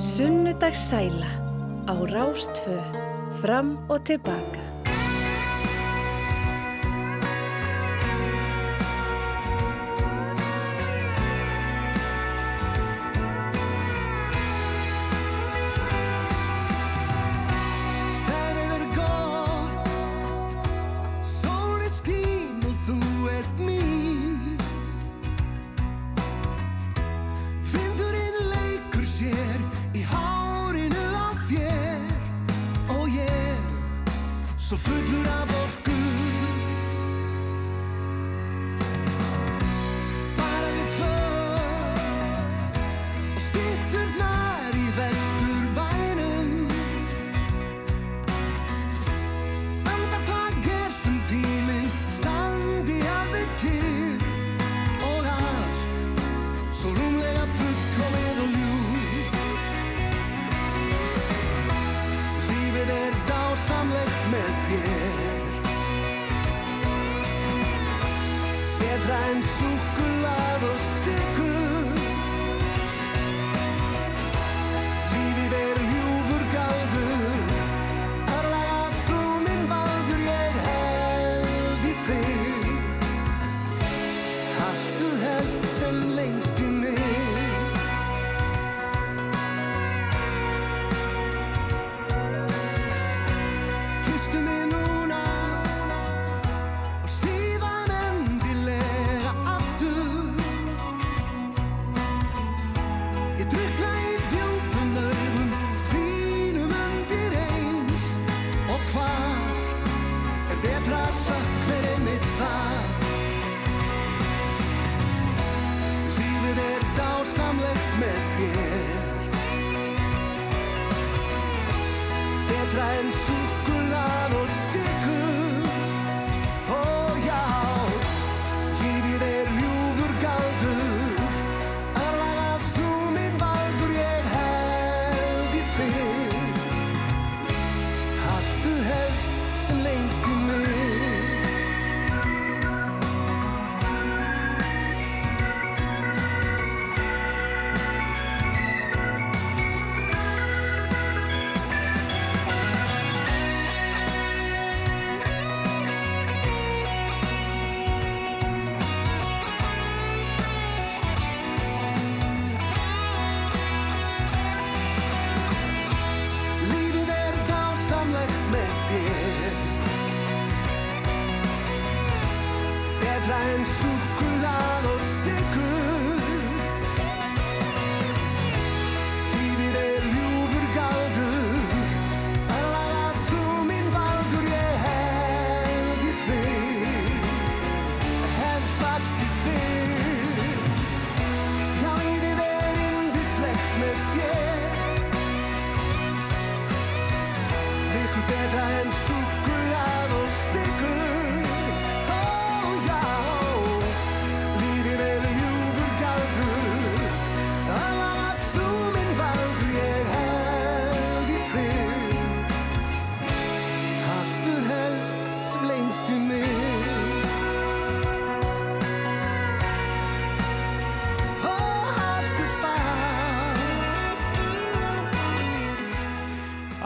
Sunnudagssæla 0.00 1.30
á 1.84 1.94
Rástfö, 2.08 2.80
fram 3.44 3.76
og 3.92 4.00
tilbaka. 4.08 4.71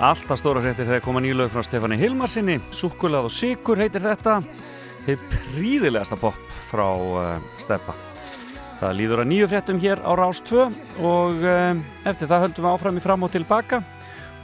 Alltaf 0.06 0.38
stóra 0.38 0.60
hrettir 0.62 0.86
þegar 0.86 1.00
koma 1.02 1.18
nýlaug 1.18 1.48
frá 1.50 1.64
Stefani 1.66 1.96
Hilmarsinni, 1.98 2.60
Súkulað 2.70 3.26
og 3.26 3.32
Sigur 3.34 3.80
heitir 3.80 4.04
þetta. 4.04 4.36
Þið 5.02 5.24
príðilegasta 5.32 6.18
pop 6.20 6.36
frá 6.68 6.84
uh, 6.94 7.32
Steppa. 7.58 7.96
Það 8.78 8.94
líður 9.00 9.22
að 9.24 9.28
nýju 9.32 9.48
fréttum 9.50 9.80
hér 9.82 10.04
á 10.06 10.12
Rás 10.14 10.38
2 10.46 10.62
og 11.10 11.42
uh, 11.42 11.80
eftir 12.06 12.30
það 12.30 12.44
höldum 12.44 12.68
við 12.68 12.70
áfram 12.76 13.00
í 13.00 13.02
fram 13.02 13.26
og 13.26 13.34
tilbaka 13.34 13.82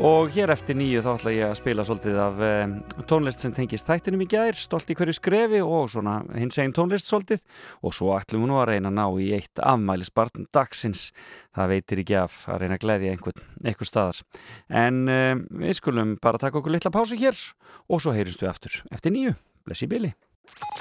og 0.03 0.33
hér 0.35 0.51
eftir 0.51 0.75
nýju 0.75 1.03
þá 1.05 1.11
ætla 1.13 1.33
ég 1.35 1.45
að 1.47 1.59
spila 1.61 1.85
svolítið 1.87 2.17
af 2.19 2.41
uh, 2.43 2.73
tónlist 3.07 3.45
sem 3.45 3.53
tengist 3.55 3.87
þættinum 3.87 4.25
í 4.25 4.29
gær, 4.33 4.57
stolt 4.59 4.91
í 4.91 4.97
hverju 4.99 5.15
skrefi 5.15 5.61
og 5.63 5.93
svona 5.93 6.17
hins 6.35 6.59
einn 6.59 6.75
tónlist 6.75 7.07
svolítið. 7.11 7.43
Og 7.87 7.95
svo 7.95 8.11
ætlum 8.17 8.43
við 8.43 8.51
nú 8.51 8.59
að 8.59 8.69
reyna 8.73 8.91
að 8.91 8.99
ná 8.99 9.05
í 9.23 9.29
eitt 9.39 9.63
afmælisbarn 9.63 10.49
dagsins. 10.55 11.05
Það 11.55 11.73
veitir 11.77 12.03
ekki 12.03 12.19
af 12.19 12.41
að 12.51 12.65
reyna 12.65 12.81
að 12.81 12.85
gleðja 12.89 13.15
einhvern, 13.15 13.47
einhver 13.63 13.91
staðar. 13.93 14.21
En 14.83 15.01
uh, 15.07 15.33
við 15.63 15.79
skulum 15.79 16.19
bara 16.23 16.43
taka 16.43 16.59
okkur 16.59 16.75
litla 16.75 16.95
pásu 16.95 17.21
hér 17.23 17.39
og 17.87 18.03
svo 18.03 18.17
heyrjumst 18.17 18.43
við 18.43 18.53
aftur 18.53 18.83
eftir 18.91 19.15
nýju, 19.15 19.39
blessi 19.69 19.91
Billy 19.91 20.15
Má 20.53 20.72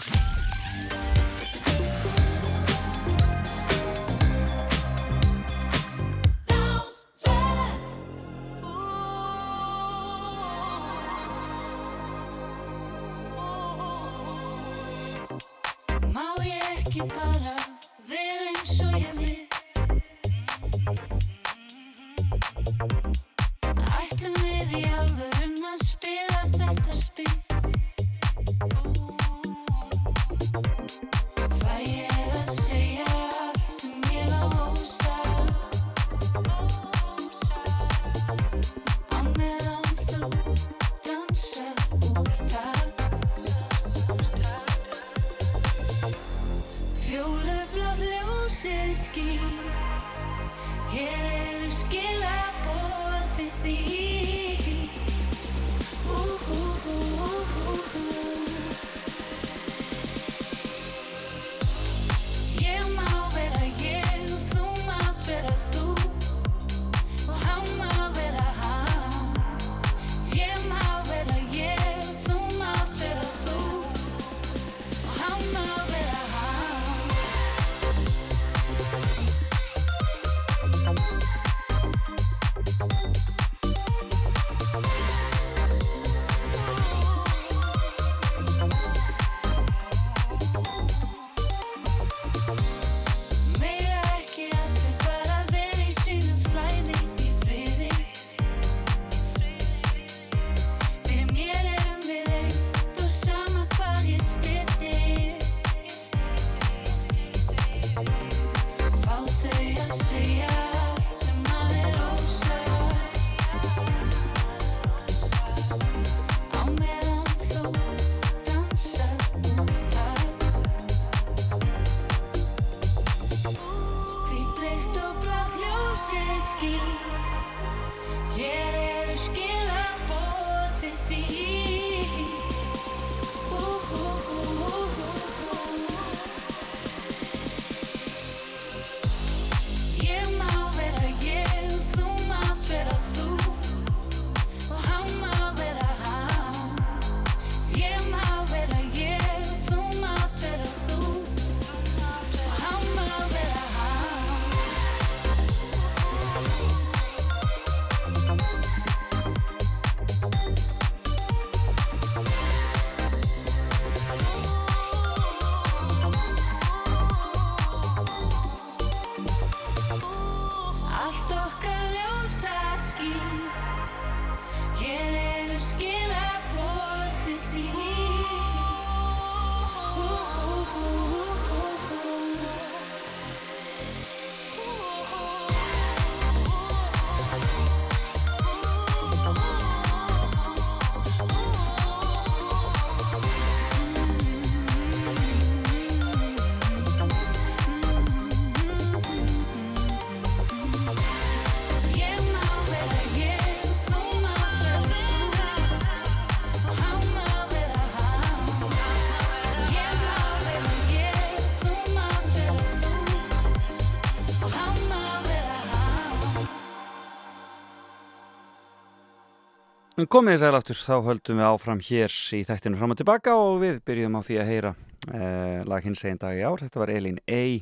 Komið 220.10 220.34
þið 220.34 220.41
sæl 220.41 220.56
aftur, 220.58 220.80
þá 220.80 220.95
höldum 221.06 221.39
við 221.41 221.45
áfram 221.45 221.82
hér 221.84 222.14
í 222.38 222.39
þættinu 222.47 222.80
fram 222.80 222.93
og 222.93 222.97
tilbaka 223.02 223.36
og 223.38 223.60
við 223.62 223.82
byrjum 223.86 224.16
á 224.18 224.22
því 224.24 224.38
að 224.41 224.49
heyra 224.49 224.72
eh, 225.12 225.60
lag 225.68 225.86
hins 225.86 226.06
einn 226.08 226.22
dag 226.22 226.38
í 226.38 226.45
ár. 226.47 226.64
Þetta 226.64 226.82
var 226.82 226.93
Elín 226.93 227.20
Ey 227.28 227.60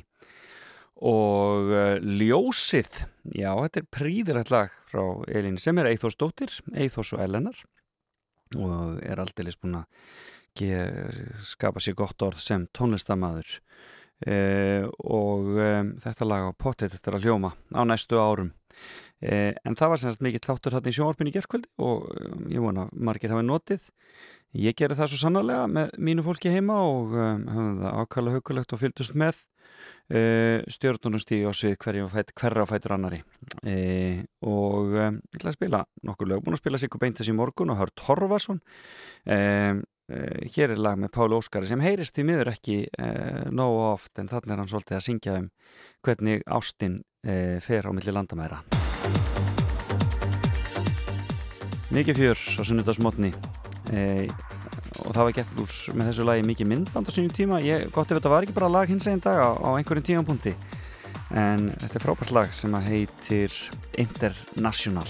og 1.10 1.72
eh, 1.74 1.98
Ljósið. 2.00 3.02
Já, 3.34 3.50
þetta 3.64 3.82
er 3.82 3.90
príðirætt 3.98 4.54
lag 4.54 4.72
frá 4.88 5.02
Elín 5.28 5.58
sem 5.60 5.82
er 5.82 5.90
Eithós 5.90 6.16
dóttir, 6.16 6.54
Eithós 6.72 7.12
og 7.16 7.24
Elenar 7.26 7.60
og 8.58 8.98
er 9.06 9.20
aldeilis 9.22 9.58
búin 9.60 9.82
að 9.82 9.86
skapa 11.46 11.80
sér 11.80 11.94
gott 11.94 12.22
orð 12.22 12.40
sem 12.42 12.66
tónlistamæður 12.74 13.60
eh, 14.26 14.86
og 15.06 15.58
eh, 15.58 15.84
þetta 16.02 16.26
lag 16.26 16.48
á 16.50 16.52
pottet 16.52 16.92
þetta 16.92 17.10
er 17.10 17.18
að 17.18 17.28
hljóma 17.28 17.52
á 17.72 17.82
næstu 17.86 18.18
árum 18.18 18.50
en 19.20 19.76
það 19.76 19.92
var 19.92 20.00
semst 20.00 20.22
mikill 20.24 20.40
þáttur 20.46 20.76
þarna 20.76 20.92
í 20.92 20.96
sjónvarpinu 20.96 21.30
í 21.30 21.34
gerðkvöldi 21.34 21.68
og 21.84 22.06
um, 22.08 22.46
ég 22.48 22.64
vona 22.64 22.86
margir 22.96 23.34
hafi 23.34 23.44
notið. 23.44 23.84
Ég 24.56 24.74
gerði 24.78 24.96
það 24.98 25.12
svo 25.12 25.20
sannarlega 25.20 25.68
með 25.70 25.92
mínu 26.00 26.24
fólki 26.26 26.52
heima 26.54 26.80
og 26.88 27.12
um, 27.14 27.44
hafði 27.52 27.84
það 27.84 28.00
ákvæmlega 28.00 28.40
hugulegt 28.40 28.74
og 28.74 28.80
fylgdust 28.80 29.18
með 29.20 29.42
uh, 30.10 30.58
stjórnunum 30.72 31.22
stíði 31.22 31.46
á 31.46 31.52
svið 31.54 32.08
fæt, 32.10 32.34
hverra 32.40 32.66
fætur 32.66 32.96
annari 32.96 33.20
uh, 33.20 34.24
og 34.48 34.96
um, 34.96 35.20
ég 35.20 35.38
ætla 35.38 35.52
að 35.52 35.58
spila 35.58 35.84
nokkur 36.08 36.32
lög, 36.32 36.42
búin 36.44 36.56
að 36.56 36.64
spila 36.64 36.80
Sigur 36.80 37.02
Beintes 37.02 37.30
í 37.30 37.36
morgun 37.36 37.74
og 37.74 37.80
Hörð 37.82 37.96
Torfason. 38.00 38.62
Um, 39.28 39.86
Uh, 40.10 40.42
hér 40.56 40.72
er 40.74 40.80
lag 40.82 40.96
með 40.98 41.12
Páli 41.14 41.36
Óskari 41.38 41.68
sem 41.70 41.78
heyrist 41.84 42.18
í 42.18 42.24
miður 42.26 42.50
ekki 42.50 42.80
nógu 43.54 43.78
oft 43.92 44.18
en 44.18 44.26
þannig 44.26 44.56
er 44.56 44.64
hann 44.64 44.72
svolítið 44.74 44.98
að 44.98 45.06
syngja 45.06 45.38
um 45.38 45.48
hvernig 46.02 46.42
ástinn 46.50 46.98
fer 47.62 47.86
á 47.86 47.94
milli 47.94 48.18
landamæra 48.18 48.79
Mikið 51.90 52.20
fjör 52.20 52.38
á 52.38 52.62
sunnudagsmotni 52.62 53.32
og 55.00 55.14
það 55.16 55.24
var 55.24 55.34
gett 55.34 55.56
úr 55.58 55.72
með 55.98 56.10
þessu 56.10 56.26
lagi 56.28 56.44
mikið 56.46 56.70
myndband 56.70 57.08
á 57.08 57.10
sínum 57.10 57.32
tíma. 57.34 57.58
Ég, 57.64 57.88
gott 57.90 58.12
ef 58.12 58.20
þetta 58.20 58.30
var 58.30 58.46
ekki 58.46 58.54
bara 58.54 58.70
lag 58.70 58.90
hins 58.90 59.08
einn 59.10 59.22
dag 59.24 59.40
á, 59.42 59.50
á 59.58 59.68
einhverjum 59.74 60.06
tímapunkti. 60.06 60.54
En 61.34 61.70
þetta 61.80 61.98
er 61.98 62.04
frábært 62.04 62.32
lag 62.36 62.54
sem 62.54 62.74
að 62.78 62.88
heitir 62.92 63.58
International 63.98 65.08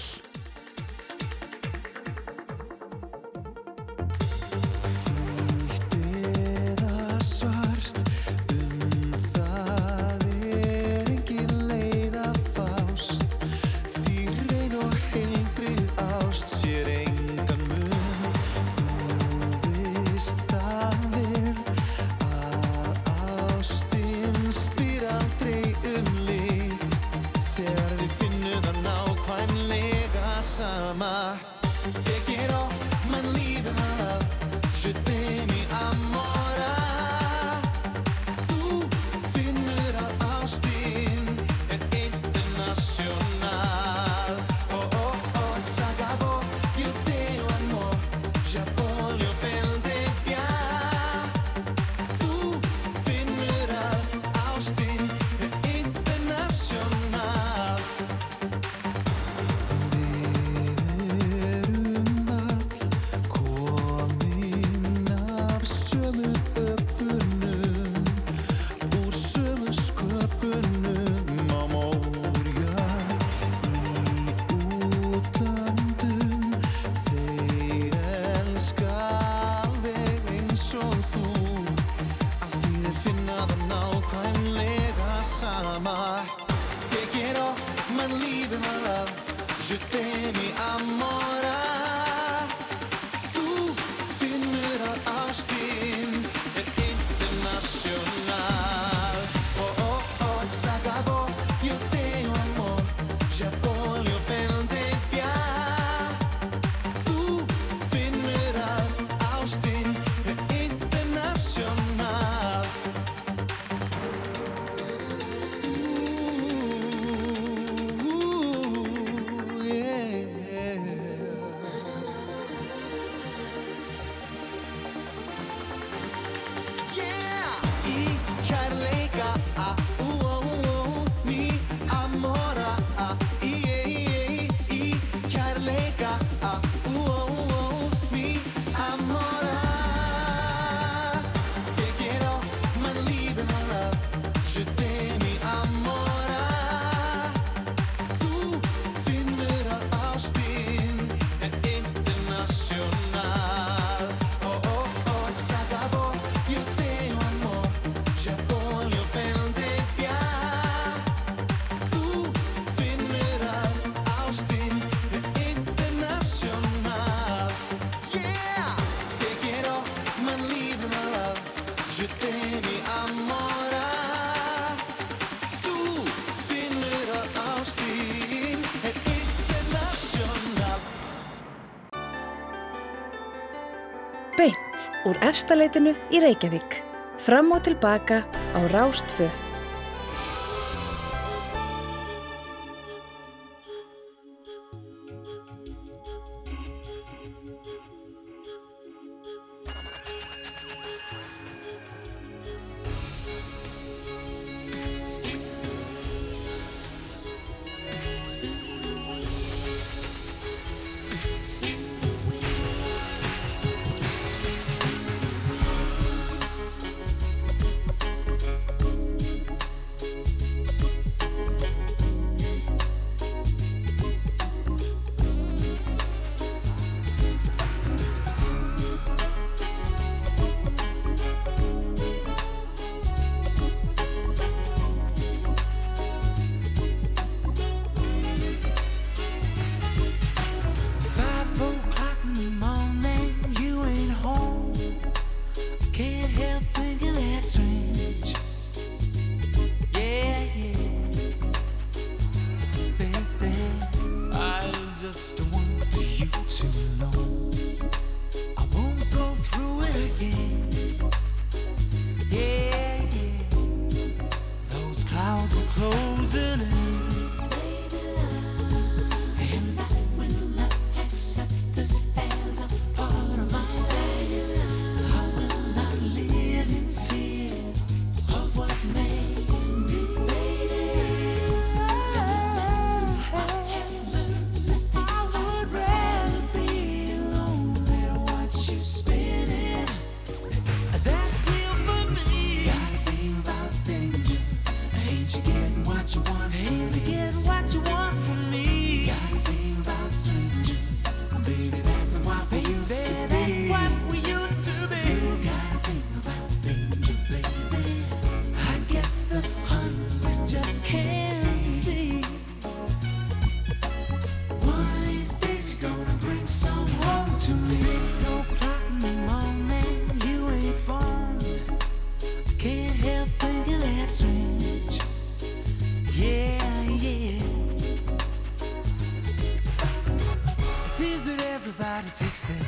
úr 185.05 185.17
efstaleitinu 185.25 185.95
í 186.13 186.21
Reykjavík. 186.23 186.81
Fram 187.21 187.51
og 187.53 187.63
tilbaka 187.65 188.23
á 188.55 188.59
Rástfö. 188.73 189.29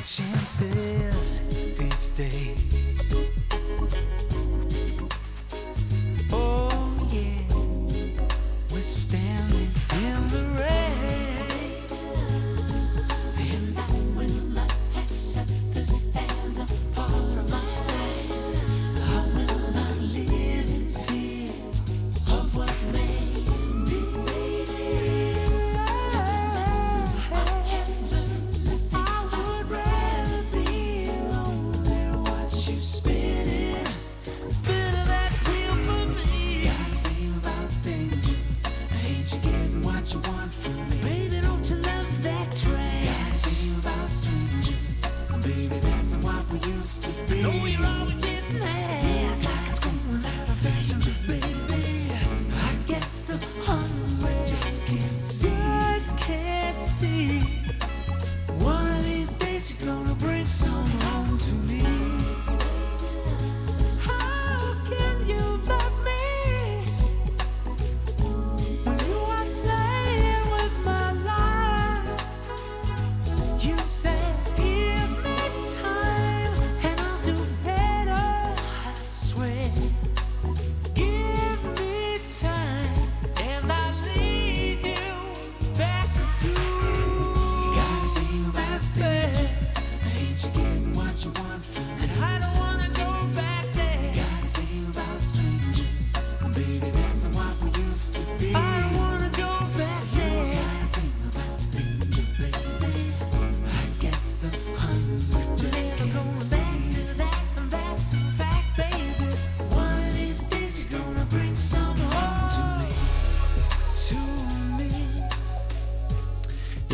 Chances 0.04 1.48
these 1.78 2.08
days. 2.08 2.73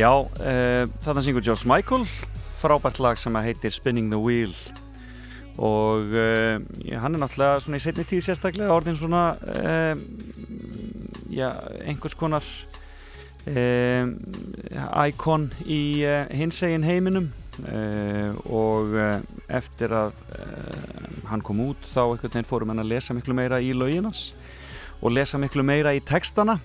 Já, 0.00 0.14
uh, 0.16 0.86
þarna 1.04 1.20
syngur 1.20 1.42
George 1.44 1.68
Michael 1.68 2.06
frábært 2.56 2.96
lag 3.04 3.18
sem 3.20 3.34
heitir 3.44 3.72
Spinning 3.74 4.06
the 4.08 4.16
Wheel. 4.16 4.54
Og 5.60 6.14
uh, 6.16 6.56
hann 7.02 7.18
er 7.18 7.20
náttúrulega 7.20 7.58
svona 7.60 7.76
í 7.76 7.84
setni 7.84 8.06
tíð 8.08 8.22
sérstaklega 8.30 8.72
orðin 8.72 8.96
svona 8.96 9.34
uh, 9.36 9.92
já, 11.28 11.50
einhvers 11.84 12.16
konar 12.16 12.46
íkon 15.10 15.46
í 15.64 16.04
hinsegin 16.36 16.84
heiminum. 16.84 17.30
Og 18.52 18.92
eftir 19.48 19.92
að 19.96 20.12
hann 21.28 21.44
kom 21.44 21.60
út 21.64 21.88
þá 21.88 22.02
einhvern 22.04 22.34
veginn 22.36 22.48
fórum 22.48 22.72
hann 22.72 22.84
að 22.84 22.92
lesa 22.92 23.16
miklu 23.16 23.36
meira 23.36 23.60
í 23.64 23.72
lauginans 23.76 24.30
og 25.00 25.16
lesa 25.16 25.40
miklu 25.40 25.64
meira 25.64 25.96
í 25.96 26.04
textana 26.04 26.60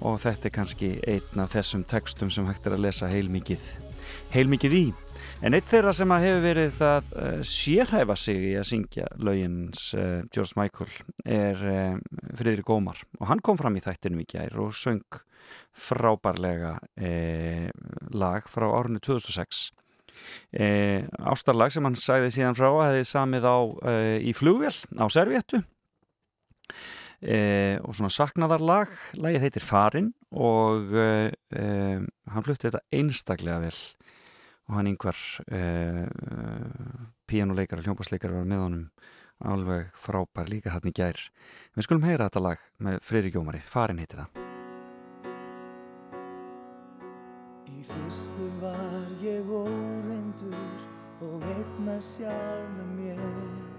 og 0.00 0.20
þetta 0.22 0.48
er 0.48 0.54
kannski 0.54 0.90
einn 1.08 1.42
af 1.42 1.54
þessum 1.54 1.84
textum 1.88 2.30
sem 2.32 2.46
hægt 2.48 2.66
er 2.68 2.76
að 2.76 2.84
lesa 2.86 3.08
heilmikið. 3.10 3.64
Heilmikið 4.34 4.76
í. 4.76 4.84
En 5.44 5.56
eitt 5.56 5.70
þeirra 5.70 5.92
sem 5.96 6.12
að 6.12 6.24
hefur 6.26 6.42
verið 6.44 6.82
að 6.84 7.10
uh, 7.16 7.40
sérhæfa 7.48 8.16
sig 8.20 8.46
í 8.50 8.52
að 8.60 8.68
syngja 8.68 9.08
lögins 9.24 9.86
uh, 9.96 10.20
George 10.28 10.56
Michael 10.58 10.92
er 11.24 11.64
uh, 11.64 11.96
Friðrik 12.36 12.72
Ómar. 12.72 13.00
Og 13.20 13.30
hann 13.30 13.40
kom 13.44 13.60
fram 13.60 13.78
í 13.78 13.84
þættinum 13.84 14.20
í 14.20 14.28
gær 14.28 14.58
og 14.60 14.76
söng 14.76 15.20
frábærlega 15.74 16.74
lag 18.12 18.44
frá 18.46 18.66
árinu 18.68 19.00
2006 19.02 19.62
uh, 20.60 21.08
ástarlag 21.32 21.72
sem 21.72 21.88
hann 21.88 21.96
sagði 21.98 22.28
síðan 22.36 22.58
frá 22.58 22.68
að 22.68 22.84
hefði 22.90 23.06
samið 23.08 23.48
á 23.48 23.58
í 24.20 24.34
flugvél 24.36 24.76
á 25.00 25.08
serviettu 25.10 25.62
Eh, 27.20 27.76
og 27.84 27.92
svona 27.92 28.08
saknaðarlag 28.14 28.92
lagið 29.20 29.42
heitir 29.44 29.64
Farin 29.66 30.06
og 30.32 30.94
eh, 30.96 32.00
hann 32.00 32.46
flutti 32.46 32.70
þetta 32.70 32.80
einstaklega 32.96 33.60
vel. 33.66 33.76
Og 34.70 34.76
hann 34.78 34.86
yngvar 34.86 35.18
píanuleikar 37.26 37.80
og 37.80 37.88
hljómpasleikar 37.88 38.30
var 38.30 38.46
með 38.46 38.62
honum 38.62 38.84
alveg 39.40 39.88
frábær 39.98 40.50
líka 40.52 40.70
hann 40.74 40.86
í 40.86 40.94
gær. 40.94 41.18
Við 41.74 41.86
skulum 41.86 42.06
heyra 42.06 42.28
þetta 42.28 42.44
lag 42.44 42.62
með 42.78 43.00
Freyri 43.04 43.32
Gjómari 43.34 43.62
Farin 43.64 43.98
heitir 43.98 44.22
það. 44.22 44.46
Í 47.70 47.82
fyrstu 47.88 48.46
var 48.60 49.10
ég 49.24 49.50
óreindur 49.50 50.86
og 51.24 51.44
einn 51.48 51.84
með 51.88 52.00
sjálfum 52.12 52.96
mér. 52.98 53.69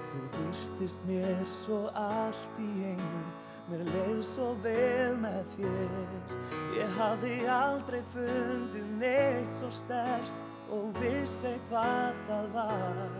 Þú 0.00 0.18
byrtist 0.32 1.02
mér 1.04 1.42
svo 1.44 1.82
allt 1.92 2.56
í 2.56 2.68
einu, 2.88 3.24
mér 3.68 3.82
leið 3.84 4.22
svo 4.24 4.46
vel 4.64 5.12
með 5.20 5.42
þér. 5.50 6.38
Ég 6.78 6.94
hafði 6.96 7.34
aldrei 7.52 8.00
fundið 8.08 8.86
neitt 9.02 9.52
svo 9.52 9.68
stert 9.74 10.40
og 10.72 10.96
vissi 11.02 11.52
hvað 11.68 12.16
það 12.30 12.48
var. 12.54 13.12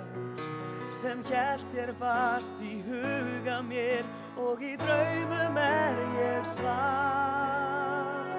Sem 1.00 1.20
hjælt 1.28 1.68
þér 1.74 1.92
fast 2.00 2.62
í 2.64 2.80
huga 2.86 3.60
mér 3.66 4.08
og 4.40 4.64
í 4.64 4.72
draumum 4.80 5.60
er 5.60 6.00
ég 6.16 6.48
svaf. 6.48 8.30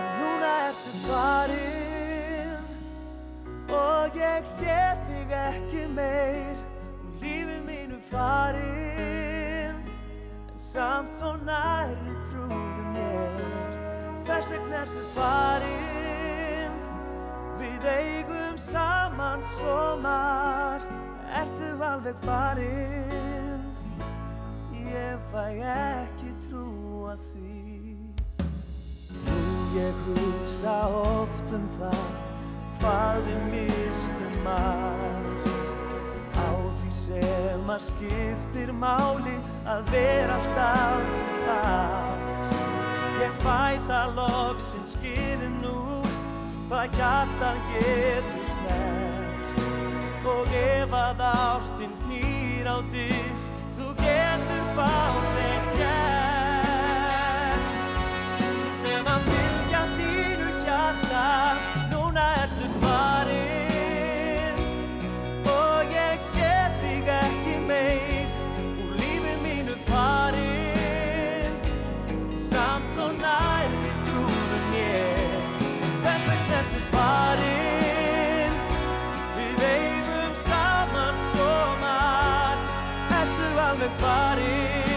En 0.00 0.08
núna 0.16 0.54
ertu 0.70 0.94
farinn 1.04 2.64
og 3.68 4.16
ég 4.16 4.48
sé 4.48 4.80
þig 5.10 5.36
ekki 5.42 5.84
meir 5.92 6.65
mínu 8.06 8.10
farinn 8.10 9.76
en 10.52 10.58
samt 10.58 11.12
svo 11.12 11.36
næri 11.36 12.14
trúðu 12.24 12.84
mér. 12.92 14.22
Hvers 14.24 14.50
vegna 14.50 14.82
ertu 14.82 15.02
farinn 15.14 16.72
við 17.58 17.86
eigum 17.86 18.56
saman 18.56 19.42
svo 19.42 19.96
margt. 20.02 20.90
Ertu 21.36 21.82
alveg 21.82 22.16
farinn 22.16 23.64
ég 24.72 25.18
fæ 25.32 25.46
ekki 25.62 26.34
trúa 26.48 27.16
því. 27.16 28.12
Nú 29.26 29.38
ég 29.76 29.94
hugsa 30.06 30.88
oft 30.88 31.52
um 31.52 31.66
það 31.66 32.30
hvað 32.78 33.24
við 33.26 33.40
mistum 33.50 34.44
margt 34.44 35.35
á 36.36 36.48
því 36.78 36.90
sem 36.92 37.70
að 37.74 37.82
skiptir 37.88 38.70
máli 38.76 39.36
að 39.66 39.80
vera 39.92 40.36
alltaf 40.38 41.02
til 41.16 41.32
taks. 41.44 42.50
Ég 43.22 43.32
fæ 43.42 43.64
það 43.88 44.08
loksins 44.20 44.92
skilið 44.96 45.54
nú 45.62 45.80
hvað 46.68 46.86
hjartan 46.98 47.58
getur 47.72 48.46
snert. 48.52 49.58
Og 50.26 50.46
ef 50.58 50.90
að 50.98 51.20
ástin 51.30 51.92
knýr 52.04 52.66
á 52.66 52.76
dyr 52.90 53.28
þú 53.76 53.86
getur 54.00 54.64
fátt 54.74 55.36
eitt 55.44 55.68
gert. 55.78 57.70
Nema 58.82 59.14
fylgja 59.28 59.82
þínu 59.96 60.48
hjarta 60.64 61.26
núna 61.92 62.24
ertu 62.42 62.55
farin. 84.00 84.94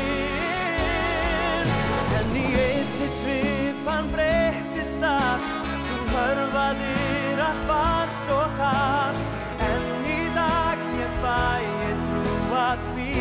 En 2.19 2.27
í 2.35 2.47
einni 2.65 3.07
svipan 3.19 4.05
breyttist 4.13 5.01
allt. 5.03 5.49
Þú 5.89 5.97
hörfaðir 6.13 7.37
allt 7.47 7.63
var 7.69 8.07
svo 8.23 8.41
kallt 8.59 9.25
en 9.69 9.83
í 10.07 10.21
dag 10.35 10.77
ég 10.99 11.11
fæ 11.23 11.41
ég 11.85 11.97
trúa 12.07 12.67
því 12.91 13.13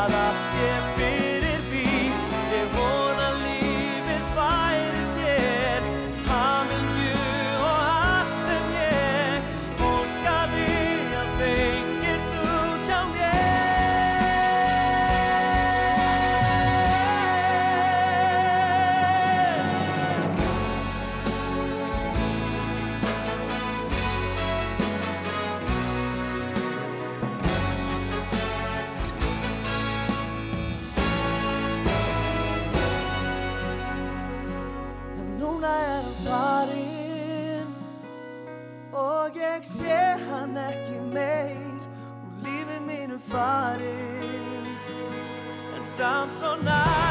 að 0.00 0.10
allt 0.24 0.35
En 45.98 47.05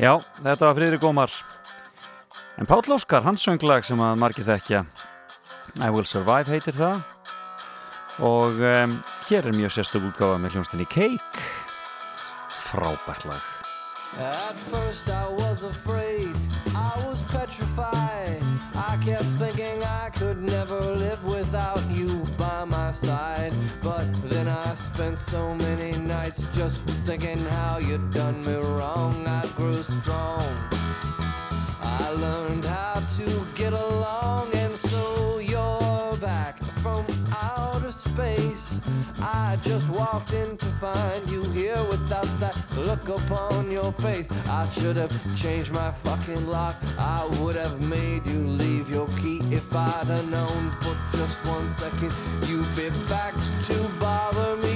Já, 0.00 0.14
þetta 0.40 0.64
var 0.64 0.76
Friðrik 0.78 1.02
Ómar. 1.04 1.32
En 2.56 2.68
Páll 2.68 2.88
Óskar, 2.94 3.20
hans 3.26 3.42
sönglag 3.44 3.84
sem 3.84 4.00
að 4.00 4.16
margir 4.22 4.46
þekkja. 4.48 4.80
I 5.76 5.90
Will 5.92 6.08
Survive 6.08 6.48
heitir 6.48 6.76
það. 6.76 7.02
Og 8.24 8.60
um, 8.64 8.96
hér 9.28 9.50
er 9.50 9.56
mjög 9.56 9.74
sérstök 9.76 10.08
útgáfa 10.08 10.40
með 10.40 10.56
hljónstinni 10.56 10.88
Cake. 10.88 11.44
Frábært 12.48 13.28
lag. 13.28 13.44
At 14.16 14.56
first 14.56 15.08
I 15.08 15.28
was 15.36 15.62
afraid, 15.68 16.36
I 16.72 16.96
was 17.04 17.22
petrified. 17.28 18.59
I 18.88 18.96
kept 18.96 19.24
thinking 19.38 19.84
I 19.84 20.08
could 20.08 20.38
never 20.40 20.80
live 20.80 21.22
without 21.22 21.84
you 21.90 22.24
by 22.38 22.64
my 22.64 22.92
side. 22.92 23.52
But 23.82 24.06
then 24.30 24.48
I 24.48 24.74
spent 24.74 25.18
so 25.18 25.54
many 25.54 25.92
nights 25.98 26.46
just 26.54 26.88
thinking 27.06 27.38
how 27.58 27.76
you'd 27.76 28.14
done 28.14 28.42
me 28.42 28.54
wrong. 28.54 29.26
I 29.26 29.46
grew 29.54 29.82
strong. 29.82 30.48
I 31.82 32.10
learned 32.16 32.64
how 32.64 33.00
to 33.18 33.46
get 33.54 33.74
along, 33.74 34.54
and 34.54 34.74
so 34.74 35.38
you're 35.40 36.16
back 36.16 36.58
from 36.82 37.04
space. 37.92 38.78
I 39.20 39.58
just 39.62 39.90
walked 39.90 40.32
in 40.32 40.56
to 40.56 40.66
find 40.66 41.28
you 41.28 41.42
here 41.50 41.82
without 41.84 42.28
that 42.40 42.56
look 42.76 43.08
upon 43.08 43.70
your 43.70 43.92
face. 43.92 44.28
I 44.46 44.68
should 44.68 44.96
have 44.96 45.12
changed 45.36 45.72
my 45.72 45.90
fucking 45.90 46.46
lock. 46.46 46.76
I 46.98 47.26
would 47.40 47.56
have 47.56 47.80
made 47.80 48.26
you 48.26 48.40
leave 48.40 48.90
your 48.90 49.08
key 49.20 49.40
if 49.50 49.74
I'd 49.74 50.06
have 50.06 50.30
known 50.30 50.70
for 50.80 50.96
just 51.16 51.44
one 51.44 51.68
second 51.68 52.12
you'd 52.46 52.74
be 52.76 52.90
back 53.06 53.34
to 53.66 53.88
bother 53.98 54.56
me. 54.56 54.69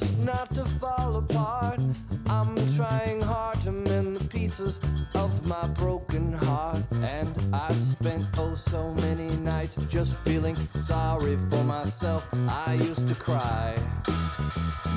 Just 0.00 0.18
not 0.20 0.48
to 0.54 0.64
fall 0.64 1.16
apart. 1.16 1.80
I'm 2.28 2.54
trying 2.76 3.20
hard 3.20 3.60
to 3.62 3.70
mend 3.70 4.16
the 4.16 4.28
pieces 4.28 4.80
of 5.14 5.46
my 5.46 5.66
broken 5.68 6.32
heart. 6.32 6.80
And 7.02 7.28
I've 7.52 7.80
spent 7.80 8.24
oh 8.38 8.54
so 8.54 8.94
many 8.94 9.30
nights 9.38 9.76
just 9.88 10.14
feeling 10.24 10.56
sorry 10.74 11.36
for 11.36 11.62
myself. 11.64 12.28
I 12.48 12.74
used 12.74 13.08
to 13.08 13.14
cry. 13.14 13.74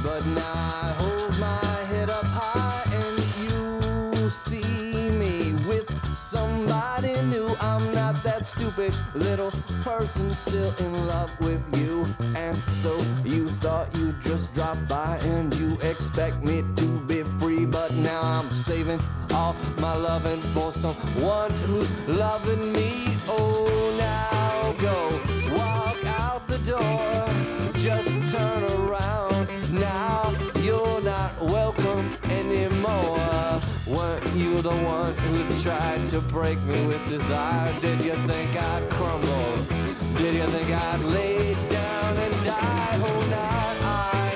But 0.03 0.25
now 0.25 0.53
I 0.53 0.95
hold 0.97 1.39
my 1.39 1.65
head 1.91 2.09
up 2.09 2.25
high 2.25 2.62
stupid 8.55 8.93
little 9.15 9.51
person 9.83 10.35
still 10.35 10.73
in 10.77 11.07
love 11.07 11.31
with 11.39 11.63
you. 11.79 12.05
And 12.35 12.61
so 12.69 12.93
you 13.25 13.49
thought 13.63 13.87
you'd 13.97 14.21
just 14.21 14.53
drop 14.53 14.77
by 14.87 15.17
and 15.23 15.53
you 15.55 15.77
expect 15.81 16.43
me 16.43 16.63
to 16.75 16.87
be 17.07 17.23
free. 17.39 17.65
But 17.65 17.91
now 17.93 18.21
I'm 18.21 18.51
saving 18.51 18.99
all 19.33 19.55
my 19.79 19.95
loving 19.95 20.41
for 20.53 20.71
someone 20.71 21.51
who's 21.65 21.89
loving 22.07 22.71
me. 22.73 22.91
Oh, 23.27 23.95
now 23.97 24.73
go 24.87 24.97
walk 25.57 25.99
out 26.21 26.47
the 26.47 26.59
door. 26.59 27.73
Just 27.87 28.09
turn 28.31 28.63
around. 28.79 29.47
Now 29.73 30.31
you're 30.59 31.01
not 31.01 31.41
welcome 31.41 32.09
anymore. 32.29 32.72
Weren't 33.93 34.35
you 34.35 34.59
the 34.59 34.75
one 34.75 35.13
who 35.13 35.61
tried 35.61 36.07
to 36.07 36.19
break 36.21 36.59
me 36.63 36.83
with 36.87 37.07
desire? 37.07 37.71
Did 37.79 38.03
you 38.03 38.15
think 38.25 38.49
I'd 38.55 38.89
crumble? 38.89 39.53
Did 40.17 40.33
you 40.33 40.47
think 40.47 40.69
I'd 40.71 40.99
lay 41.01 41.53
down 41.69 42.17
and 42.17 42.33
die? 42.43 42.97
Oh, 43.07 43.21
not 43.29 43.75
I. 43.85 44.33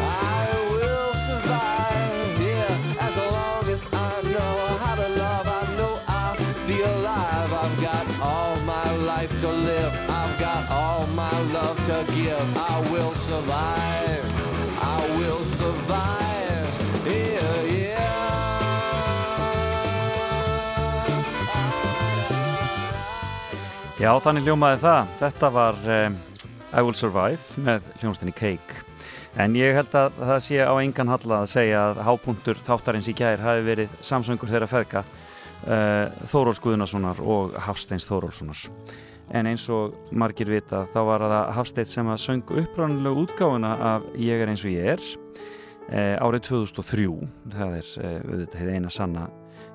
I 0.00 0.70
will 0.70 1.12
survive. 1.26 2.40
Yeah, 2.40 3.06
as 3.08 3.16
long 3.16 3.64
as 3.68 3.84
I 3.92 4.22
know 4.34 4.56
how 4.82 4.94
to 4.94 5.08
love, 5.08 5.48
I 5.48 5.76
know 5.76 6.00
I'll 6.06 6.36
be 6.68 6.80
alive. 6.80 7.52
I've 7.52 7.80
got 7.82 8.06
all 8.20 8.56
my 8.60 8.92
life 9.12 9.40
to 9.40 9.48
live. 9.48 9.92
I've 10.08 10.38
got 10.38 10.70
all 10.70 11.04
my 11.08 11.36
love 11.50 11.76
to 11.86 12.06
give. 12.14 12.46
I 12.56 12.78
will 12.92 13.14
survive. 13.14 14.24
I 14.80 15.16
will 15.18 15.42
survive. 15.42 16.57
Já, 23.98 24.12
þannig 24.22 24.44
ljómaði 24.46 24.78
það. 24.78 25.08
Þetta 25.18 25.48
var 25.50 25.78
um, 25.90 26.16
I 26.70 26.82
Will 26.86 26.94
Survive 26.94 27.62
með 27.66 27.86
hljónstinni 27.98 28.30
Cake. 28.30 28.76
En 29.34 29.56
ég 29.58 29.74
held 29.74 29.96
að 29.98 30.20
það 30.20 30.42
sé 30.44 30.58
á 30.62 30.70
engan 30.78 31.10
halla 31.10 31.40
að 31.42 31.48
segja 31.50 31.80
að 31.88 31.98
hápunktur 32.06 32.60
þáttarins 32.62 33.08
í 33.10 33.14
gær 33.18 33.42
hafi 33.42 33.64
verið 33.66 33.96
samsöngur 34.06 34.52
þeirra 34.52 34.68
feðka 34.70 35.02
uh, 35.02 36.14
Þóróls 36.30 36.62
Guðnasonar 36.62 37.18
og 37.18 37.56
Hafsteins 37.66 38.06
Þórólssonar. 38.06 38.60
En 39.34 39.50
eins 39.50 39.64
og 39.74 39.98
margir 40.14 40.46
vita 40.54 40.84
þá 40.92 41.00
var 41.08 41.26
það 41.26 41.50
Hafstein 41.58 41.90
sem 41.90 42.12
að 42.14 42.22
söng 42.22 42.54
upprannulegu 42.62 43.24
útgáfuna 43.26 43.72
af 43.96 44.06
Ég 44.14 44.44
er 44.44 44.54
eins 44.54 44.62
og 44.62 44.76
ég 44.76 44.92
er 44.94 45.02
uh, 45.02 46.22
árið 46.22 46.46
2003. 46.52 47.08
Það 47.56 47.74
er 47.80 47.90
uh, 47.98 48.14
auðvitað 48.30 48.72
eina 48.78 48.94
sanna 48.94 49.26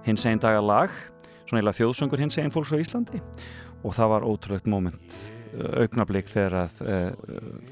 hins 0.07 0.23
einn 0.31 0.39
daga 0.39 0.63
lag, 0.63 0.95
svona 1.43 1.59
eiginlega 1.59 1.81
þjóðsöngur 1.81 2.23
hins 2.23 2.39
einn 2.39 2.55
fólks 2.55 2.71
á 2.71 2.79
Íslandi 2.79 3.19
og 3.83 3.95
það 3.95 4.13
var 4.15 4.27
ótrúlegt 4.27 4.69
moment 4.71 5.17
augnablík 5.53 6.29
þegar 6.31 6.55
að 6.63 6.79
uh, 6.81 7.11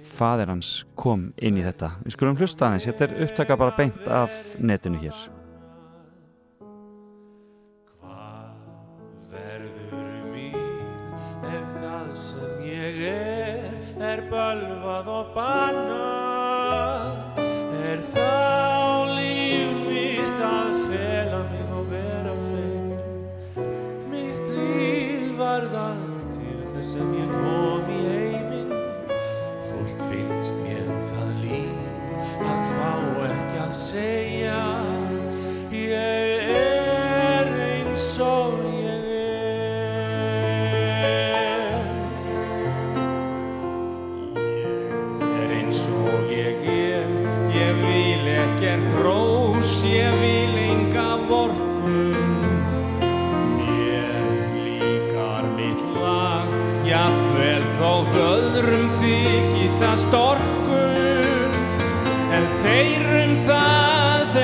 fadir 0.05 0.51
hans 0.51 0.71
kom 0.99 1.31
inn 1.41 1.57
í 1.57 1.65
þetta. 1.65 1.95
Við 2.05 2.13
skulum 2.13 2.37
hlusta 2.37 2.67
aðeins, 2.67 2.85
þetta 2.91 3.07
er 3.07 3.15
upptaka 3.25 3.57
bara 3.57 3.77
beint 3.77 4.03
af 4.05 4.35
netinu 4.61 5.01
hér. 5.01 5.17
Verður 9.31 10.15
mín 10.29 10.61
ef 11.49 11.77
það 11.79 12.09
sem 12.21 12.65
ég 12.69 13.03
er 13.09 13.71
er 14.01 14.23
bölvað 14.31 15.11
og 15.11 15.35
bannað? 15.35 17.11
Er 17.81 18.01
þá 18.13 18.60
ekki 33.71 34.30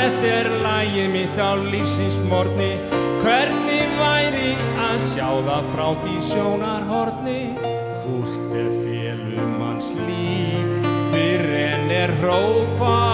þetta 0.08 0.28
er 0.40 0.48
lagið 0.64 1.08
mitt 1.12 1.40
á 1.42 1.52
lífsins 1.60 2.16
morgni. 2.30 2.70
Hvernig 3.20 3.96
væri 4.00 4.54
að 4.80 5.02
sjá 5.04 5.28
það 5.48 5.68
frá 5.74 5.88
því 6.04 6.16
sjónarhorni? 6.30 7.42
Fúlt 8.04 8.56
er 8.56 8.70
félum 8.86 9.58
hans 9.66 9.92
líf 10.08 10.88
fyrr 11.12 11.52
en 11.60 11.92
er 11.92 12.16
hrópað 12.22 13.07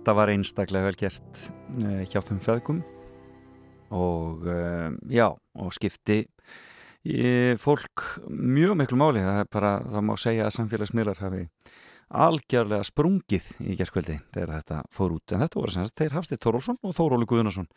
þetta 0.00 0.16
var 0.16 0.32
einstaklega 0.32 0.88
vel 0.88 0.96
gert 0.96 1.44
uh, 1.84 2.00
hjá 2.08 2.22
þeim 2.24 2.40
feðgum. 2.40 2.80
Og 3.92 4.46
uh, 4.48 4.88
já, 5.12 5.28
og 5.30 5.72
skipti 5.76 6.24
Í, 7.00 7.56
fólk 7.56 8.02
mjög 8.28 8.74
miklu 8.76 8.98
máli. 9.00 9.22
Það 9.24 9.38
er 9.40 9.46
bara, 9.48 9.70
það 9.88 10.02
má 10.04 10.10
segja 10.20 10.44
að 10.44 10.56
samfélagsmiðlar 10.58 11.22
hafi 11.22 11.46
algjörlega 12.10 12.84
sprungið 12.84 13.46
í 13.64 13.76
gerskveldi 13.78 14.18
þegar 14.34 14.52
þetta 14.58 14.80
fór 14.92 15.14
út. 15.16 15.32
En 15.32 15.40
þetta 15.40 15.60
voru 15.62 15.72
sem 15.72 15.86
sagt 15.86 16.02
þeir 16.02 16.16
Hafstið 16.18 16.42
Þórólfsson 16.44 16.80
og 16.84 16.96
Þóróli 16.98 17.28
Guðnason 17.30 17.70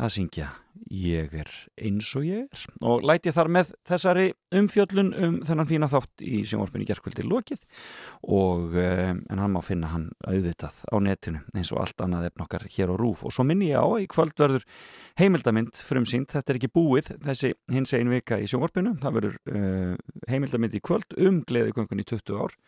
að 0.00 0.14
syngja. 0.18 0.50
Ég 0.90 1.32
er 1.38 1.48
eins 1.80 2.08
og 2.18 2.24
ég 2.26 2.44
er. 2.44 2.62
Og 2.84 3.04
læti 3.06 3.32
þar 3.34 3.48
með 3.56 3.70
þessari 3.88 4.24
umfjöllun 4.54 5.12
um 5.14 5.36
þennan 5.46 5.68
fína 5.70 5.88
þátt 5.90 6.24
í 6.26 6.42
sjónvarpinu 6.50 6.86
gerskveldi 6.88 7.24
lokið. 7.24 7.62
Og 8.26 8.74
um, 8.74 9.22
en 9.30 9.42
hann 9.42 9.54
má 9.54 9.60
finna 9.64 9.92
hann 9.94 10.08
auðvitað 10.26 10.82
á 10.90 10.96
netinu 11.02 11.44
eins 11.54 11.72
og 11.72 11.80
allt 11.84 12.04
annað 12.04 12.28
efn 12.30 12.44
okkar 12.44 12.66
hér 12.74 12.92
á 12.92 12.96
rúf 13.00 13.24
og 13.24 13.34
svo 13.34 13.46
minni 13.46 13.70
ég 13.70 13.80
á 13.80 13.86
að 13.86 14.04
í 14.04 14.10
kvöld 14.10 14.34
verður 14.38 14.66
heimildamind 15.20 15.78
frumsýnd, 15.78 16.30
þetta 16.34 16.52
er 16.52 16.60
ekki 16.60 16.74
búið 16.74 17.14
þessi 17.24 17.54
hins 17.72 17.94
einu 17.94 18.16
vika 18.16 18.40
í 18.42 18.50
sjónvarpinu. 18.50 18.96
Það 19.02 19.20
verður 19.20 19.38
uh, 19.54 19.94
heimildamind 20.30 20.74
í 20.74 20.82
kvöld 20.84 21.16
um 21.22 21.40
gleðigöngun 21.46 22.02
í 22.02 22.08
20 22.12 22.42
ár 22.42 22.58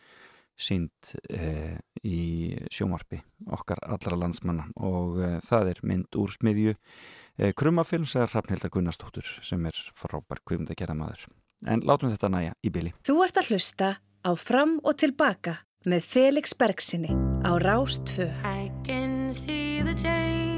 sínd 0.57 1.13
uh, 1.33 1.77
í 2.03 2.55
sjónvarpi 2.73 3.21
okkar 3.53 3.81
allra 3.85 4.17
landsmanna 4.17 4.67
og 4.75 5.19
uh, 5.21 5.37
það 5.45 5.73
er 5.73 5.83
mynd 5.85 6.17
úr 6.17 6.33
smiðju 6.33 6.73
uh, 6.73 7.51
Krummafilms 7.57 8.17
eða 8.17 8.31
Hrafnhildar 8.33 8.73
Gunnarsdóttur 8.73 9.29
sem 9.45 9.69
er 9.69 9.77
frábær 9.97 10.41
kvimda 10.47 10.77
gera 10.77 10.97
maður 10.97 11.27
en 11.67 11.85
látum 11.85 12.11
þetta 12.13 12.33
næja 12.33 12.57
í 12.65 12.73
byli 12.73 12.93
Þú 13.07 13.21
ert 13.25 13.39
að 13.41 13.53
hlusta 13.53 13.93
á 14.25 14.31
Fram 14.35 14.77
og 14.83 14.97
Tilbaka 14.99 15.59
með 15.87 16.03
Felix 16.03 16.53
Bergsinni 16.57 17.13
á 17.47 17.51
Rástfö. 17.61 18.27
I 18.43 18.71
can 18.83 19.33
see 19.33 19.81
the 19.81 19.93
change. 19.93 20.57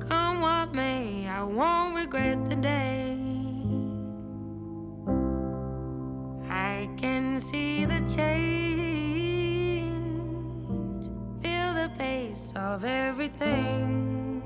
Come 0.00 0.40
what 0.40 0.74
may, 0.74 1.26
I 1.26 1.42
won't 1.42 1.94
regret 1.96 2.44
the 2.48 2.56
day. 2.56 3.09
Can 7.00 7.40
see 7.40 7.86
the 7.86 8.00
change. 8.14 8.28
Feel 11.42 11.72
the 11.72 11.90
pace 11.96 12.52
of 12.54 12.84
everything. 12.84 14.42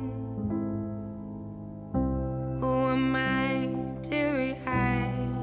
Who 2.61 2.73
am 2.95 3.17
I, 3.17 3.99
teary 4.05 4.57
eyed? 4.67 5.35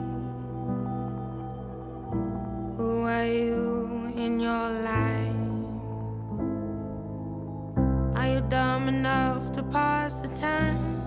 Who 2.78 3.04
are 3.04 3.26
you 3.26 4.14
in 4.16 4.40
your 4.40 4.70
life? 4.92 5.36
Are 8.16 8.30
you 8.34 8.42
dumb 8.48 8.88
enough 8.88 9.52
to 9.52 9.64
pass 9.64 10.14
the 10.22 10.30
time? 10.40 11.02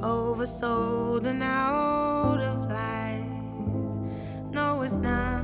Oversold 0.00 1.24
and 1.24 1.42
out 1.44 2.40
of. 2.40 2.65
No, 4.56 4.80
it's 4.80 4.94
not 4.94 5.35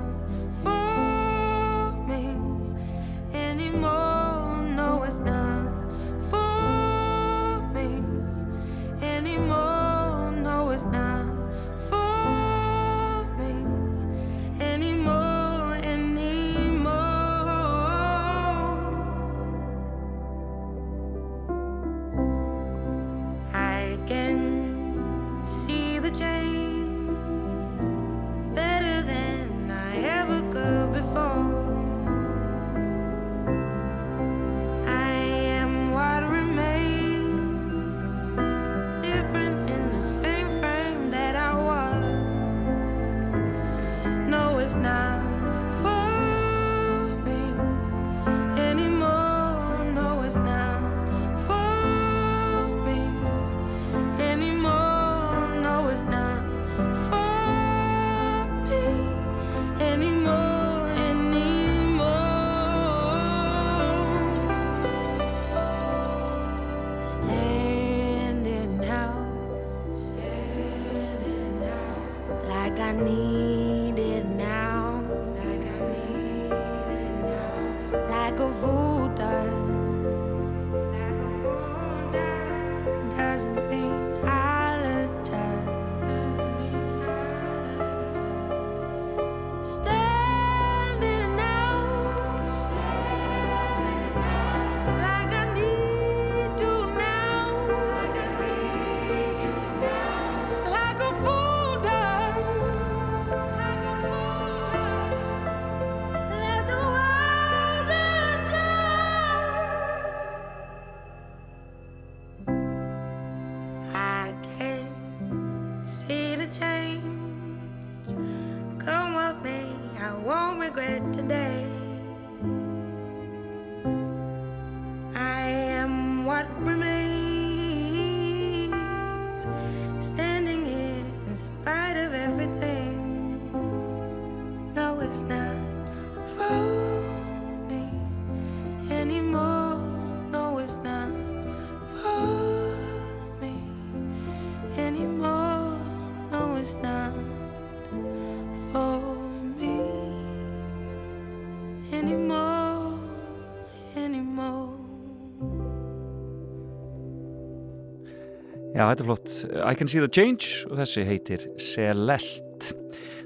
Já, 158.82 158.88
þetta 158.88 159.02
er 159.04 159.06
flott. 159.06 159.32
I 159.62 159.74
can 159.78 159.86
see 159.90 160.00
the 160.02 160.10
change 160.10 160.64
og 160.66 160.80
þessi 160.80 161.04
heitir 161.06 161.42
Celeste. 161.60 162.72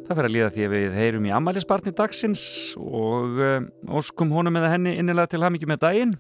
Það 0.05 0.11
fyrir 0.11 0.27
að 0.29 0.35
líða 0.35 0.49
því 0.53 0.65
að 0.67 0.75
við 0.75 0.97
heyrum 1.01 1.29
í 1.29 1.31
ammælisbarni 1.33 1.93
dagsins 1.97 2.43
og 2.77 3.41
um, 3.41 3.69
óskum 3.97 4.35
honum 4.37 4.59
eða 4.61 4.75
henni 4.75 4.93
innilega 5.01 5.33
til 5.33 5.41
hamingi 5.47 5.69
með 5.71 5.81
daginn. 5.87 6.13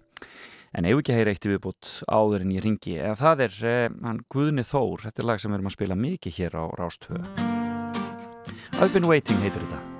En 0.72 0.88
ef 0.88 1.02
ekki 1.02 1.18
heyra 1.18 1.34
eitt 1.34 1.44
viðbútt 1.44 1.90
áður 2.08 2.46
en 2.46 2.54
ég 2.56 2.64
ringi. 2.64 2.96
Eða 2.96 3.18
það 3.20 3.42
er 3.48 3.58
um, 3.74 3.98
hann 4.08 4.22
Guðni 4.32 4.64
Þór, 4.64 5.04
þetta 5.04 5.22
er 5.22 5.28
lag 5.28 5.42
sem 5.42 5.52
við 5.52 5.58
erum 5.58 5.68
að 5.68 5.76
spila 5.76 5.98
mikið 6.06 6.40
hér 6.40 6.56
á 6.56 6.64
Rástvö. 6.80 7.20
I've 8.80 8.94
been 8.96 9.10
waiting 9.10 9.44
heitir 9.44 9.60
þetta. 9.66 9.95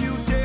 You 0.00 0.16
day 0.24 0.39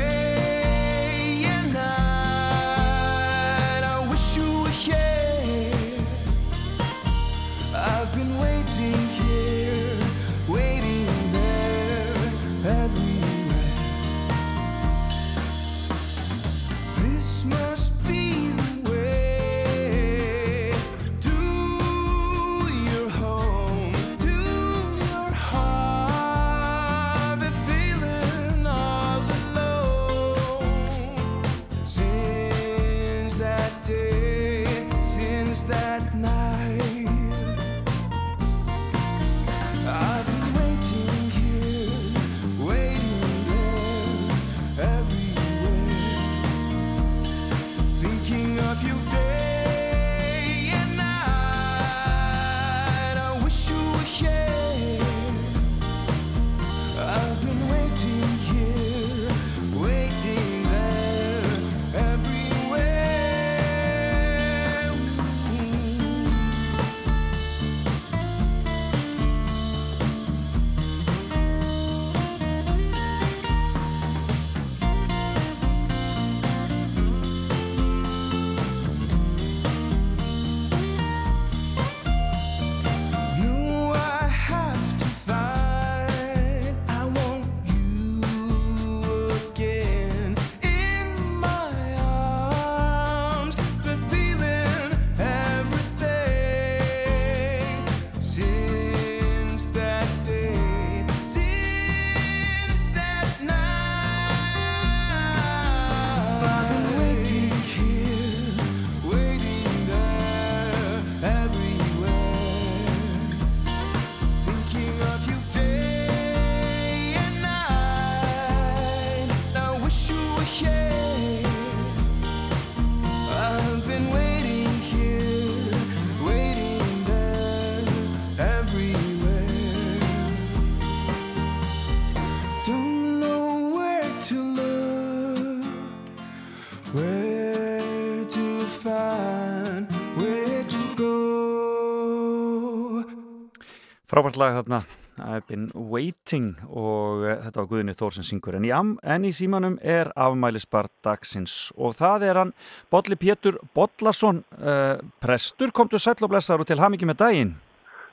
Frábært 144.16 144.38
lag 144.40 144.54
þarna, 144.56 144.78
I've 145.20 145.44
been 145.44 145.66
waiting 145.76 146.54
og 146.70 147.20
uh, 147.20 147.34
þetta 147.42 147.58
var 147.60 147.66
Guðinni 147.68 147.94
Þór 147.98 148.14
sem 148.16 148.24
syngur 148.24 148.54
en 148.56 148.64
í, 148.64 148.70
en 148.72 149.26
í 149.28 149.32
símanum 149.36 149.74
er 149.84 150.08
afmælisbar 150.16 150.88
dagsins 151.04 151.68
og 151.76 151.98
það 151.98 152.24
er 152.30 152.40
hann 152.40 152.54
Bolli 152.88 153.18
Pétur 153.20 153.58
Bollason 153.76 154.40
uh, 154.56 154.96
prestur, 155.20 155.68
komdu 155.68 156.00
sæll 156.00 156.16
og 156.24 156.32
blessaður 156.32 156.64
og 156.64 156.70
til 156.70 156.80
hamingi 156.80 157.10
með 157.10 157.18
daginn. 157.26 157.50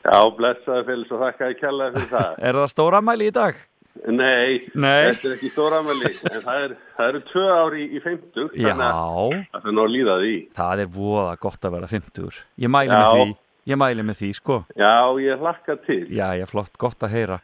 Já, 0.04 0.18
blessaði 0.36 0.84
Félix 0.90 1.14
og 1.16 1.24
þakkaði 1.24 1.56
kjallaði 1.62 2.02
fyrir 2.02 2.12
það. 2.18 2.34
Er 2.50 2.60
það 2.60 2.74
stóra 2.74 3.00
afmæli 3.00 3.32
í 3.32 3.36
dag? 3.40 3.64
Nei, 4.04 4.60
Nei. 4.74 5.14
þetta 5.14 5.30
er 5.30 5.34
ekki 5.38 5.50
stóramæli, 5.54 6.10
en 6.34 6.42
það, 6.44 6.64
er, 6.66 6.72
eru 7.06 7.20
tvö 7.30 7.44
ári 7.54 7.84
í, 7.86 7.90
í 7.96 8.02
50, 8.04 8.52
Já, 8.58 8.74
þannig 8.74 8.84
að 8.90 9.38
það 9.54 9.70
er 9.72 9.78
ná 9.78 9.82
að 9.86 9.92
líða 9.94 10.16
því. 10.20 10.36
það 10.58 10.82
er 10.84 10.92
voða 10.98 11.36
gott 11.48 11.68
að 11.70 11.76
vera 11.78 11.90
50. 11.92 12.40
Ég 12.66 12.74
mæli 12.74 12.92
með 12.92 13.06
Já. 13.06 13.14
því, 13.14 13.36
ég 13.69 13.77
mæli 13.80 14.03
með 14.03 14.19
því 14.22 14.30
sko. 14.40 14.57
Já, 14.80 14.94
ég 15.23 15.40
hlakka 15.40 15.76
til. 15.85 16.02
Já, 16.11 16.34
já, 16.40 16.45
flott, 16.49 16.73
gott 16.81 17.03
að 17.06 17.14
heyra. 17.15 17.38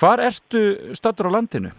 Hvar 0.00 0.22
ertu 0.24 0.62
stöldur 0.96 1.28
á 1.28 1.36
landinu? 1.36 1.72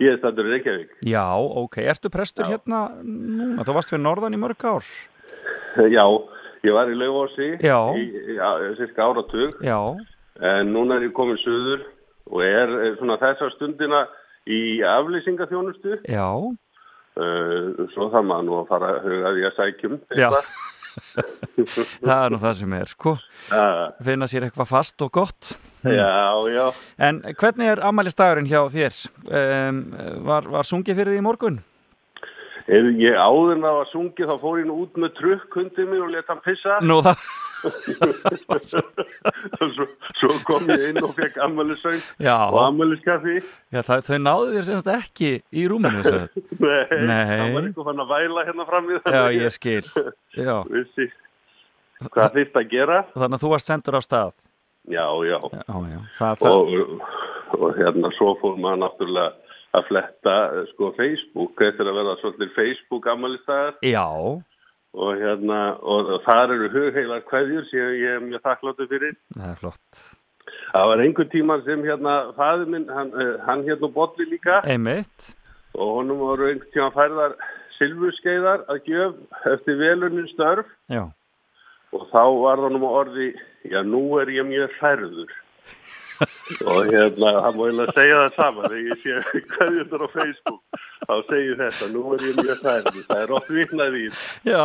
Ég 0.00 0.14
er 0.14 0.18
stættur 0.20 0.46
í 0.48 0.52
Reykjavík. 0.54 0.90
Já, 1.08 1.24
ok, 1.36 1.76
ertu 1.90 2.08
prestur 2.12 2.46
hérna 2.48 2.86
núna? 3.04 3.64
Þú 3.66 3.74
varst 3.76 3.90
fyrir 3.92 4.04
norðan 4.04 4.36
í 4.36 4.40
mörg 4.40 4.64
ár. 4.64 4.86
Já, 5.90 6.04
ég 6.64 6.72
var 6.76 6.88
í 6.92 6.96
Laufósi 6.96 7.50
Já. 7.64 7.78
í, 7.96 8.04
í 8.32 8.38
cirka 8.78 9.06
áratug, 9.10 9.56
Já, 9.64 9.78
en 10.40 10.72
núna 10.72 10.96
er 11.00 11.08
ég 11.08 11.12
komin 11.16 11.38
suður 11.40 11.84
og 12.30 12.42
er, 12.44 12.72
er 12.88 12.96
svona 13.00 13.16
þessa 13.20 13.50
stundina 13.56 14.06
í 14.48 14.80
aflýsingaþjónustu. 14.84 16.00
já, 16.08 16.26
Uh, 17.20 17.74
svo 17.90 18.06
þarf 18.08 18.22
maður 18.24 18.44
nú 18.46 18.52
að 18.60 18.68
fara 18.70 18.88
að 18.94 19.06
huga 19.10 19.30
því 19.34 19.42
að 19.48 19.56
sækjum. 19.56 19.94
já. 20.16 20.28
það 22.08 22.14
er 22.16 22.34
nú 22.34 22.40
það 22.42 22.54
sem 22.60 22.76
er, 22.80 22.92
sko. 22.92 23.16
Finna 24.04 24.28
sér 24.30 24.46
eitthvað 24.48 24.70
fast 24.70 25.06
og 25.06 25.12
gott. 25.14 25.54
já, 25.84 26.12
já. 26.52 26.66
En 27.00 27.22
hvernig 27.30 27.72
er 27.72 27.82
ammælistagurinn 27.88 28.50
hjá 28.50 28.62
þér? 28.72 29.02
Um, 29.26 29.82
var, 30.28 30.48
var 30.50 30.68
sungið 30.68 31.02
fyrir 31.02 31.14
því 31.14 31.22
í 31.22 31.26
morgun? 31.26 31.60
Ég 32.70 33.16
áður 33.18 33.56
en 33.56 33.64
það 33.64 33.76
var 33.80 33.88
sungið 33.90 34.28
þá 34.30 34.36
fór 34.38 34.58
ég 34.60 34.66
nú 34.68 34.76
út 34.84 34.98
með 35.00 35.14
trukk 35.18 35.56
hundið 35.58 35.88
mig 35.90 36.02
og 36.04 36.12
leta 36.12 36.34
hann 36.34 36.42
pissa. 36.44 36.76
Nú 36.86 37.00
það, 37.02 37.24
svo, 39.74 39.86
svo 40.18 40.30
kom 40.48 40.68
ég 40.70 40.84
inn 40.90 41.00
og 41.04 41.12
fekk 41.16 41.38
ammælisöng 41.44 41.98
Já. 42.22 42.36
og 42.48 42.60
það, 43.86 44.04
þau 44.08 44.18
náðu 44.24 44.52
þér 44.54 44.68
semst 44.68 44.92
ekki 44.94 45.32
í 45.52 45.66
rúminu. 45.70 46.02
Nei, 46.60 46.84
það 46.90 47.54
var 47.54 47.66
eitthvað 47.66 47.90
fann 47.90 48.04
að 48.04 48.12
væla 48.14 48.46
hérna 48.48 48.68
fram 48.68 48.88
í 48.90 49.00
það. 49.00 49.18
Já, 49.18 49.24
ég 49.36 49.56
skil. 49.56 49.84
Já, 50.36 50.56
hvað 52.14 52.38
þýtt 52.38 52.56
að 52.56 52.70
gera. 52.72 53.02
þannig 53.12 53.36
að 53.36 53.44
þú 53.44 53.52
varst 53.52 53.72
sendur 53.72 54.00
á 54.00 54.02
stað. 54.04 54.32
Já, 54.90 55.06
já. 55.28 55.38
Já, 55.52 55.76
já, 55.92 56.00
það, 56.16 56.40
það, 56.40 56.50
Og, 56.50 56.66
og 57.60 57.70
hérna 57.76 58.10
svo 58.16 58.32
fór 58.40 58.56
maður 58.56 58.86
náttúrulega 58.86 59.50
að 59.76 59.86
fletta 59.90 60.36
eh, 60.50 60.62
sko 60.72 60.90
Facebook, 60.96 61.52
þetta 61.58 61.84
er 61.84 61.90
að 61.92 61.98
vera 62.00 62.14
svolítið 62.22 62.54
Facebook 62.56 63.08
ammælistagar 63.12 63.76
já, 63.86 64.06
og 64.94 65.12
hérna, 65.20 65.58
og, 65.82 66.08
þar 66.26 66.54
eru 66.56 66.68
hugheilar 66.72 67.22
kveðjur 67.28 67.68
sem 67.70 67.92
ég 68.00 68.16
er 68.16 68.24
mjög 68.24 68.42
þakkláttu 68.46 68.88
fyrir. 68.90 69.14
það 69.36 69.50
er 69.50 69.60
flott. 69.60 70.00
Það 70.70 70.88
var 70.90 71.02
einhver 71.04 71.28
tíma 71.30 71.56
sem 71.64 71.84
hérna, 71.86 72.14
fæður 72.38 72.66
minn, 72.74 72.88
hann, 72.90 73.12
eh, 73.20 73.36
hann 73.46 73.62
hérna 73.66 73.90
bolli 73.94 74.26
líka 74.30 74.60
Einmitt. 74.64 75.34
og 75.74 75.94
honum 76.00 76.18
voru 76.18 76.48
einhver 76.50 76.70
tíma 76.74 76.90
færðar 76.94 77.36
silfurskeiðar 77.78 78.66
að 78.68 78.82
gjöf 78.90 79.14
eftir 79.54 79.78
velunin 79.78 80.28
störf 80.34 80.66
Já, 80.90 81.04
og 81.92 82.02
þá 82.10 82.22
var 82.42 82.58
það 82.64 82.74
nú 82.76 82.90
orði, 82.90 83.28
já 83.64 83.80
nú 83.86 84.02
er 84.20 84.26
ég 84.34 84.46
mjög 84.46 84.74
færður 84.80 85.30
og 86.66 86.80
hérna, 86.90 87.30
það 87.44 87.56
má 87.56 87.62
eiginlega 87.66 87.94
segja 87.96 88.16
það 88.20 88.38
sama 88.40 88.70
þegar 88.70 88.86
ég 88.90 88.98
sé 89.02 89.12
er 89.94 90.00
á 90.00 90.08
Facebook 90.14 90.62
þá 91.00 91.14
segir 91.30 91.56
þetta, 91.60 91.88
nú 91.94 92.02
er 92.14 92.24
ég 92.26 92.40
mjög 92.40 92.58
færður 92.64 93.04
það 93.10 93.22
er 93.24 93.34
oft 93.38 93.50
viknað 93.56 93.98
í 94.00 94.06
Já, 94.50 94.60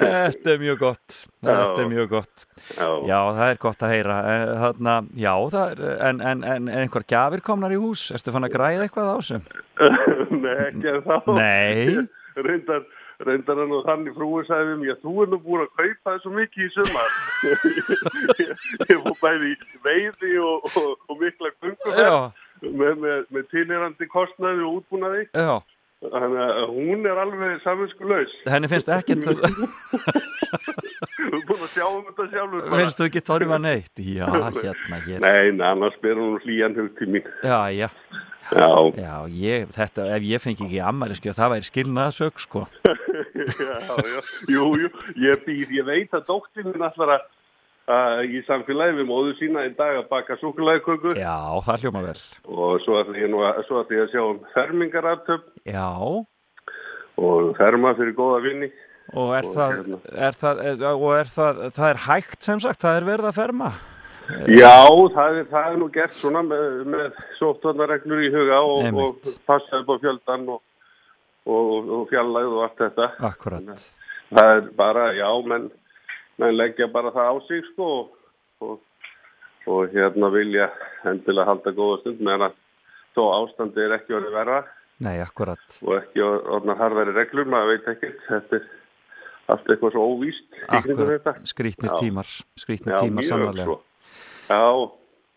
Þetta 0.00 0.54
er 0.54 0.60
mjög 0.62 0.78
gott 0.80 1.18
Þetta 1.40 1.82
er 1.84 1.90
mjög 1.90 2.08
gott 2.14 2.46
Já. 2.70 2.86
Já, 3.08 3.18
það 3.34 3.44
er 3.48 3.60
gott 3.64 3.82
að 3.82 3.92
heyra 3.94 4.16
Eh, 4.30 4.46
Þarna, 4.62 4.94
Já, 5.18 5.32
það 5.54 5.72
er, 5.74 5.84
en, 6.10 6.20
en, 6.20 6.44
en 6.44 6.68
en 6.70 6.82
einhver 6.84 7.06
gjafir 7.10 7.42
komnar 7.44 7.74
í 7.74 7.80
hús 7.80 8.08
Erstu 8.14 8.34
fann 8.34 8.46
að 8.46 8.54
græða 8.54 8.86
eitthvað 8.86 9.10
á 9.10 9.16
þessum? 9.18 9.44
Nei, 10.44 10.56
ekki 10.68 10.92
en 10.94 11.04
þá 11.06 11.16
Nei. 11.36 12.06
Reyndar, 12.40 12.84
reyndar 13.26 13.60
hann 13.60 13.74
og 13.76 13.82
þannig 13.88 14.14
frúi 14.16 14.44
sagði 14.48 14.70
við 14.70 14.78
mér, 14.84 15.00
þú 15.02 15.14
er 15.24 15.32
nú 15.32 15.40
búin 15.44 15.64
að 15.64 15.72
kaupa 15.80 16.14
þessu 16.14 16.34
mikið 16.36 16.66
í 16.66 16.70
sumar. 16.76 17.10
Ég, 18.90 19.02
fór 19.04 19.18
bæði 19.20 19.52
veiði 19.84 20.32
og, 20.44 20.70
og, 20.70 20.94
og 21.08 21.20
mikla 21.20 21.52
gungum 21.60 21.98
Já. 21.98 22.14
með, 22.64 22.94
með, 23.04 23.28
með 23.34 23.50
tilherandi 23.52 24.10
kostnaði 24.12 24.66
og 24.66 24.80
útbúnaði. 24.80 25.26
Já, 25.36 25.60
þannig 26.00 26.40
að 26.40 26.70
hún 26.76 27.04
er 27.10 27.18
alveg 27.20 27.58
saminskuleus 27.64 28.32
henni 28.48 28.70
finnst 28.72 28.88
ekkit 28.94 29.26
þú 31.30 31.40
er 31.40 31.46
búin 31.48 31.64
að 31.66 31.72
sjá 31.74 31.86
um 31.88 32.02
þetta 32.08 32.26
sjálfur. 32.34 32.66
Finnst 32.74 33.00
þú 33.00 33.08
ekki 33.08 33.22
þorfa 33.30 33.60
neitt? 33.64 34.02
Já, 34.04 34.26
hérna, 34.30 35.00
hér 35.06 35.24
Nei, 35.24 35.64
annars 35.70 35.96
ber 36.02 36.20
hún 36.20 36.36
hlýjan 36.44 36.76
hug 36.78 36.92
til 36.98 37.10
mín 37.16 37.26
Já, 37.46 37.60
já 37.74 37.88
Já, 38.50 38.70
Já, 38.98 39.14
ég, 39.30 39.68
þetta, 39.76 40.06
ef 40.16 40.24
ég 40.26 40.42
fengi 40.42 40.66
ekki 40.66 40.80
ammæliskjöf, 40.82 41.36
það 41.38 41.52
væri 41.54 41.68
skilnaðasök, 41.68 42.40
sko. 42.42 42.64
já, 43.36 43.76
já, 43.78 44.22
jú, 44.50 44.64
jú, 44.80 44.88
ég 45.22 45.44
býð, 45.44 45.76
ég 45.78 45.86
veit 45.86 46.16
að 46.16 46.26
dóttir 46.32 46.66
minn 46.66 46.82
allar 46.82 47.14
að 47.18 47.28
að 47.90 48.34
í 48.36 48.40
samfélagi 48.46 48.98
við 49.00 49.08
móðu 49.08 49.32
sína 49.38 49.64
í 49.66 49.72
dag 49.78 49.96
að 49.98 50.10
baka 50.10 50.36
súkulæðköku 50.40 51.14
Já, 51.18 51.58
það 51.66 51.84
hljóma 51.84 52.02
vel. 52.04 52.18
og 52.46 52.82
svo 52.84 53.00
ætla 53.00 53.18
ég 53.18 53.32
nú 53.32 53.40
að, 53.46 53.62
ég 53.90 54.04
að 54.04 54.12
sjá 54.12 54.22
um 54.22 54.38
fermingaraftöp 54.54 55.48
Já, 55.66 55.88
og 57.20 57.50
ferma 57.58 57.92
fyrir 57.98 58.14
góða 58.16 58.40
vinni. 58.44 58.70
Og 59.14 59.32
er 59.36 59.46
Og 59.48 59.54
það, 59.54 59.72
hérna. 59.76 60.00
er 60.28 60.36
það, 60.40 60.60
og 60.94 61.14
er 61.18 61.30
það, 61.34 61.62
það 61.78 61.88
er 61.90 62.02
hægt 62.06 62.42
sem 62.46 62.60
sagt, 62.62 62.80
það 62.84 62.98
er 63.00 63.08
verið 63.10 63.30
að 63.30 63.38
ferma. 63.40 63.70
Já, 64.46 64.74
það 65.16 65.38
er, 65.40 65.46
það 65.50 65.64
er 65.72 65.78
nú 65.80 65.88
gert 65.90 66.14
svona 66.14 66.42
með, 66.46 66.66
með 66.86 67.16
sóttvarnareglur 67.40 68.20
í 68.22 68.30
huga 68.30 68.60
og, 68.62 69.00
og 69.02 69.30
passa 69.48 69.80
upp 69.80 69.90
á 69.90 69.96
fjöldan 70.04 70.44
og, 70.54 70.60
og, 71.50 71.90
og 71.96 72.04
fjallæð 72.12 72.52
og 72.54 72.62
allt 72.68 72.78
þetta. 72.84 73.08
Akkurat. 73.26 73.86
Það 74.30 74.52
er 74.54 74.68
bara, 74.78 75.08
já, 75.18 75.26
menn, 75.50 75.66
menn 76.38 76.54
leggja 76.56 76.86
bara 76.94 77.10
það 77.16 77.32
á 77.32 77.36
sig 77.48 77.64
sko 77.72 77.88
og, 78.62 78.78
hérna 79.92 80.30
vilja 80.34 80.68
endilega 81.10 81.50
halda 81.50 81.72
góða 81.76 82.00
stund 82.04 82.22
meðan 82.22 82.46
að 82.50 82.54
þó 83.16 83.22
ástandi 83.40 83.82
er 83.84 83.96
ekki 83.98 84.14
orðið 84.16 84.36
verra 84.38 84.60
Nei, 85.00 85.16
akkurat. 85.24 85.62
og 85.82 85.94
ekki 85.96 86.22
orðnar 86.22 86.78
harðari 86.78 87.14
reglur, 87.16 87.48
maður 87.50 87.74
veit 87.74 87.90
ekki, 87.94 88.10
þetta 88.28 88.58
er 88.60 88.66
allt 89.54 89.68
eitthvað 89.74 89.96
svo 89.96 90.06
óvíst. 90.14 90.46
Akkurat, 90.68 91.42
skrítnir 91.50 91.92
Já. 91.92 91.98
tímar, 92.00 92.32
skrítnir 92.58 92.96
Já, 92.96 93.02
tímar 93.04 93.28
sannarlega. 93.28 93.76
Já, 94.50 94.64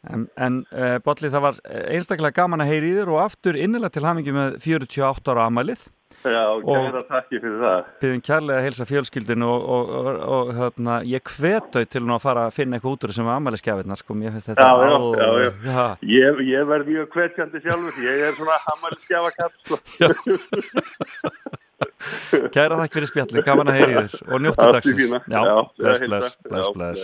En, 0.03 0.27
en 0.35 0.63
uh, 0.75 0.97
Bolli, 1.03 1.29
það 1.31 1.43
var 1.45 1.59
einstaklega 1.95 2.35
gaman 2.41 2.63
að 2.63 2.73
heyri 2.73 2.89
í 2.91 2.95
þér 2.97 3.11
og 3.13 3.21
aftur 3.23 3.55
innilega 3.55 3.95
til 3.95 4.03
hamingi 4.03 4.33
með 4.35 4.57
48 4.59 5.31
ára 5.31 5.45
amælið. 5.47 5.85
já, 6.23 6.43
kæra 6.63 7.03
takki 7.07 7.39
fyrir 7.39 7.55
það. 7.61 7.87
Byðum 8.03 8.23
kærlega 8.27 8.57
að 8.59 8.67
heilsa 8.67 8.87
fjölskyldinu 8.89 9.47
og, 9.47 9.63
og, 9.77 9.87
og, 10.01 10.19
og 10.35 10.51
þarna, 10.59 10.97
ég 11.07 11.31
hvet 11.37 11.71
þau 11.71 11.87
til 11.95 12.03
nú 12.03 12.17
að 12.17 12.23
fara 12.25 12.45
að 12.49 12.55
finna 12.57 12.77
eitthvað 12.77 12.97
út 12.97 13.07
úr 13.07 13.15
sem 13.15 13.31
amælisgjafirnar, 13.37 14.03
sko, 14.03 14.19
mér 14.19 14.35
finnst 14.35 14.51
þetta 14.51 14.67
Já, 14.67 14.71
já, 14.83 14.95
já, 15.23 15.31
já. 15.47 15.51
já. 15.71 15.87
Ég, 16.19 16.45
ég 16.51 16.69
verð 16.71 16.91
mjög 16.91 17.17
hvetjandi 17.17 17.63
sjálfur, 17.63 17.99
ég 18.03 18.27
er 18.27 18.39
svona 18.39 18.59
hammælisgjafa 18.67 19.35
kapp, 19.39 19.55
sko. 19.63 19.75
Kæra 22.53 22.79
þakk 22.81 22.97
fyrir 22.97 23.09
spjalli, 23.11 23.43
gaman 23.45 23.71
að 23.71 23.79
heyri 23.79 23.93
þér 23.99 24.33
og 24.33 24.43
njóttu 24.43 24.65
dagsins. 24.75 25.13
Já, 25.31 25.41
bless, 25.77 25.99
bless, 26.07 26.37
bless, 26.49 26.69
bless. 26.77 27.03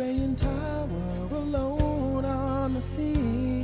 Graying 0.00 0.34
tower 0.34 1.28
alone 1.30 2.24
on 2.24 2.72
the 2.72 2.80
sea. 2.80 3.59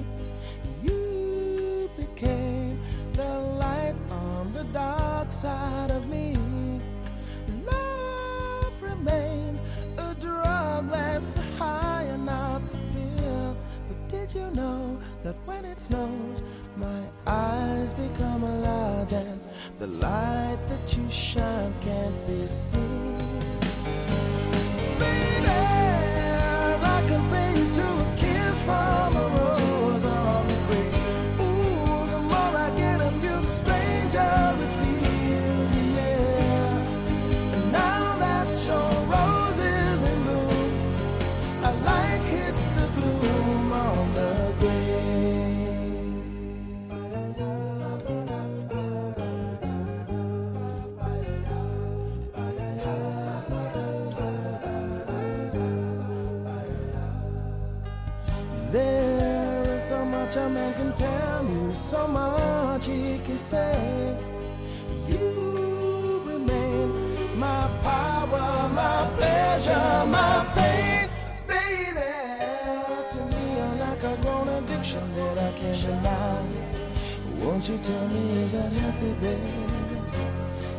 Baby? 78.70 79.38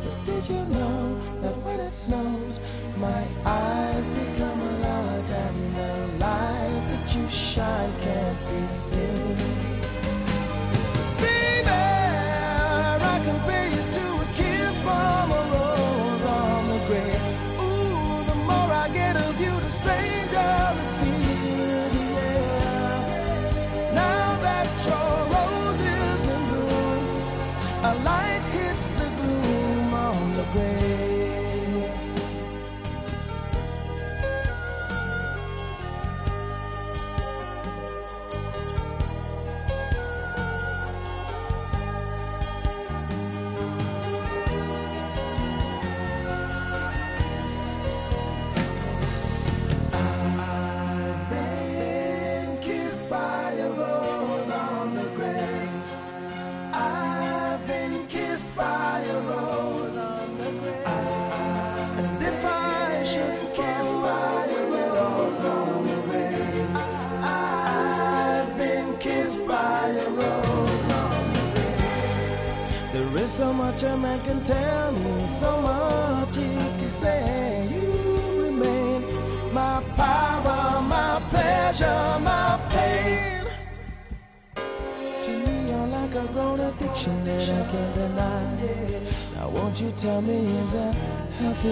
But 0.02 0.24
did 0.24 0.48
you 0.48 0.64
know 0.66 1.20
that 1.40 1.56
when 1.64 1.80
it 1.80 1.92
snows, 1.92 2.60
my 2.96 3.24
eyes 3.44 4.10
become 4.10 4.82
large 4.82 5.30
and 5.30 5.76
the 5.76 6.24
light 6.24 6.82
that 6.90 7.16
you 7.16 7.28
shine 7.28 7.92
can't 8.00 8.17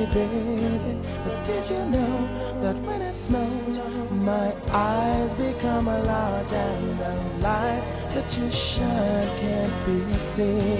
baby. 0.04 0.98
But 1.24 1.44
did 1.44 1.70
you 1.70 1.84
know 1.86 2.28
that 2.62 2.76
when 2.82 3.00
it 3.02 3.14
snows, 3.14 3.80
my 4.10 4.54
eyes 4.70 5.34
become 5.34 5.86
large 5.86 6.52
and 6.52 6.98
the 6.98 7.14
light 7.40 7.82
that 8.14 8.36
you 8.36 8.50
shine 8.50 9.38
can't 9.38 9.86
be 9.86 10.08
seen? 10.10 10.75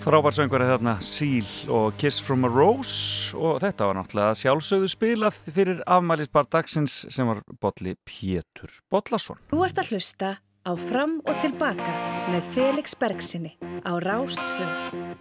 Frábærsöngvar 0.00 0.62
er 0.64 0.70
þarna 0.70 0.92
Seal 1.04 1.48
og 1.68 1.98
Kiss 2.00 2.22
from 2.24 2.46
a 2.48 2.48
Rose 2.48 3.36
og 3.36 3.58
þetta 3.60 3.90
var 3.90 3.98
náttúrulega 3.98 4.38
sjálfsögðu 4.40 4.88
spilað 4.88 5.36
fyrir 5.52 5.82
afmælisbar 5.84 6.48
dagsins 6.48 6.94
sem 7.12 7.28
var 7.28 7.42
Bodli 7.60 7.92
Pétur 8.08 8.72
Bodlason. 8.88 9.36
Þú 9.52 9.60
ert 9.66 9.82
að 9.82 9.92
hlusta 9.92 10.30
á 10.40 10.72
Fram 10.88 11.18
og 11.28 11.36
Tilbaka 11.44 11.92
með 12.32 12.48
Felix 12.56 12.96
Bergsinni 12.96 13.52
á 13.60 13.92
Rástfjörn. 14.00 15.18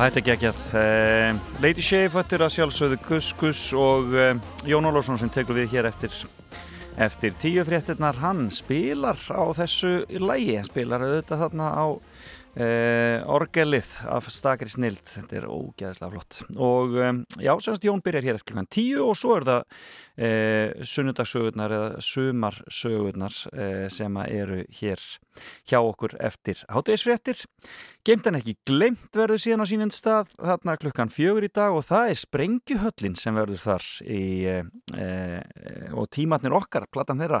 Þetta 0.00 0.20
er 0.20 0.24
geggjað. 0.28 0.60
Uh, 0.72 1.40
Lady 1.62 1.82
Shave, 1.84 2.12
þetta 2.14 2.36
er 2.36 2.44
að 2.46 2.54
sjálfsögðu 2.54 2.96
Kuss 3.04 3.34
Kuss 3.38 3.62
og 3.76 4.14
uh, 4.16 4.32
Jón 4.68 4.88
Ólafsson 4.88 5.20
sem 5.20 5.30
tekur 5.32 5.58
við 5.58 5.74
hér 5.74 5.88
eftir, 5.90 6.14
eftir 7.06 7.36
tíu 7.42 7.64
fréttirnar. 7.68 8.18
Hann 8.22 8.48
spilar 8.54 9.20
á 9.30 9.44
þessu 9.58 9.92
lægi, 10.08 10.56
hann 10.56 10.68
spilar 10.70 11.04
auðvitað 11.04 11.44
þarna 11.44 11.68
á 11.76 11.86
uh, 12.54 13.24
orgelið 13.34 13.88
af 14.10 14.28
stakri 14.32 14.70
snild. 14.72 15.02
Þetta 15.08 15.38
er 15.40 15.46
ógeðslega 15.50 16.12
flott. 16.12 16.40
Og 16.54 16.96
um, 17.00 17.20
já, 17.42 17.52
semst 17.62 17.86
Jón 17.86 18.02
byrjar 18.04 18.28
hér 18.28 18.38
eftir 18.38 18.56
kl. 18.56 18.66
tíu 18.70 19.04
og 19.08 19.16
svo 19.18 19.36
er 19.38 19.46
það 19.48 19.62
uh, 19.64 20.84
sunnudagssögurnar 20.92 21.74
eða 21.78 22.02
sumarsögurnar 22.04 23.38
uh, 23.52 23.86
sem 23.92 24.20
eru 24.26 24.62
hér 24.80 25.06
hjá 25.68 25.80
okkur 25.80 26.16
eftir 26.22 26.62
hátegisfréttir. 26.70 27.44
Geimt 28.06 28.28
en 28.30 28.38
ekki 28.38 28.56
glemt 28.68 29.16
verður 29.16 29.42
síðan 29.42 29.64
á 29.64 29.66
sínum 29.66 29.94
stað 29.94 30.30
þarna 30.38 30.76
klukkan 30.78 31.12
fjögur 31.12 31.46
í 31.46 31.50
dag 31.52 31.74
og 31.74 31.86
það 31.88 32.12
er 32.12 32.20
Sprengjuhöllin 32.20 33.18
sem 33.18 33.34
verður 33.34 33.62
þar 33.64 33.88
í, 34.04 34.22
og 35.96 36.06
tímatnir 36.14 36.54
okkar, 36.54 36.86
platan 36.92 37.24
þeirra 37.24 37.40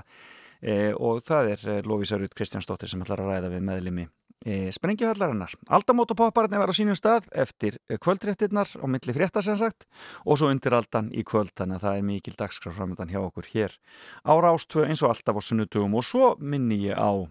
og 0.96 1.20
það 1.28 1.52
er 1.52 1.86
Lóvísa 1.86 2.18
Rút 2.18 2.34
Kristjánsdóttir 2.34 2.90
sem 2.90 3.04
ætlar 3.04 3.20
að 3.20 3.34
ræða 3.34 3.52
við 3.52 3.66
meðlimi 3.68 4.08
e, 4.44 4.72
Sprengjuhöllarinnar. 4.74 5.54
Aldamót 5.68 6.14
og 6.14 6.18
poppararni 6.18 6.58
verður 6.60 6.74
á 6.74 6.80
sínum 6.80 6.98
stað 6.98 7.28
eftir 7.44 7.78
kvöldréttirnar 8.02 8.74
á 8.80 8.84
milli 8.90 9.14
fréttar 9.16 9.46
sem 9.46 9.58
sagt 9.60 9.86
og 10.24 10.40
svo 10.40 10.50
undir 10.52 10.74
aldan 10.76 11.12
í 11.14 11.22
kvöld. 11.26 11.54
Þannig 11.54 11.80
að 11.80 11.86
það 11.86 12.00
er 12.00 12.08
mikil 12.10 12.36
dagskraframöndan 12.40 13.14
hjá 13.14 13.22
okkur 13.22 13.50
hér 13.54 13.78
á 14.26 14.32
Rástvö 14.34 14.88
eins 14.88 15.04
og 15.04 15.14
alltaf 15.14 15.38
á 15.38 15.42
sunnutugum 15.42 15.96
og 15.98 16.06
svo 16.06 16.34
minni 16.40 16.82
ég 16.88 16.98
á 16.98 17.26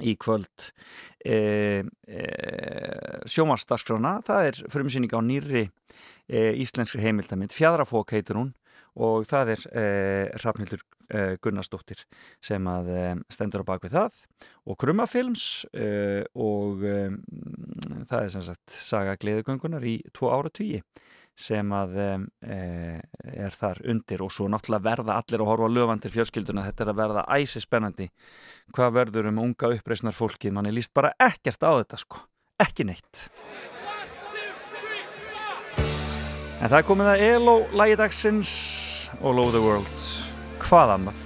í 0.00 0.14
kvöld 0.16 0.70
e, 1.20 1.84
e, 2.08 2.22
sjómarsdagskrána 3.28 4.20
það 4.24 4.48
er 4.48 4.60
frumsýning 4.72 5.12
á 5.12 5.20
nýri 5.20 5.66
e, 6.28 6.52
íslenskri 6.62 7.02
heimildamind 7.04 7.52
Fjadrafók 7.52 8.14
heitur 8.16 8.40
hún 8.40 8.52
og 9.00 9.24
það 9.28 9.54
er 9.54 9.62
e, 9.72 9.84
Rafnildur 10.42 10.82
e, 11.08 11.22
Gunnarsdóttir 11.42 12.02
sem 12.44 12.66
að 12.68 12.90
e, 12.92 13.04
stendur 13.32 13.64
á 13.64 13.70
bakvið 13.72 13.96
það 13.96 14.18
og 14.68 14.78
Krummafilms 14.82 15.46
og 16.36 16.84
það 16.84 18.18
er 18.18 18.30
sem 18.34 18.44
sagt 18.44 18.76
saga 18.76 19.16
gleðugöngunar 19.20 19.84
í 19.88 19.98
tvo 20.12 20.32
ára 20.34 20.52
tugi 20.52 20.82
sem 21.32 21.70
að 21.72 21.94
er 21.96 23.54
þar 23.56 23.78
undir 23.88 24.20
og 24.20 24.28
svo 24.34 24.50
náttúrulega 24.52 24.84
verða 24.84 25.16
allir 25.16 25.40
að 25.40 25.48
horfa 25.48 25.70
löfandir 25.72 26.12
fjölskylduna, 26.12 26.66
þetta 26.68 26.84
er 26.84 26.90
að 26.92 26.98
verða 27.00 27.22
æsi 27.40 27.62
spennandi 27.64 28.10
hvað 28.76 28.92
verður 28.98 29.30
um 29.32 29.40
unga 29.46 29.72
uppreisnar 29.72 30.12
fólkið, 30.12 30.52
mann 30.52 30.68
er 30.68 30.76
líst 30.76 30.92
bara 30.92 31.14
ekkert 31.16 31.64
á 31.64 31.72
þetta 31.80 32.02
sko, 32.04 32.20
ekki 32.60 32.84
neitt. 32.84 33.30
En 36.62 36.70
það 36.70 36.84
komið 36.92 37.08
að 37.10 37.24
ELO 37.32 37.54
lægidagsins 37.80 38.50
All 39.20 39.38
Over 39.38 39.52
the 39.52 39.60
World. 39.60 40.08
Hvað 40.62 40.96
annað 40.96 41.21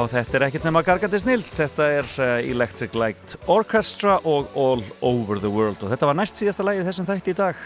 Já, 0.00 0.06
þetta 0.08 0.36
er 0.38 0.42
ekkert 0.46 0.64
nema 0.64 0.80
gargandi 0.80 1.18
snill. 1.20 1.42
Þetta 1.44 1.86
er 1.92 2.06
uh, 2.24 2.28
Electric 2.48 2.94
Light 2.96 3.34
Orchestra 3.52 4.14
og 4.24 4.54
All 4.56 4.80
Over 5.04 5.42
the 5.42 5.50
World 5.52 5.82
og 5.84 5.92
þetta 5.92 6.08
var 6.08 6.16
næst 6.16 6.40
síðasta 6.40 6.64
lagið 6.64 6.88
þessum 6.88 7.08
þætti 7.10 7.34
í 7.34 7.36
dag. 7.36 7.60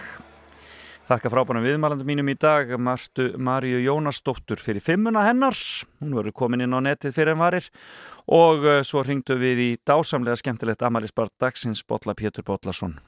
Þakka 1.07 1.31
frábænum 1.31 1.63
viðmælandum 1.63 2.11
mínum 2.11 2.33
í 2.33 2.35
dag, 2.35 2.75
Martu 2.75 3.29
Maríu 3.39 3.79
Jónasdóttur 3.85 4.59
fyrir 4.59 4.83
fimmuna 4.83 5.23
hennar. 5.29 5.55
Hún 6.03 6.19
verður 6.19 6.35
komin 6.43 6.67
inn 6.67 6.75
á 6.75 6.83
netið 6.83 7.15
fyrir 7.21 7.37
en 7.37 7.43
varir 7.45 7.71
og 8.27 8.67
uh, 8.67 8.83
svo 8.83 9.07
ringdu 9.07 9.39
við 9.39 9.67
í 9.69 9.73
dásamlega 9.87 10.43
skemmtilegt 10.43 10.83
amalisbar 10.83 11.31
dagsins 11.39 11.87
Bolla 11.87 12.19
Pétur 12.19 12.43
Bollason. 12.51 12.99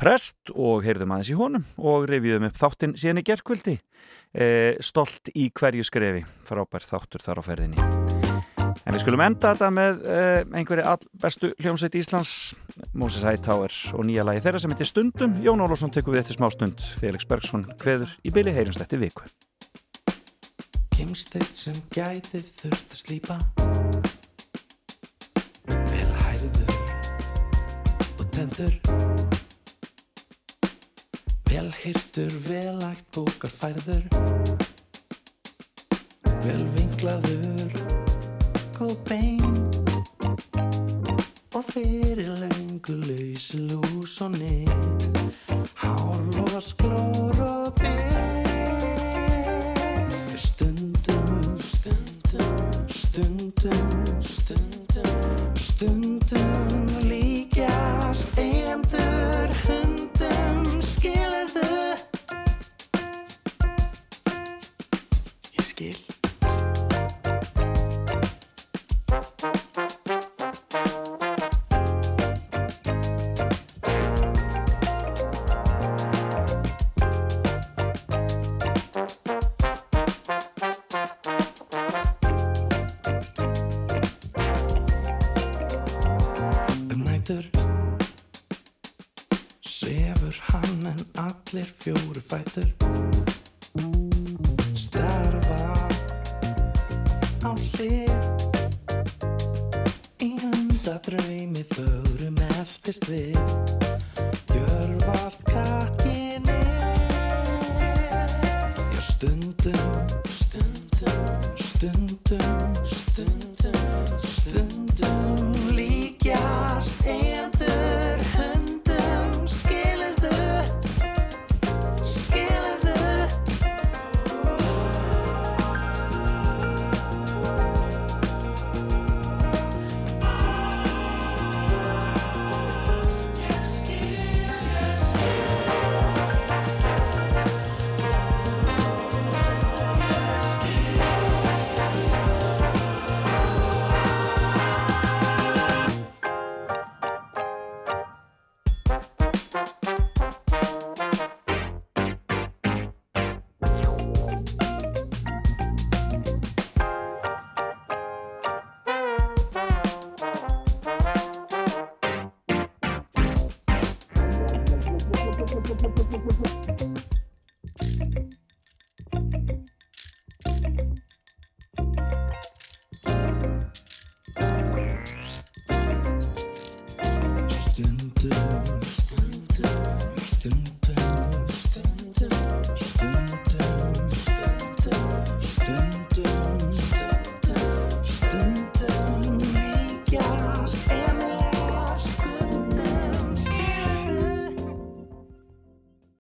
Prest 0.00 0.54
og 0.54 0.86
heyrðum 0.86 1.12
aðeins 1.16 1.32
í 1.34 1.36
honum 1.36 1.66
og 1.76 2.06
reviðum 2.08 2.48
upp 2.48 2.60
þáttinn 2.60 2.96
síðan 2.96 3.20
í 3.20 3.26
gerkvöldi. 3.28 3.76
E, 4.32 4.46
stolt 4.84 5.32
í 5.34 5.50
hverju 5.50 5.84
skrefi, 5.88 6.24
frábær 6.46 6.86
þáttur 6.86 7.24
þar 7.24 7.42
á 7.42 7.48
ferðinni. 7.50 8.17
En 8.86 8.94
við 8.94 9.02
skulum 9.02 9.24
enda 9.24 9.52
þetta 9.52 9.72
með 9.74 10.04
e, 10.04 10.20
einhverju 10.60 10.86
all 10.92 11.02
bestu 11.22 11.50
hljómsveit 11.58 11.98
Íslands, 11.98 12.32
Moses 12.92 13.26
Hightower 13.26 13.74
og 13.94 14.06
nýja 14.08 14.24
lagi 14.28 14.44
þeirra 14.46 14.62
sem 14.62 14.72
heitir 14.74 14.88
Stundum. 14.88 15.36
Jón 15.44 15.64
Ólafsson 15.64 15.92
tekur 15.94 16.16
við 16.16 16.24
eftir 16.24 16.38
smá 16.38 16.48
stund, 16.54 16.80
Felix 17.00 17.28
Bergsson 17.28 17.66
kveður 17.80 18.14
í 18.24 18.32
byli 18.34 18.54
heyrjumst 18.56 18.84
eftir 18.84 19.02
viku. 19.02 19.28
Kimsteinn 20.98 21.46
sem 21.54 21.76
gæti 21.94 22.40
þurft 22.42 22.94
að 22.96 22.98
slípa 22.98 23.36
Vel 25.70 26.10
hærður 26.24 26.72
og 28.18 28.24
tendur 28.34 28.74
Vel 31.46 31.70
hirtur, 31.84 32.34
vel 32.48 32.82
ægt 32.88 33.06
bókar 33.14 33.54
færður 33.54 34.10
Vel 36.42 36.66
vinklaður, 36.74 37.87
bein 39.04 39.70
Og 41.54 41.64
fyrir 41.64 42.30
lengu 42.38 42.94
laus 42.94 43.54
lús 43.54 44.20
og 44.22 44.30
nýtt 44.38 45.18
Hár 45.74 46.22
og 46.54 46.62
sklór 46.62 47.40
og 47.42 47.72
Stundum, 50.36 51.58
stundum, 51.58 51.58
stundum, 51.58 52.88
stundum, 52.88 53.97